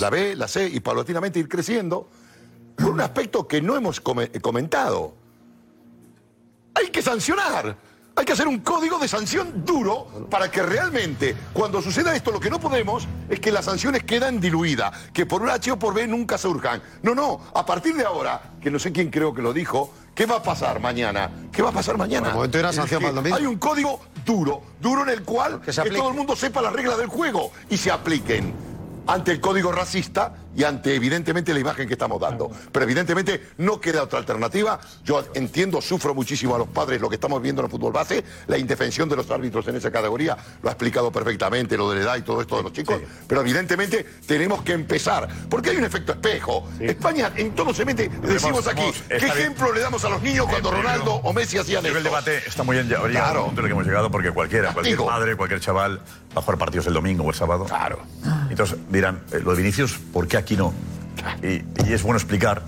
[0.00, 2.08] la B, la C y paulatinamente ir creciendo.
[2.76, 5.14] Por un aspecto que no hemos come- comentado.
[6.78, 7.76] Hay que sancionar.
[8.14, 12.40] Hay que hacer un código de sanción duro para que realmente, cuando suceda esto, lo
[12.40, 15.94] que no podemos es que las sanciones quedan diluidas, que por un H o por
[15.94, 16.82] B nunca surjan.
[17.02, 20.26] No, no, a partir de ahora, que no sé quién creo que lo dijo, ¿qué
[20.26, 21.30] va a pasar mañana?
[21.52, 22.26] ¿Qué va a pasar mañana?
[22.26, 23.36] Por el momento hay una Es sanción que para el domingo.
[23.36, 26.98] Hay un código duro, duro en el cual que, todo el mundo sepa las reglas
[26.98, 28.52] del juego y se apliquen
[29.06, 32.50] ante el código racista y ante evidentemente la imagen que estamos dando.
[32.72, 34.80] Pero evidentemente no queda otra alternativa.
[35.04, 38.24] Yo entiendo, sufro muchísimo a los padres lo que estamos viendo en el fútbol base,
[38.48, 42.02] la indefensión de los árbitros en esa categoría, lo ha explicado perfectamente, lo de la
[42.02, 45.84] edad y todo esto de los chicos, pero evidentemente tenemos que empezar, porque hay un
[45.84, 46.68] efecto espejo.
[46.80, 50.72] España en todo se mete, decimos aquí, ¿qué ejemplo le damos a los niños cuando
[50.72, 51.98] Ronaldo o Messi hacían esto?
[51.98, 53.46] el debate está muy llegado Claro.
[53.46, 55.98] punto en el que hemos llegado porque cualquiera, cualquier padre, cualquier chaval
[56.36, 57.64] va a jugar partidos el domingo o el sábado.
[57.64, 58.00] Claro.
[58.50, 60.72] Entonces dirán, eh, lo de Vinicius, ¿por qué aquí no?
[61.42, 62.62] Y, y es bueno explicar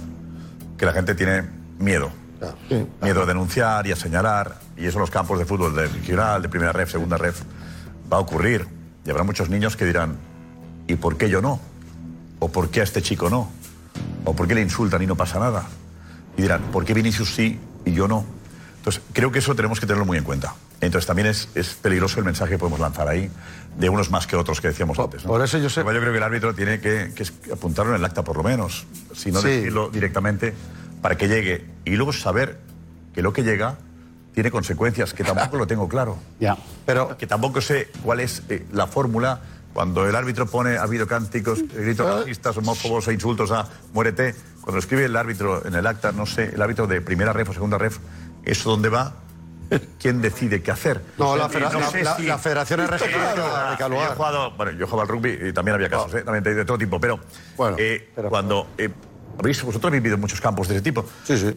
[0.76, 1.44] que la gente tiene
[1.78, 2.10] miedo.
[3.02, 4.56] Miedo a denunciar y a señalar.
[4.76, 7.42] Y eso en los campos de fútbol de regional, de primera ref, segunda ref,
[8.10, 8.66] va a ocurrir.
[9.04, 10.16] Y habrá muchos niños que dirán,
[10.86, 11.60] ¿y por qué yo no?
[12.38, 13.50] ¿O por qué a este chico no?
[14.24, 15.66] ¿O por qué le insultan y no pasa nada?
[16.36, 18.24] Y dirán, ¿por qué Vinicius sí y yo no?
[18.80, 20.54] Entonces, creo que eso tenemos que tenerlo muy en cuenta.
[20.80, 23.30] Entonces, también es, es peligroso el mensaje que podemos lanzar ahí,
[23.76, 25.22] de unos más que otros que decíamos antes.
[25.24, 25.28] ¿no?
[25.28, 28.04] por eso yo sé- Yo creo que el árbitro tiene que, que apuntarlo en el
[28.04, 29.48] acta, por lo menos, si no Sí.
[29.48, 30.54] decirlo directamente,
[31.02, 31.66] para que llegue.
[31.84, 32.58] Y luego saber
[33.14, 33.76] que lo que llega
[34.32, 36.16] tiene consecuencias, que tampoco lo tengo claro.
[36.40, 36.56] Ya.
[36.86, 39.40] Pero que tampoco sé cuál es eh, la fórmula
[39.74, 44.34] cuando el árbitro pone, ha habido cánticos, gritos racistas, homófobos e insultos a muérete.
[44.62, 47.52] Cuando escribe el árbitro en el acta, no sé, el árbitro de primera ref o
[47.52, 47.98] segunda ref,
[48.44, 49.14] ¿eso dónde va?
[50.00, 51.00] ¿Quién decide qué hacer?
[51.16, 52.98] No, la federa- la- sé la- la Federación es de
[53.78, 56.22] yo he jugado, bueno, yo jugaba al rugby y también había casos, ¿eh?
[56.22, 57.20] también de todo tipo, pero,
[57.78, 58.88] eh, cuando eh,
[59.38, 61.04] habéis, vosotros habéis vivido en muchos campos de ese tipo,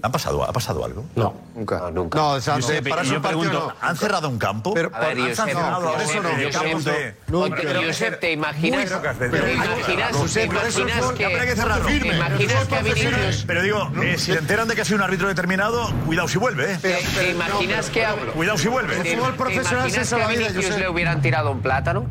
[0.01, 1.05] ¿Han pasado, ¿ha pasado algo?
[1.15, 1.33] No.
[1.55, 1.91] Nunca.
[1.91, 2.17] nunca.
[2.17, 3.87] No, o sea, Josep, para eso pregunto, no.
[3.87, 4.73] ¿han cerrado un campo?
[4.73, 5.81] Pero, A ver, ¿han Josep, sancionado?
[5.81, 6.29] no, Por eso no.
[6.51, 11.45] Campos de- Pero- Josep, ¿te imaginas, te Pero- imaginas, te Josep, pero eso que, habría
[11.45, 11.85] que cerrarlo.
[11.85, 13.43] te imaginas que a Vinicius...
[13.45, 16.37] Pero digo, eh, si se enteran de que ha sido un árbitro determinado, cuidado si
[16.37, 16.77] vuelve, ¿eh?
[16.81, 18.95] ¿Te, te imaginas que Cuidado si vuelve.
[18.97, 22.05] ¿te, te a Vinicius le hubieran tirado un plátano?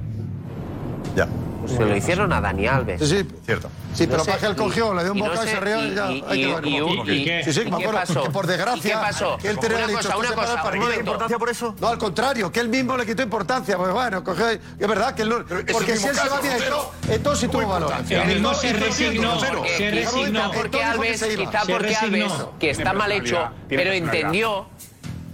[1.16, 1.28] Ya.
[1.66, 3.00] Se lo hicieron a Dani Alves.
[3.00, 3.28] Sí, sí.
[3.46, 3.70] Cierto.
[3.94, 5.48] Sí, pero No sé, para que él y- cogió, le dio un no bocado y
[5.48, 6.10] se rió y- y ya.
[6.12, 7.92] y- hay que ver cómo- Sí, sí, ¿y me qué acuerdo.
[7.92, 8.22] pasó?
[8.22, 8.78] Que por desgracia.
[8.78, 9.36] ¿Y qué pasó?
[9.38, 10.84] Que él tenía Una dicho, cosa, "Usted una para cosa, un partido".
[11.02, 11.38] momento.
[11.38, 11.74] por eso?
[11.80, 13.76] No, al contrario, que él mismo le quitó importancia.
[13.76, 14.48] Pues bueno, cogió.
[14.48, 15.44] Es verdad que él no.
[15.72, 16.90] Porque si él se va Rosero.
[17.08, 17.92] entonces sí tuvo valor.
[18.08, 20.52] Él mismo se resignó, se Quizá resignó.
[20.52, 24.66] porque Alves, quizá porque Alves, que está mal hecho, pero entendió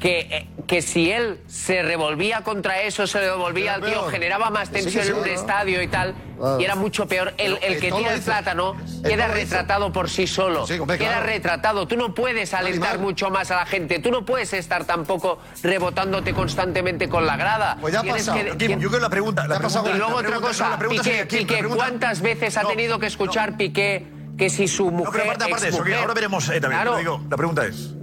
[0.00, 4.68] que, eh, que si él se revolvía contra eso, se revolvía al tío, generaba más
[4.70, 5.26] tensión sí, en un ¿no?
[5.26, 6.60] estadio y tal, Claro.
[6.60, 7.32] y era mucho peor.
[7.38, 10.66] El, el que tira el plátano queda retratado por sí solo.
[10.66, 11.26] Sí, hombre, Queda claro.
[11.26, 11.88] retratado.
[11.88, 13.06] Tú no puedes alentar Animal.
[13.06, 13.98] mucho más a la gente.
[13.98, 17.78] Tú no puedes estar tampoco rebotándote constantemente con la grada.
[17.80, 18.38] Pues ya pasado.
[18.38, 19.48] que- Kim, yo creo que la pregunta...
[19.48, 22.68] La pregunta- y luego otra cosa, no, Piqué, sería, Kim, Piqué, ¿cuántas veces ha No,
[22.68, 25.94] tenido que escuchar Piqué que si su No, mujer, pero aparte, aparte de eso, que
[25.96, 26.82] ahora veremos eh, también.
[26.82, 26.98] Claro.
[26.98, 27.94] digo, la pregunta es,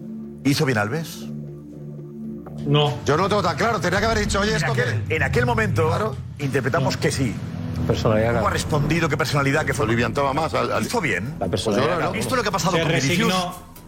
[0.44, 1.28] ¿hizo bien Alves?
[2.66, 2.98] No.
[3.06, 3.80] Yo no lo tengo tan claro.
[3.80, 4.82] Tenía que haber dicho, oye, En esto que.
[4.82, 6.16] aquel, en aquel momento Claro.
[6.40, 7.36] interpretamos que sí.
[7.88, 8.36] Personalidad.
[8.36, 9.08] ¿Cómo ha respondido?
[9.10, 9.66] ¿Qué personalidad?
[9.66, 9.86] ¿Qué fue?
[9.86, 11.36] Oliviantaba más al, al- ¿Hizo bien?
[11.40, 11.88] La personalidad.
[11.88, 13.34] Pues yo no, ¿Visto lo que ha pasado Se con Vinicius?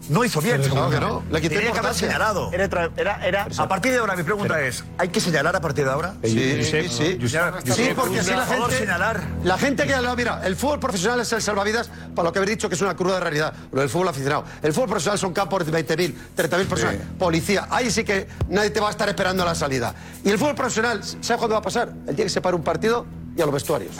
[0.08, 0.62] No hizo bien.
[0.62, 1.22] Claro que no.
[1.30, 2.50] Le quité Tenía que haber señalado.
[2.52, 5.84] Era, era, era A partir de ahora, mi pregunta es, ¿hay que señalar a partir
[5.84, 6.14] de ahora?
[6.22, 7.18] Sí, sí, sí.
[7.20, 8.78] Josep, Sí, porque así la gente.
[8.78, 9.22] señalar.
[9.44, 12.56] La gente que lo mira, el fútbol profesional es el salvavidas, para lo que habéis
[12.56, 14.44] dicho que es una cruda realidad, lo del fútbol aficionado.
[14.62, 16.96] El fútbol profesional son campos de 20.000, 30.000 personas.
[17.18, 19.94] Policía, ahí sí que nadie te va a estar esperando a la salida.
[20.24, 21.92] Y el fútbol profesional, ¿sabes cuándo va a pasar?
[22.06, 23.06] El día que se para un partido
[23.36, 23.94] y a los vestuarios.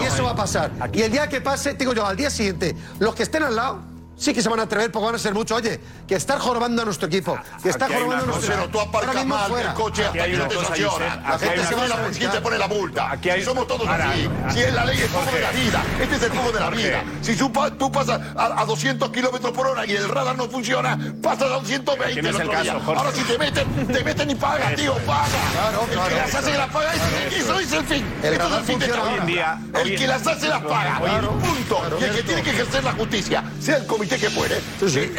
[0.00, 0.70] Y eso va a pasar.
[0.92, 3.95] Y el día que pase, digo yo, al día siguiente, los que estén al lado.
[4.18, 5.58] Sí que se van a atrever porque van a ser muchos.
[5.58, 5.78] Oye,
[6.08, 9.50] que estar jorobando a nuestro equipo, que está jorobando a nuestro Pero tú aparcas mal
[9.50, 9.70] fuera.
[9.70, 11.22] el coche hasta que no te sancionan.
[11.22, 13.10] La gente se va a la ¿Quién te pone la multa?
[13.10, 14.28] Aquí hay- Si somos todos Ahora, así.
[14.54, 15.82] Si es la ley, es juego de la vida.
[16.00, 17.04] Este es el juego de la vida.
[17.20, 20.48] Si tú, pa- tú pasas a, a 200 kilómetros por hora y el radar no
[20.48, 22.72] funciona, pasas a 220 Que no es el otro caso, día.
[22.84, 22.98] Jorge.
[23.00, 25.26] Ahora si te meten, te meten y pagas, tío, paga.
[25.52, 28.06] Claro, el que claro, las hace las paga, eso es el fin.
[28.22, 29.60] El Esto es el fin de funciona esta hoy en vida.
[29.74, 29.80] día.
[29.82, 31.00] El que las hace las paga.
[31.00, 31.98] Punto.
[32.00, 34.56] Y el que tiene que ejercer la justicia, sea el comité que fuere,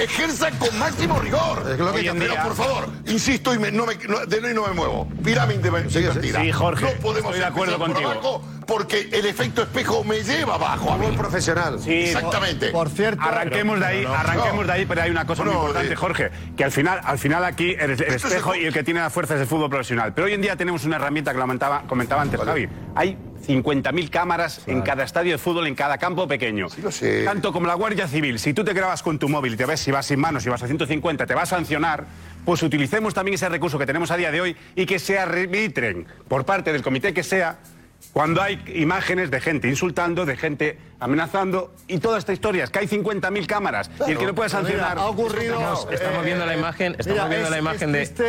[0.03, 1.69] ejerza con máximo rigor.
[1.71, 4.41] Es lo que hay que Pero por favor, insisto y me- no me, no- de
[4.41, 5.07] no y no me muevo.
[5.23, 6.41] Pirámide invertida.
[6.41, 8.09] Sí, Jorge, No podemos estoy de acuerdo contigo.
[8.11, 11.07] abajo porque el efecto espejo me lleva abajo a mí.
[11.15, 11.79] Profesional.
[11.79, 12.69] Sí, Exactamente.
[12.69, 15.95] Por cierto, Arranquemos de ahí, arranquemos de ahí, pero hay una cosa muy importante, eh.
[15.95, 18.83] Jorge, que al final, al final aquí el, el es espejo el- y el que
[18.83, 20.13] tiene la fuerza es el fútbol profesional.
[20.13, 22.67] Pero hoy en día tenemos una herramienta que lo comentaba, comentaba antes Javi.
[22.95, 26.67] Hay 50.000 cámaras en cada estadio de fútbol, en cada campo pequeño.
[26.81, 27.23] lo sé.
[27.23, 29.79] Tanto como la Guardia Civil, si tú te grabas con tu móvil y te ves
[29.79, 32.05] si vas sin manos, si vas a 150, te va a sancionar,
[32.45, 36.05] pues utilicemos también ese recurso que tenemos a día de hoy y que se arbitren
[36.27, 37.57] por parte del comité que sea
[38.13, 42.79] cuando hay imágenes de gente insultando, de gente amenazando y toda esta historia es que
[42.79, 44.97] hay 50.000 cámaras y el que no puede sancionar.
[44.97, 48.25] Estamos, estamos viendo la imagen, estamos mira, viendo es- la imagen es de.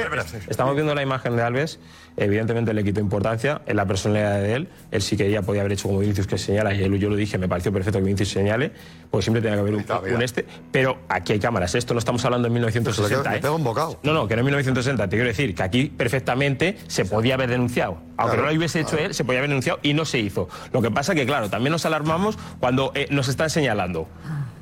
[0.48, 1.78] Estamos viendo la imagen de Alves.
[2.20, 4.68] Evidentemente le quitó importancia en la personalidad de él.
[4.90, 7.14] Él sí que ya podía haber hecho como Vinicius que señala, y él- yo lo
[7.14, 8.72] dije, me pareció perfecto que Vinicius señale,
[9.08, 9.84] porque siempre tenía que haber un,
[10.16, 10.44] un este.
[10.72, 11.74] Pero aquí hay cámaras.
[11.76, 13.30] Esto no estamos hablando en 1960.
[13.30, 13.40] Le ¿eh?
[13.40, 14.00] pega un bocado.
[14.02, 15.04] No, no, que no en 1960.
[15.08, 17.98] Te quiero decir que aquí perfectamente se podía haber denunciado.
[18.16, 19.06] Aunque Claro, no lo hubiese hecho claro.
[19.06, 20.48] él, se podía haber denunciado y no se hizo.
[20.72, 24.08] Lo que pasa que, claro, también nos alarmamos cuando eh, nos están señalando.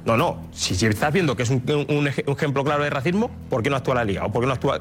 [0.06, 0.40] No, no.
[0.52, 3.62] Si, si estás viendo que es un, un ej- un ejemplo claro de racismo, ¿por
[3.62, 4.24] qué no actúa la liga?
[4.24, 4.80] ¿O por qué no actúa.?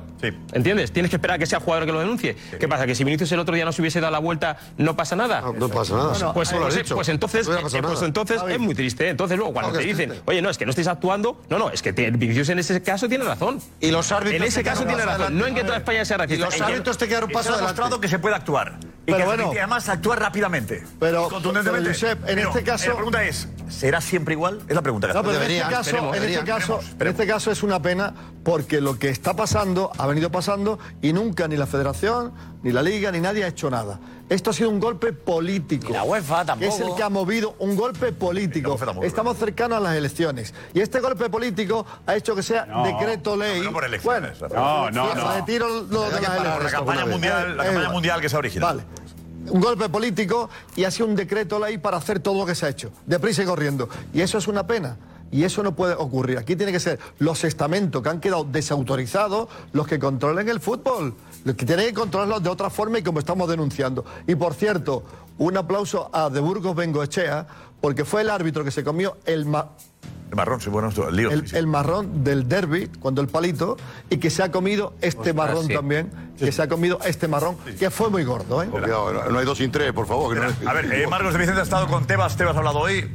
[0.53, 0.91] ¿Entiendes?
[0.91, 2.35] Tienes que esperar a que sea el jugador que lo denuncie.
[2.59, 2.85] ¿Qué pasa?
[2.85, 5.41] ¿Que si Vinicius el otro día no se hubiese dado la vuelta, no pasa nada?
[5.57, 6.09] No pasa nada.
[6.11, 6.95] Bueno, pues, Eso lo has pues, dicho.
[6.95, 9.09] pues entonces, No eh, pues entonces es muy triste.
[9.09, 10.23] Entonces luego cuando te dicen, triste.
[10.31, 12.81] oye, no, es que no estáis actuando, no, no, es que te- Vinicius en ese
[12.83, 13.59] caso tiene razón.
[13.81, 15.37] Y los árbitros En ese caso tiene razón.
[15.37, 15.77] No en que toda.
[15.77, 16.45] España sea racista.
[16.47, 17.59] Y los árbitros te Y paso se ha adelante.
[17.61, 18.75] demostrado que se puede actuar.
[19.07, 19.51] Y Pero que bueno.
[19.53, 20.83] y además actuar rápidamente.
[20.99, 21.89] Pero- contundentemente.
[21.91, 24.61] pero, Josep, en Pero, este caso- eh, La pregunta es: ¿será siempre igual?
[24.67, 27.51] Es la pregunta que No, pero en este caso, en este caso, en este caso
[27.51, 28.13] es una pena
[28.43, 32.33] porque lo que está pasando ha venido pasando y nunca ni la Federación,
[32.63, 33.97] ni la Liga, ni nadie ha hecho nada.
[34.27, 35.93] Esto ha sido un golpe político.
[35.93, 36.95] la UEFA Que es el tampoco.
[36.97, 38.77] que ha movido un golpe político.
[39.03, 40.53] Estamos cercanos a las elecciones.
[40.73, 43.61] Y este golpe político ha hecho que sea No, decreto ley.
[43.61, 44.37] no por elecciones.
[44.39, 45.33] Bueno, No, no, no.
[45.35, 46.71] retiro lo de Hay que las parar la elecciones.
[46.73, 48.77] campaña mundial- la eh, campaña mundial que sea original.
[48.77, 48.83] Vale.
[49.51, 52.65] Un golpe político y ha sido un decreto ley para hacer todo lo que se
[52.65, 53.89] ha hecho, deprisa y corriendo.
[54.13, 54.97] Y eso es una pena.
[55.31, 56.37] Y eso no puede ocurrir.
[56.37, 61.13] Aquí tiene que ser los estamentos que han quedado desautorizados los que controlen el fútbol.
[61.43, 64.05] Los que tienen que controlarlo de otra forma y como estamos denunciando.
[64.27, 65.03] Y por cierto,
[65.37, 67.47] un aplauso a De Burgos Bengoechea,
[67.81, 69.69] porque fue el árbitro que se comió el, ma-
[70.29, 71.29] El marrón, sí, bueno, esto, el lío.
[71.31, 73.77] el, el marrón del derby, cuando el palito,
[74.09, 75.73] y que se ha comido este Ostras, marrón sí.
[75.73, 78.61] también, que se ha comido este marrón, que fue muy gordo.
[78.63, 78.67] ¿eh?
[78.67, 80.33] Cuidado, no, no hay dos sin tres, por favor.
[80.33, 82.35] que no- A ver, eh, Marcos de Vicente ha estado con Tebas.
[82.35, 83.09] Tebas ha hablado hoy.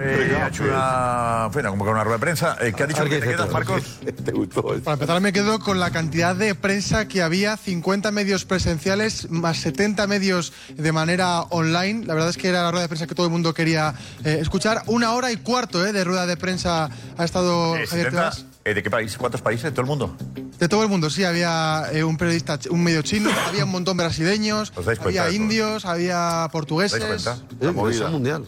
[0.00, 2.56] Eh, ha hecho una, bueno, como que una rueda de prensa.
[2.60, 3.82] Eh, ¿Qué ha dicho que te quedas, Marcos?
[4.24, 4.62] ¿Te gustó?
[4.84, 9.58] Para empezar me quedo con la cantidad de prensa que había, 50 medios presenciales más
[9.58, 12.04] 70 medios de manera online.
[12.06, 13.94] La verdad es que era la rueda de prensa que todo el mundo quería
[14.24, 14.82] eh, escuchar.
[14.86, 18.44] Una hora y cuarto eh, de rueda de prensa ha estado Eh, Javier 70, Tebas.
[18.66, 19.16] Eh, ¿De qué país?
[19.16, 19.64] ¿Cuántos países?
[19.64, 20.16] ¿De todo el mundo?
[20.58, 23.96] De todo el mundo, sí, había eh, un periodista, un medio chino, había un montón
[23.96, 26.98] brasileños, ¿Os dais cuenta había de indios, había ¿Os portugueses.
[27.00, 27.46] dais cuenta?
[27.60, 28.44] La movida mundial.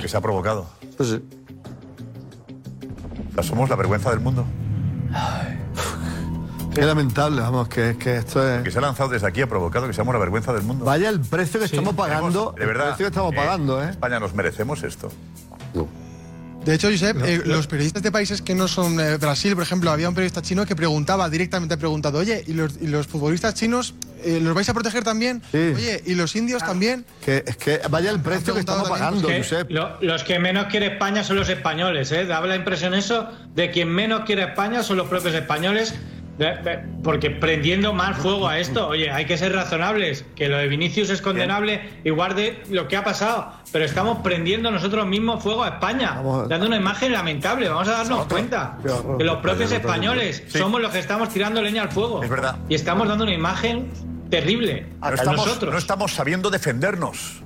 [0.00, 0.70] Que se ha provocado.
[0.96, 1.22] Pues sí.
[3.30, 4.46] O sea, somos la vergüenza del mundo.
[6.74, 8.62] Qué lamentable, vamos, que, que esto es...
[8.62, 10.86] Que se ha lanzado desde aquí ha provocado que seamos la vergüenza del mundo.
[10.86, 12.88] Vaya el precio que estamos pagando, De verdad.
[12.88, 13.90] el precio que estamos eh, pagando, ¿eh?
[13.90, 15.10] España nos merecemos esto.
[16.64, 19.90] De hecho, Josep, eh, los periodistas de países que no son eh, Brasil, por ejemplo,
[19.90, 23.54] había un periodista chino que preguntaba, directamente ha preguntado, oye, ¿y los, y los futbolistas
[23.54, 25.42] chinos eh, los vais a proteger también?
[25.52, 27.04] Oye, ¿y los indios también?
[27.24, 29.70] Que, es que vaya el precio que estamos pagando, Que Josep.
[29.72, 32.26] lo- los que menos quiere España son los españoles, ¿eh?
[32.26, 35.94] Daba la impresión eso de quien menos quiere España son los propios españoles.
[37.02, 41.10] Porque prendiendo más fuego a esto, oye, hay que ser razonables, que lo de Vinicius
[41.10, 45.68] es condenable, igual de lo que ha pasado, pero estamos prendiendo nosotros mismos fuego a
[45.68, 48.78] España, dando una imagen lamentable, vamos a darnos cuenta,
[49.18, 52.56] que los propios españoles somos los que estamos tirando leña al fuego, Es verdad.
[52.68, 53.90] y estamos dando una imagen
[54.30, 55.72] terrible No a estamos, nosotros.
[55.72, 57.42] no estamos sabiendo defendernos.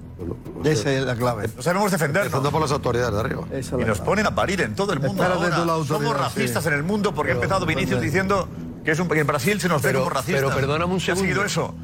[0.65, 1.49] Esa es la clave.
[1.55, 2.27] No sabemos defendernos.
[2.27, 3.43] Empezando por las autoridades de arriba.
[3.79, 5.23] Y nos ponen a parir en todo el mundo.
[5.23, 5.85] Ahora.
[5.85, 6.69] Somos racistas sí.
[6.69, 8.49] en el mundo porque ha empezado Vinicius diciendo
[8.87, 10.45] que, es un, que en Brasil se nos ve como racistas.
[10.45, 11.75] pero perdóname un ¿Qué ha seguido segundo.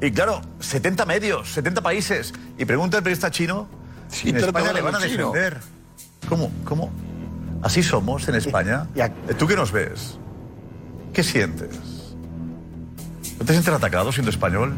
[0.00, 0.06] eso?
[0.06, 2.32] Y claro, 70 medios, 70 países.
[2.58, 3.68] Y pregunta el periodista chino
[4.08, 5.60] Sí, en España le van a defender.
[6.28, 6.50] ¿Cómo?
[6.64, 6.90] ¿Cómo?
[7.62, 8.86] Así somos en España.
[9.38, 10.18] ¿Tú qué nos ves?
[11.12, 11.76] ¿Qué sientes?
[13.38, 14.74] ¿No te sientes atacado siendo español?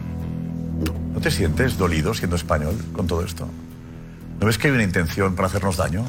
[1.12, 3.48] ¿No te sientes dolido siendo español con todo esto?
[4.40, 6.04] ¿No ves que hay una intención para hacernos daño?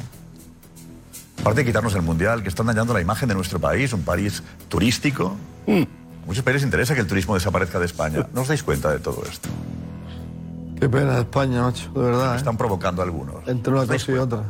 [1.40, 4.42] Aparte de quitarnos el mundial, que están dañando la imagen de nuestro país, un país
[4.68, 5.36] turístico.
[5.70, 5.82] Mm.
[6.22, 8.26] A muchos países interesa que el turismo desaparezca de España.
[8.32, 9.48] ¿No os dais cuenta de todo esto?
[10.78, 12.34] Qué pena de España, macho, de verdad.
[12.34, 12.38] ¿eh?
[12.38, 13.46] Están provocando algunos.
[13.46, 14.44] Entre una cosa y otra.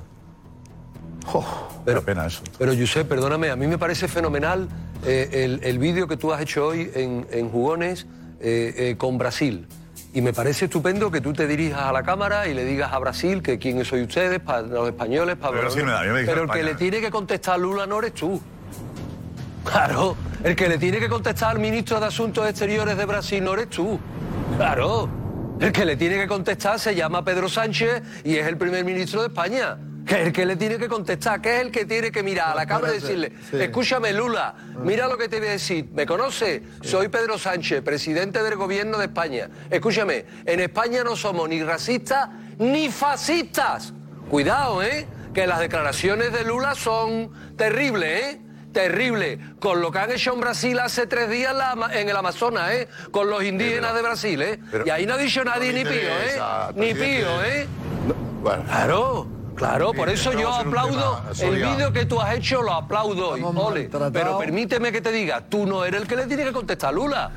[1.85, 2.43] Pero pena eso.
[2.59, 4.69] Pero Josep, perdóname, a mí me parece fenomenal
[5.05, 8.07] eh, el, el vídeo que tú has hecho hoy en, en Jugones
[8.41, 9.67] eh, eh, con Brasil.
[10.13, 12.99] Y me parece estupendo que tú te dirijas a la cámara y le digas a
[12.99, 16.21] Brasil que quiénes sois ustedes, para los españoles, para Pero Brasil me da, yo me
[16.21, 18.41] dije Pero el que le tiene que contestar a Lula no eres tú.
[19.65, 23.55] Claro, el que le tiene que contestar al ministro de Asuntos Exteriores de Brasil no
[23.55, 23.99] eres tú.
[24.57, 25.09] Claro,
[25.61, 29.21] el que le tiene que contestar se llama Pedro Sánchez y es el primer ministro
[29.21, 29.79] de España.
[30.07, 32.53] Que es el que le tiene que contestar, que es el que tiene que mirar
[32.53, 33.59] a la cámara y decirle, sí.
[33.61, 36.63] escúchame Lula, mira lo que te voy a decir, ¿me conoce?
[36.81, 39.49] Soy Pedro Sánchez, presidente del gobierno de España.
[39.69, 42.29] Escúchame, en España no somos ni racistas
[42.59, 43.93] ni fascistas.
[44.31, 45.07] Cuidado, ¿eh?
[45.33, 48.41] que las declaraciones de Lula son terribles, ¿eh?
[48.73, 52.09] Terrible, con lo que han hecho en Brasil hace tres días en la ama- en
[52.09, 52.89] el Amazonas, ¿eh?
[53.11, 54.61] Con los indígenas de Brasil, ¿eh?
[54.71, 56.73] pero- y ahí no ha dicho nadie no me ni pío, ¿eh?
[56.77, 57.67] Ni pío, ¿eh?
[58.43, 58.63] Bueno.
[58.67, 59.27] Claro,
[59.57, 63.67] claro, por eso yo aplaudo el vídeo que tú has hecho, lo aplaudo, y Estamos
[63.67, 63.91] ole.
[64.13, 66.93] Pero permíteme que te diga, tú no eres el que le tiene que contestar a
[66.93, 67.31] Lula.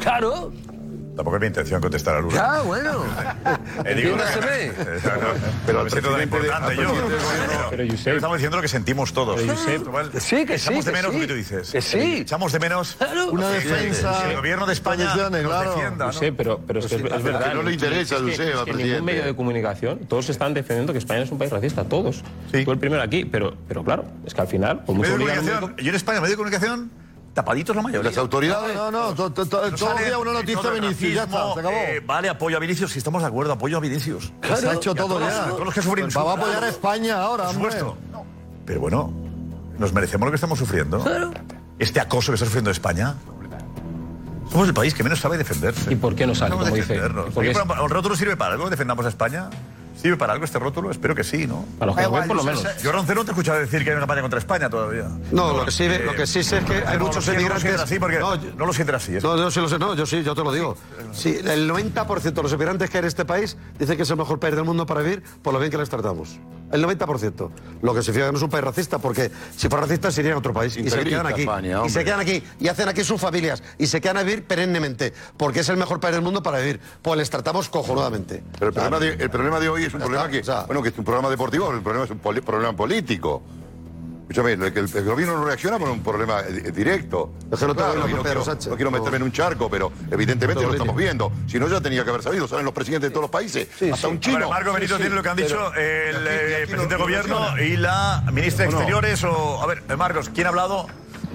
[0.00, 0.52] Claro.
[1.18, 2.34] Tampoco es mi intención contestar a Lula.
[2.36, 3.04] Ya, bueno.
[3.84, 4.72] Eh, digo, eh,
[5.04, 5.28] no,
[5.66, 6.92] pero me siento tan importante yo.
[7.70, 7.82] Pero
[8.16, 9.40] estamos diciendo lo que sentimos todos.
[9.40, 11.70] Igual, sí, que Echamos sí, de que menos lo que tú dices.
[11.70, 12.18] Que sí.
[12.20, 12.96] Echamos de menos
[13.30, 16.06] Una defensa, el gobierno de España nos defienda.
[16.06, 16.12] ¿no?
[16.12, 17.48] Sí, pero, pero es que es, es verdad.
[17.50, 19.02] que no le interesa, Josep, al en ningún presidente.
[19.02, 22.22] medio de comunicación todos están defendiendo que España es un país racista, todos.
[22.50, 26.20] Tú el primero aquí, pero, pero claro, es que al final, de yo en España,
[26.20, 26.90] medio de comunicación,
[27.34, 28.10] tapaditos la mayoría.
[28.10, 28.74] Las autoridades.
[28.74, 31.54] No, no, to- to- to- todos los sale días una noticia todo Vinicius, ya está,
[31.54, 31.74] se acabó.
[31.76, 34.32] eh, vale, apoyo a Vinicius, si estamos de acuerdo, apoyo a Vinicius.
[34.56, 35.46] se ha hecho todo ya.
[35.48, 37.72] Todos los que sufren va a apoyar a España ahora, Por hombre.
[37.78, 37.96] supuesto.
[38.66, 39.12] Pero bueno,
[39.78, 41.04] nos merecemos lo que estamos sufriendo.
[41.78, 43.14] Este acoso que está sufriendo España.
[44.50, 45.92] Somos el país que menos sabe defenderse.
[45.92, 46.94] ¿Y por qué no sale, Sabemos como dice?
[46.94, 47.34] defendernos.
[47.34, 48.70] Porque es- pero ¿El rótulo sirve para algo?
[48.70, 49.50] ¿Defendamos a España?
[50.00, 50.92] ¿Sirve para algo este rótulo?
[50.92, 51.64] Espero que sí, ¿no?
[51.76, 52.62] Para los que juegan, por lo menos.
[52.82, 55.08] Yo, Roncero, no te he escuchado decir que hay una campaña contra España todavía.
[55.32, 57.58] No, lo que sí, lo que sí sé es que hay no, muchos no, no
[57.58, 59.16] sientes así porque no lo sientes así.
[59.16, 59.20] ¿eh?
[59.20, 60.76] No, yo sí lo sé, no, yo sí, yo te lo digo.
[61.12, 64.16] Sí, el 90% de los inmigrantes que hay en este país dicen que es el
[64.16, 66.38] mejor país del mundo para vivir por lo bien que les tratamos.
[66.70, 67.50] El 90%.
[67.80, 70.34] Lo que significa que no es un país racista, porque si fuera racista se irían
[70.34, 70.76] a otro país.
[70.76, 71.40] Y se quedan aquí.
[71.40, 72.42] España, y se quedan aquí.
[72.60, 73.62] Y hacen aquí sus familias.
[73.78, 75.14] Y se quedan a vivir perennemente.
[75.36, 76.80] Porque es el mejor país del mundo para vivir.
[77.00, 78.42] Pues les tratamos cojonudamente.
[78.58, 80.82] Pero el problema, de, el problema de hoy es un Ya problema está, que, bueno,
[80.82, 83.42] que es un problema deportivo, el problema es un poli- problema político.
[84.30, 87.32] Escúchame, el, el- el gobierno no reacciona por un problema eh, directo.
[87.50, 88.68] No Claro, quiero, Sánchez.
[88.68, 91.32] no quiero meterme en un charco, pero evidentemente lo estamos viendo.
[91.46, 92.46] Si no, ya tenía que haber sabido.
[92.46, 94.34] Saben los presidentes de todos los países, hasta un chino.
[94.36, 95.00] Bueno, Marco Benito Sí, sí.
[95.04, 97.62] tiene lo que han Pero- dicho el aquí- eh, aquí presidente de no- gobierno no
[97.62, 98.70] y la ministra de.
[98.72, 99.24] Exteriores.
[99.24, 100.86] O, a ver, eh, Marcos, ¿quién ha hablado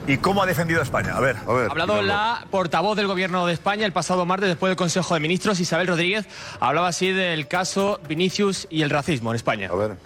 [0.07, 1.15] y cómo ha defendido a España?
[1.15, 1.37] A ver.
[1.47, 1.67] A ver.
[1.67, 5.19] Ha hablado la portavoz del Gobierno de España el pasado martes después del Consejo de
[5.19, 6.25] Ministros, Isabel Rodríguez,
[6.59, 9.69] hablaba así del caso Vinicius y el racismo en España.
[9.71, 9.97] A ver.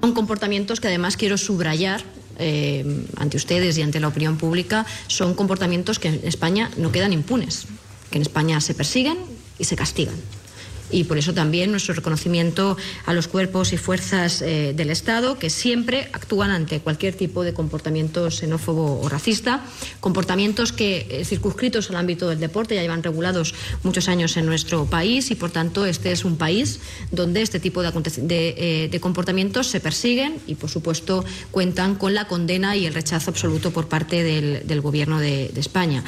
[0.00, 2.02] Son comportamientos que además quiero subrayar
[2.38, 7.12] eh, ante ustedes y ante la opinión pública, son comportamientos que en España no quedan
[7.12, 7.66] impunes,
[8.10, 9.18] que en España se persiguen
[9.58, 10.16] y se castigan.
[10.94, 15.50] Y por eso también nuestro reconocimiento a los cuerpos y fuerzas eh, del Estado que
[15.50, 19.66] siempre actúan ante cualquier tipo de comportamiento xenófobo o racista,
[19.98, 24.86] comportamientos que eh, circunscritos al ámbito del deporte ya llevan regulados muchos años en nuestro
[24.86, 26.78] país y por tanto este es un país
[27.10, 27.90] donde este tipo de,
[28.56, 33.72] eh, comportamientos se persiguen y por supuesto cuentan con la condena y el rechazo absoluto
[33.72, 36.04] por parte del, del Gobierno de- de España.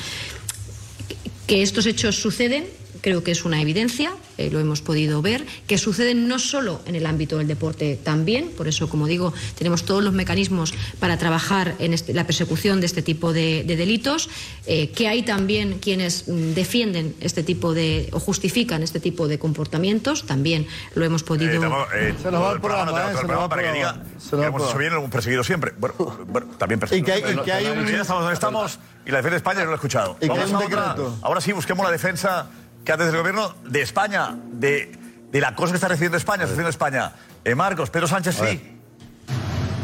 [1.48, 2.64] Que estos hechos suceden,
[3.06, 6.96] creo que es una evidencia, eh, lo hemos podido ver, que suceden no solo en
[6.96, 11.76] el ámbito del deporte también, por eso, como digo, tenemos todos los mecanismos para trabajar
[11.78, 14.28] en este- la persecución de este tipo de, de delitos,
[14.66, 19.38] eh, que hay también quienes mm, defienden este tipo de o justifican este tipo de
[19.38, 20.66] comportamientos, también
[20.96, 21.52] lo hemos podido.
[21.52, 23.48] Eh, estamos, eh, Se nos va el programa, todo eh, el se nos va el
[23.48, 24.18] para que diga programa.
[24.18, 24.78] Se que hemos hecho programa.
[24.80, 25.72] bien, lo hemos perseguido siempre.
[25.78, 25.94] Bueno,
[26.26, 27.04] bueno también perseguido.
[27.04, 29.60] Y que hay- y que hay un- estamos donde estamos y la defensa de España
[29.60, 30.16] no lo he escuchado.
[30.16, 30.96] Y que Vamos hay un a otra.
[31.22, 32.48] Ahora sí, busquemos la defensa
[32.86, 34.96] que hace el gobierno de España, de,
[35.30, 37.12] del acoso que está recibiendo España, está recibiendo España.
[37.44, 38.72] Eh, Marcos, Pedro Sánchez sí.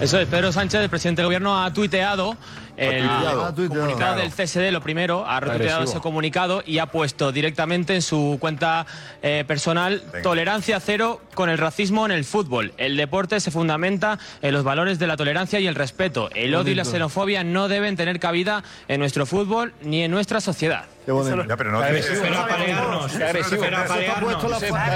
[0.01, 2.37] Eso es, Pedro Sánchez, el presidente del gobierno, ha tuiteado
[2.77, 3.45] el tuiteado.
[3.45, 3.83] Ha tuiteado.
[3.83, 8.39] comunicado del CSD, lo primero, ha retuiteado ese comunicado y ha puesto directamente en su
[8.41, 8.87] cuenta
[9.23, 12.73] eh, personal tolerancia cero con el racismo en el fútbol.
[12.79, 16.31] El deporte se fundamenta en los valores de la tolerancia y el respeto.
[16.35, 20.41] El odio y la xenofobia no deben tener cabida en nuestro fútbol ni en nuestra
[20.41, 20.87] sociedad.
[21.05, 21.45] Qué bonito.
[21.45, 23.63] Ya, pero no Pero apalearnos, Qué agresivo.
[23.63, 24.45] pero apalearnos.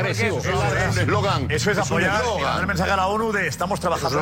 [0.06, 1.46] Es eslogan.
[1.50, 4.20] Eso es apoyar y mandar el mensaje a la ONU de estamos trabajando.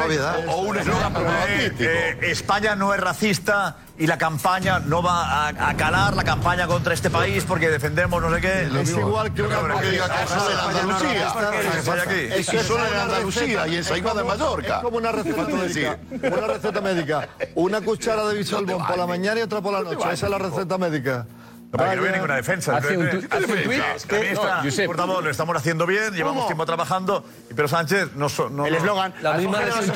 [0.49, 1.13] O un eslogan
[1.59, 6.67] Eh, España no es racista y la campaña no va a, a calar la campaña
[6.67, 8.69] contra este país porque defendemos no sé qué.
[8.81, 12.37] Es igual que una Claro, que diga que solo en Andalucía.
[12.37, 14.77] Es que solo en Andalucía y en Saigada de Mallorca.
[14.77, 15.99] Es como una receta médica.
[16.11, 17.29] Una receta médica.
[17.55, 20.13] Una cuchara de bisolbón por la mañana y otra por la noche.
[20.13, 21.27] Esa es la receta médica.
[21.75, 22.77] No, pero que no veo ninguna defensa.
[22.77, 24.87] Hace un tu- hace un tuit Es que no, Josep.
[24.87, 28.29] portavoz, lo estamos haciendo bien, llevamos tiempo trabajando, y Pedro Sánchez no...
[28.29, 29.13] so- no El eslogan.
[29.23, 29.95] La misma defensa- defensa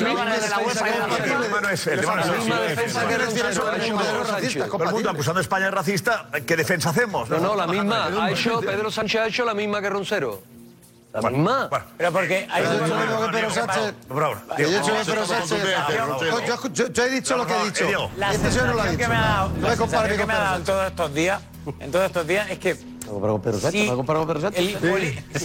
[1.93, 2.21] El tema
[2.61, 3.15] defensa que
[4.25, 4.67] Sánchez.
[4.69, 7.29] Todo el mundo acusando a España de racista, ¿qué defensa hacemos?
[7.29, 8.07] No, no, la misma.
[8.07, 10.41] Ha hecho, Pedro Sánchez ha hecho la misma que Roncero.
[11.11, 11.69] La misma.
[11.97, 14.71] Pero porque hay Yo digo que Pedro Sánchez- Por favor, Diego.
[14.71, 15.63] yo soy Pedro Sánchez.
[15.63, 17.85] Yo- yo- yo- Yo he dicho lo que he dicho.
[17.87, 18.11] Diego.
[18.17, 18.99] La Este señor no lo ha sensación dicho.
[18.99, 21.13] que me ha dado, No la me compare sensación que me ha dado todos estos
[21.15, 21.41] días,
[21.79, 22.77] en todos estos días, es que
[23.13, 23.81] comparar con Pedro Sánchez.
[23.81, 23.87] Sí.
[23.87, 24.83] ¿Me ha comparado con Pedro Sánchez?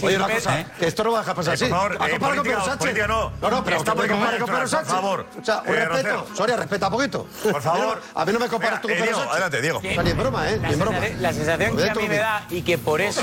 [0.03, 1.65] Oye, una cosa, eh, que esto no va a dejar pasar Eh, así.
[1.65, 2.77] por favor, ¿Me ha eh, comparado con Pedro Sánchez?
[2.79, 3.31] política no.
[3.41, 4.93] No, no, pero Estamos compares con Pedro por Sánchez.
[4.93, 5.25] favor.
[5.41, 6.25] O sea, un Eh, respeto.
[6.35, 7.27] Soria, respeta un poquito.
[7.51, 8.01] Por favor.
[8.15, 9.31] A mí no me comparas tú con eh, Pedro Sánchez.
[9.31, 9.81] adelante, Diego.
[9.81, 10.57] Ni en broma, ¿eh?
[10.61, 10.97] La, Ni en broma.
[10.99, 13.21] sensación- la sensación que a mí me da y que por eso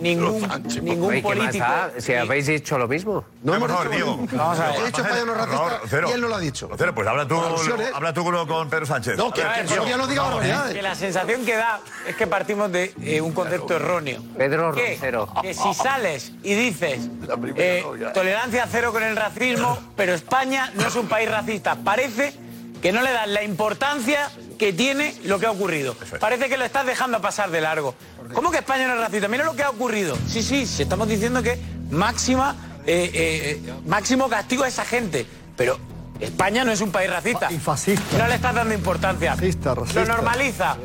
[0.00, 0.48] ningún,
[0.82, 1.64] ningún Oye, ¿qué más político.
[1.98, 3.24] Si habéis dicho lo mismo.
[3.42, 4.16] No por favor, Diego.
[4.32, 4.80] Vamos a ver.
[4.80, 6.08] He dicho España no Por racista Cero.
[6.10, 6.68] y él no lo ha dicho.
[6.76, 9.16] Cero, pues habla tú, Por habla tú con, Pedro Sánchez.
[9.16, 10.74] No, que- A ver, que Soria no diga barbaridades.
[10.74, 14.22] Que la sensación que da es que partimos de eh, un concepto erróneo.
[14.36, 14.90] Pedro ¿Qué?
[14.90, 15.28] Roncero.
[15.42, 17.08] Que si sales y dices
[17.56, 17.84] eh,
[18.14, 22.34] tolerancia cero con el racismo, pero España no es un país racista, parece
[22.80, 25.94] que no le das la importancia que tiene lo que ha ocurrido.
[26.18, 27.94] Parece que lo estás dejando pasar de largo.
[28.32, 29.28] ¿Cómo que España no es racista?
[29.28, 30.16] Mira lo que ha ocurrido.
[30.26, 31.58] Sí, sí, sí estamos diciendo que
[31.90, 32.56] máxima,
[32.86, 35.26] eh, eh, máximo castigo a esa gente.
[35.56, 35.78] Pero
[36.20, 37.50] España no es un país racista.
[37.50, 38.18] Y fascista.
[38.18, 39.34] No le estás dando importancia.
[39.34, 40.00] Racista, racista.
[40.00, 40.76] Lo normaliza.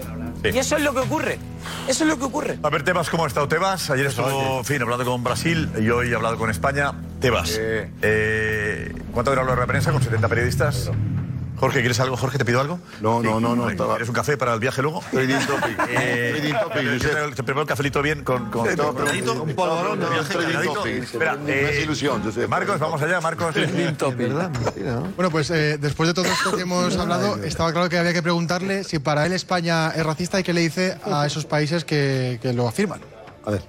[0.41, 0.49] Sí.
[0.53, 1.39] Y eso es lo que ocurre.
[1.87, 2.59] Eso es lo que ocurre.
[2.63, 3.89] A ver, Tebas, ¿cómo ha estado Tebas?
[3.89, 6.93] Ayer estuvo, en fin, hablando con Brasil y hoy ha hablado con España.
[7.19, 10.91] Tebas, eh, ¿cuánto duró la rueda de prensa con 70 periodistas?
[11.57, 12.17] Jorge, ¿quieres algo?
[12.17, 12.79] Jorge, ¿te pido algo?
[13.01, 15.01] No, no, no, no, ¿Quieres un café para el viaje luego?
[15.11, 15.79] Trading topic.
[15.89, 17.35] Eh, Trading topic, ¿te- Josep.
[17.35, 20.59] ¿Te preparo el cafelito bien con, con, un polvorón de viaje Cargadito.
[20.59, 21.03] trading topic.
[21.03, 22.21] Espera, hace eh, ilusión.
[22.49, 23.55] Marcos, vamos allá, Marcos.
[24.17, 24.51] ¿Verdad?
[25.15, 28.23] Bueno, pues eh, después de todo esto que hemos hablado, estaba claro que había que
[28.23, 32.39] preguntarle si para él España es racista y qué le dice a esos países que,
[32.41, 32.99] que lo afirman.
[33.45, 33.61] A ver.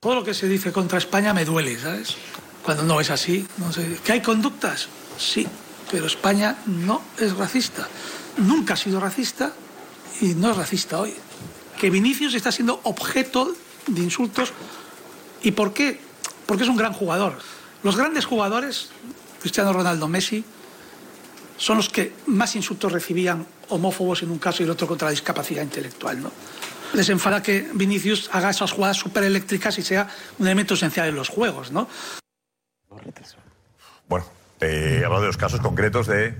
[0.00, 2.16] Todo lo que se dice contra España me duele, ¿sabes?
[2.64, 3.98] Cuando no es así, no sé.
[4.04, 4.88] ¿Que hay conductas?
[5.18, 5.46] Sí,
[5.90, 7.88] pero España no es racista.
[8.36, 9.52] Nunca ha sido racista
[10.20, 11.14] y no es racista hoy.
[11.78, 13.54] Que Vinicius está siendo objeto
[13.86, 14.52] de insultos.
[15.42, 16.00] ¿Y por qué?
[16.46, 17.38] Porque es un gran jugador.
[17.82, 18.90] Los grandes jugadores,
[19.40, 20.44] Cristiano Ronaldo, Messi,
[21.56, 25.12] son los que más insultos recibían homófobos en un caso y el otro contra la
[25.12, 26.32] discapacidad intelectual, ¿no?
[26.92, 30.08] Les enfada que Vinicius haga esas jugadas súper eléctricas y sea
[30.38, 31.88] un elemento esencial en los juegos, ¿no?
[34.08, 34.26] Bueno,
[34.60, 36.34] eh, he hablado de los casos concretos de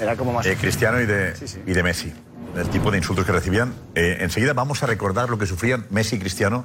[0.00, 1.34] eh, Cristiano y de,
[1.66, 2.12] y de Messi.
[2.56, 3.74] El tipo de insultos que recibían.
[3.94, 6.64] Eh, enseguida vamos a recordar lo que sufrían Messi y Cristiano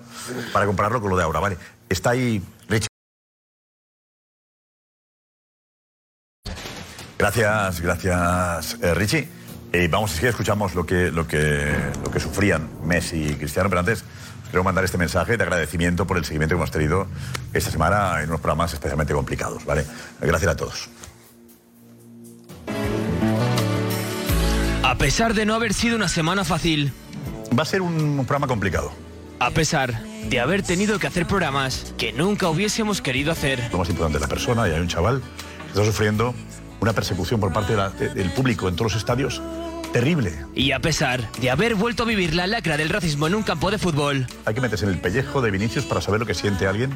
[0.54, 1.40] para compararlo con lo de ahora.
[1.40, 1.58] Vale,
[1.90, 2.88] está ahí Richie.
[7.18, 9.28] Gracias, gracias, eh, Richie.
[9.90, 11.74] Vamos, si escuchamos lo que, lo, que,
[12.04, 14.04] lo que sufrían Messi y Cristiano, pero antes
[14.54, 17.08] quiero mandar este mensaje de agradecimiento por el seguimiento que hemos tenido
[17.56, 19.66] esta semana en unos programas especialmente complicados.
[19.66, 19.84] ¿vale?
[20.22, 20.90] Gracias a todos.
[24.84, 26.94] A pesar de no haber sido una semana fácil.
[27.58, 28.92] Va a ser un programa complicado.
[29.40, 33.70] A pesar de haber tenido que hacer programas que nunca hubiésemos querido hacer.
[33.72, 35.20] Lo más importante es la persona y hay un chaval
[35.64, 36.36] que está sufriendo
[36.80, 39.42] una persecución por parte de la- de- del público en todos los estadios
[39.94, 40.34] terrible.
[40.54, 43.72] Y a pesar de haber vuelto a vivir la lacra del racismo en un campo
[43.72, 44.28] de fútbol.
[44.44, 46.92] Hay que meterse en el pellejo de Vinicius para saber lo que siente alguien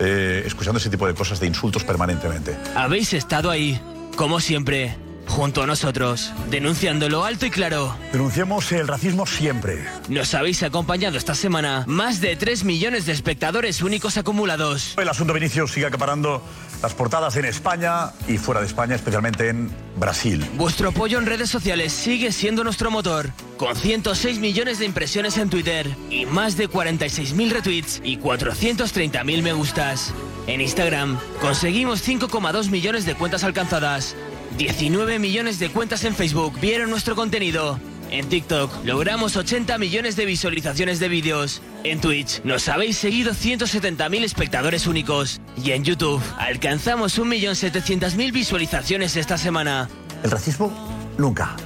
[0.00, 2.56] eh, escuchando ese tipo de cosas, de insultos permanentemente.
[2.74, 3.80] Habéis estado ahí,
[4.16, 4.96] como siempre,
[5.26, 7.96] junto a nosotros, denunciándolo alto y claro.
[8.12, 9.84] Denunciamos el racismo siempre.
[10.08, 14.94] Nos habéis acompañado esta semana más de 3 millones de espectadores únicos acumulados.
[14.98, 16.42] El asunto Vinicius sigue acaparando
[16.84, 20.44] las portadas en España y fuera de España, especialmente en Brasil.
[20.56, 25.48] Vuestro apoyo en redes sociales sigue siendo nuestro motor, con 106 millones de impresiones en
[25.48, 30.12] Twitter y más de 46.000 retweets y 430.000 me gustas.
[30.46, 34.14] En Instagram conseguimos 5,2 millones de cuentas alcanzadas.
[34.58, 37.80] 19 millones de cuentas en Facebook vieron nuestro contenido.
[38.10, 41.62] En TikTok logramos 80 millones de visualizaciones de vídeos.
[41.82, 45.40] En Twitch nos habéis seguido 170.000 espectadores únicos.
[45.62, 49.88] Y en YouTube alcanzamos 1.700.000 visualizaciones esta semana.
[50.22, 50.72] El racismo
[51.18, 51.56] nunca.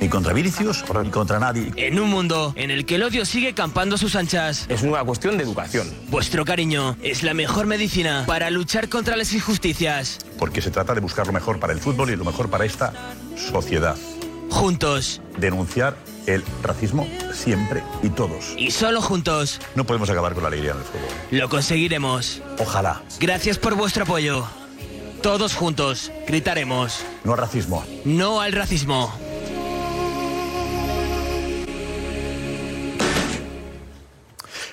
[0.00, 1.72] Ni contra Vinicius ni contra nadie.
[1.76, 4.66] En un mundo en el que el odio sigue campando a sus anchas.
[4.68, 5.88] Es una cuestión de educación.
[6.08, 10.18] Vuestro cariño es la mejor medicina para luchar contra las injusticias.
[10.38, 12.92] Porque se trata de buscar lo mejor para el fútbol y lo mejor para esta
[13.36, 13.96] sociedad.
[14.54, 15.20] Juntos.
[15.36, 18.54] Denunciar el racismo siempre y todos.
[18.56, 21.08] Y solo juntos No podemos acabar con la alegría en el fútbol.
[21.32, 22.40] lo conseguiremos.
[22.60, 23.02] Ojalá.
[23.18, 24.46] Gracias por vuestro apoyo.
[25.22, 27.84] Todos juntos gritaremos No al racismo.
[28.04, 29.12] no al racismo.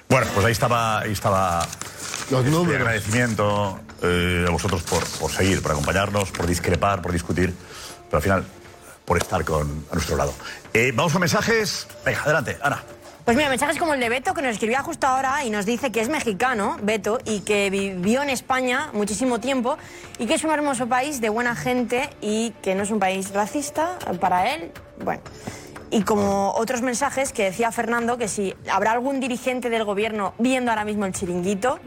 [0.09, 1.65] Bueno, pues ahí estaba, ahí estaba
[2.29, 7.53] el agradecimiento eh, a vosotros por, por seguir, por acompañarnos, por discrepar, por discutir,
[8.09, 8.45] pero al final
[9.05, 10.33] por estar con, a nuestro lado.
[10.73, 11.87] Eh, vamos con mensajes.
[12.05, 12.83] Venga, adelante, Ana.
[13.25, 15.91] Pues mira, mensajes como el de Beto, que nos escribía justo ahora y nos dice
[15.91, 19.77] que es mexicano, Beto, y que vivió en España muchísimo tiempo
[20.17, 23.31] y que es un hermoso país de buena gente y que no es un país
[23.31, 24.71] racista para él.
[25.03, 25.21] Bueno.
[25.91, 30.71] Y como otros mensajes que decía Fernando, que si habrá algún dirigente del gobierno viendo
[30.71, 31.79] ahora mismo el chiringuito,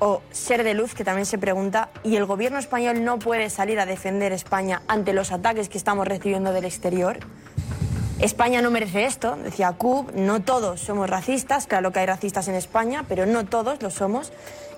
[0.00, 3.78] o Ser de Luz, que también se pregunta, ¿y el gobierno español no puede salir
[3.78, 7.20] a defender España ante los ataques que estamos recibiendo del exterior?
[8.18, 12.54] España no merece esto, decía Cub, no todos somos racistas, claro que hay racistas en
[12.54, 14.32] España, pero no todos lo somos.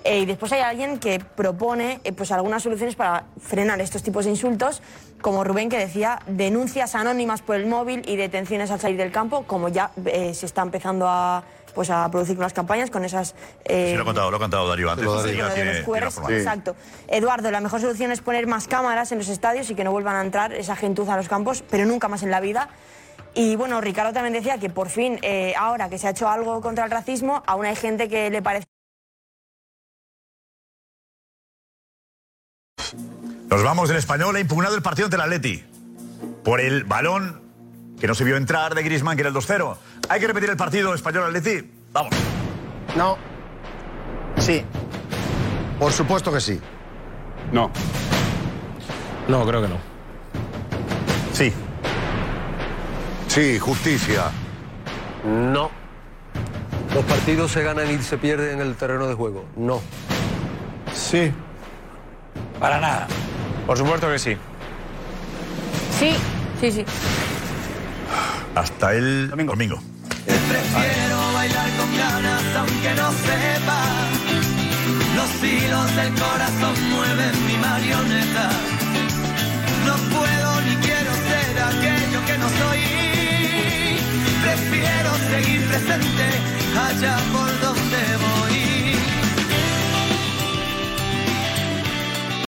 [0.05, 4.25] Eh, y después hay alguien que propone eh, pues algunas soluciones para frenar estos tipos
[4.25, 4.81] de insultos,
[5.21, 9.43] como Rubén que decía, denuncias anónimas por el móvil y detenciones al salir del campo,
[9.43, 11.43] como ya eh, se está empezando a,
[11.73, 13.35] pues, a producir unas campañas con esas...
[13.65, 15.05] eh, Sí, lo he contado, lo he contado Darío antes.
[15.05, 16.37] Darío tiene- QRs, tiene.
[16.37, 16.75] Exacto.
[17.07, 20.15] Eduardo, la mejor solución es poner más cámaras en los estadios y que no vuelvan
[20.15, 22.69] a entrar esa gentuza a los campos, pero nunca más en la vida.
[23.35, 26.61] Y bueno, Ricardo también decía que por fin, eh, ahora que se ha hecho algo
[26.61, 28.67] contra el racismo, aún hay gente que le parece...
[33.49, 34.35] Nos vamos del español.
[34.35, 35.63] Ha impugnado el partido ante el Atleti.
[36.43, 37.42] Por el balón
[38.03, 39.77] que no se vio entrar de Griezmann, que era el 2-0.
[40.09, 41.71] ¿Hay que repetir el partido español-Atleti?
[41.93, 42.13] Vamos.
[42.97, 43.17] No.
[44.39, 44.61] Sí.
[45.79, 46.59] Por supuesto que sí.
[47.53, 47.71] No.
[49.29, 49.77] No, creo que no.
[51.31, 51.53] Sí.
[53.29, 54.31] Sí, justicia.
[55.25, 55.71] No.
[56.93, 59.45] Los partidos se ganan y se pierden en el terreno de juego.
[59.55, 59.79] No.
[60.93, 61.31] Sí.
[62.59, 63.07] Para nada.
[63.65, 64.35] Por supuesto que sí.
[65.97, 66.13] Sí,
[66.59, 66.85] sí, sí.
[68.55, 69.79] Hasta el domingo.
[70.25, 73.81] Prefiero bailar con ganas aunque no sepa.
[75.15, 78.49] Los hilos del corazón mueven mi marioneta.
[79.87, 82.81] No puedo ni quiero ser aquello que no soy.
[84.43, 86.25] Prefiero seguir presente
[86.87, 88.17] allá por donde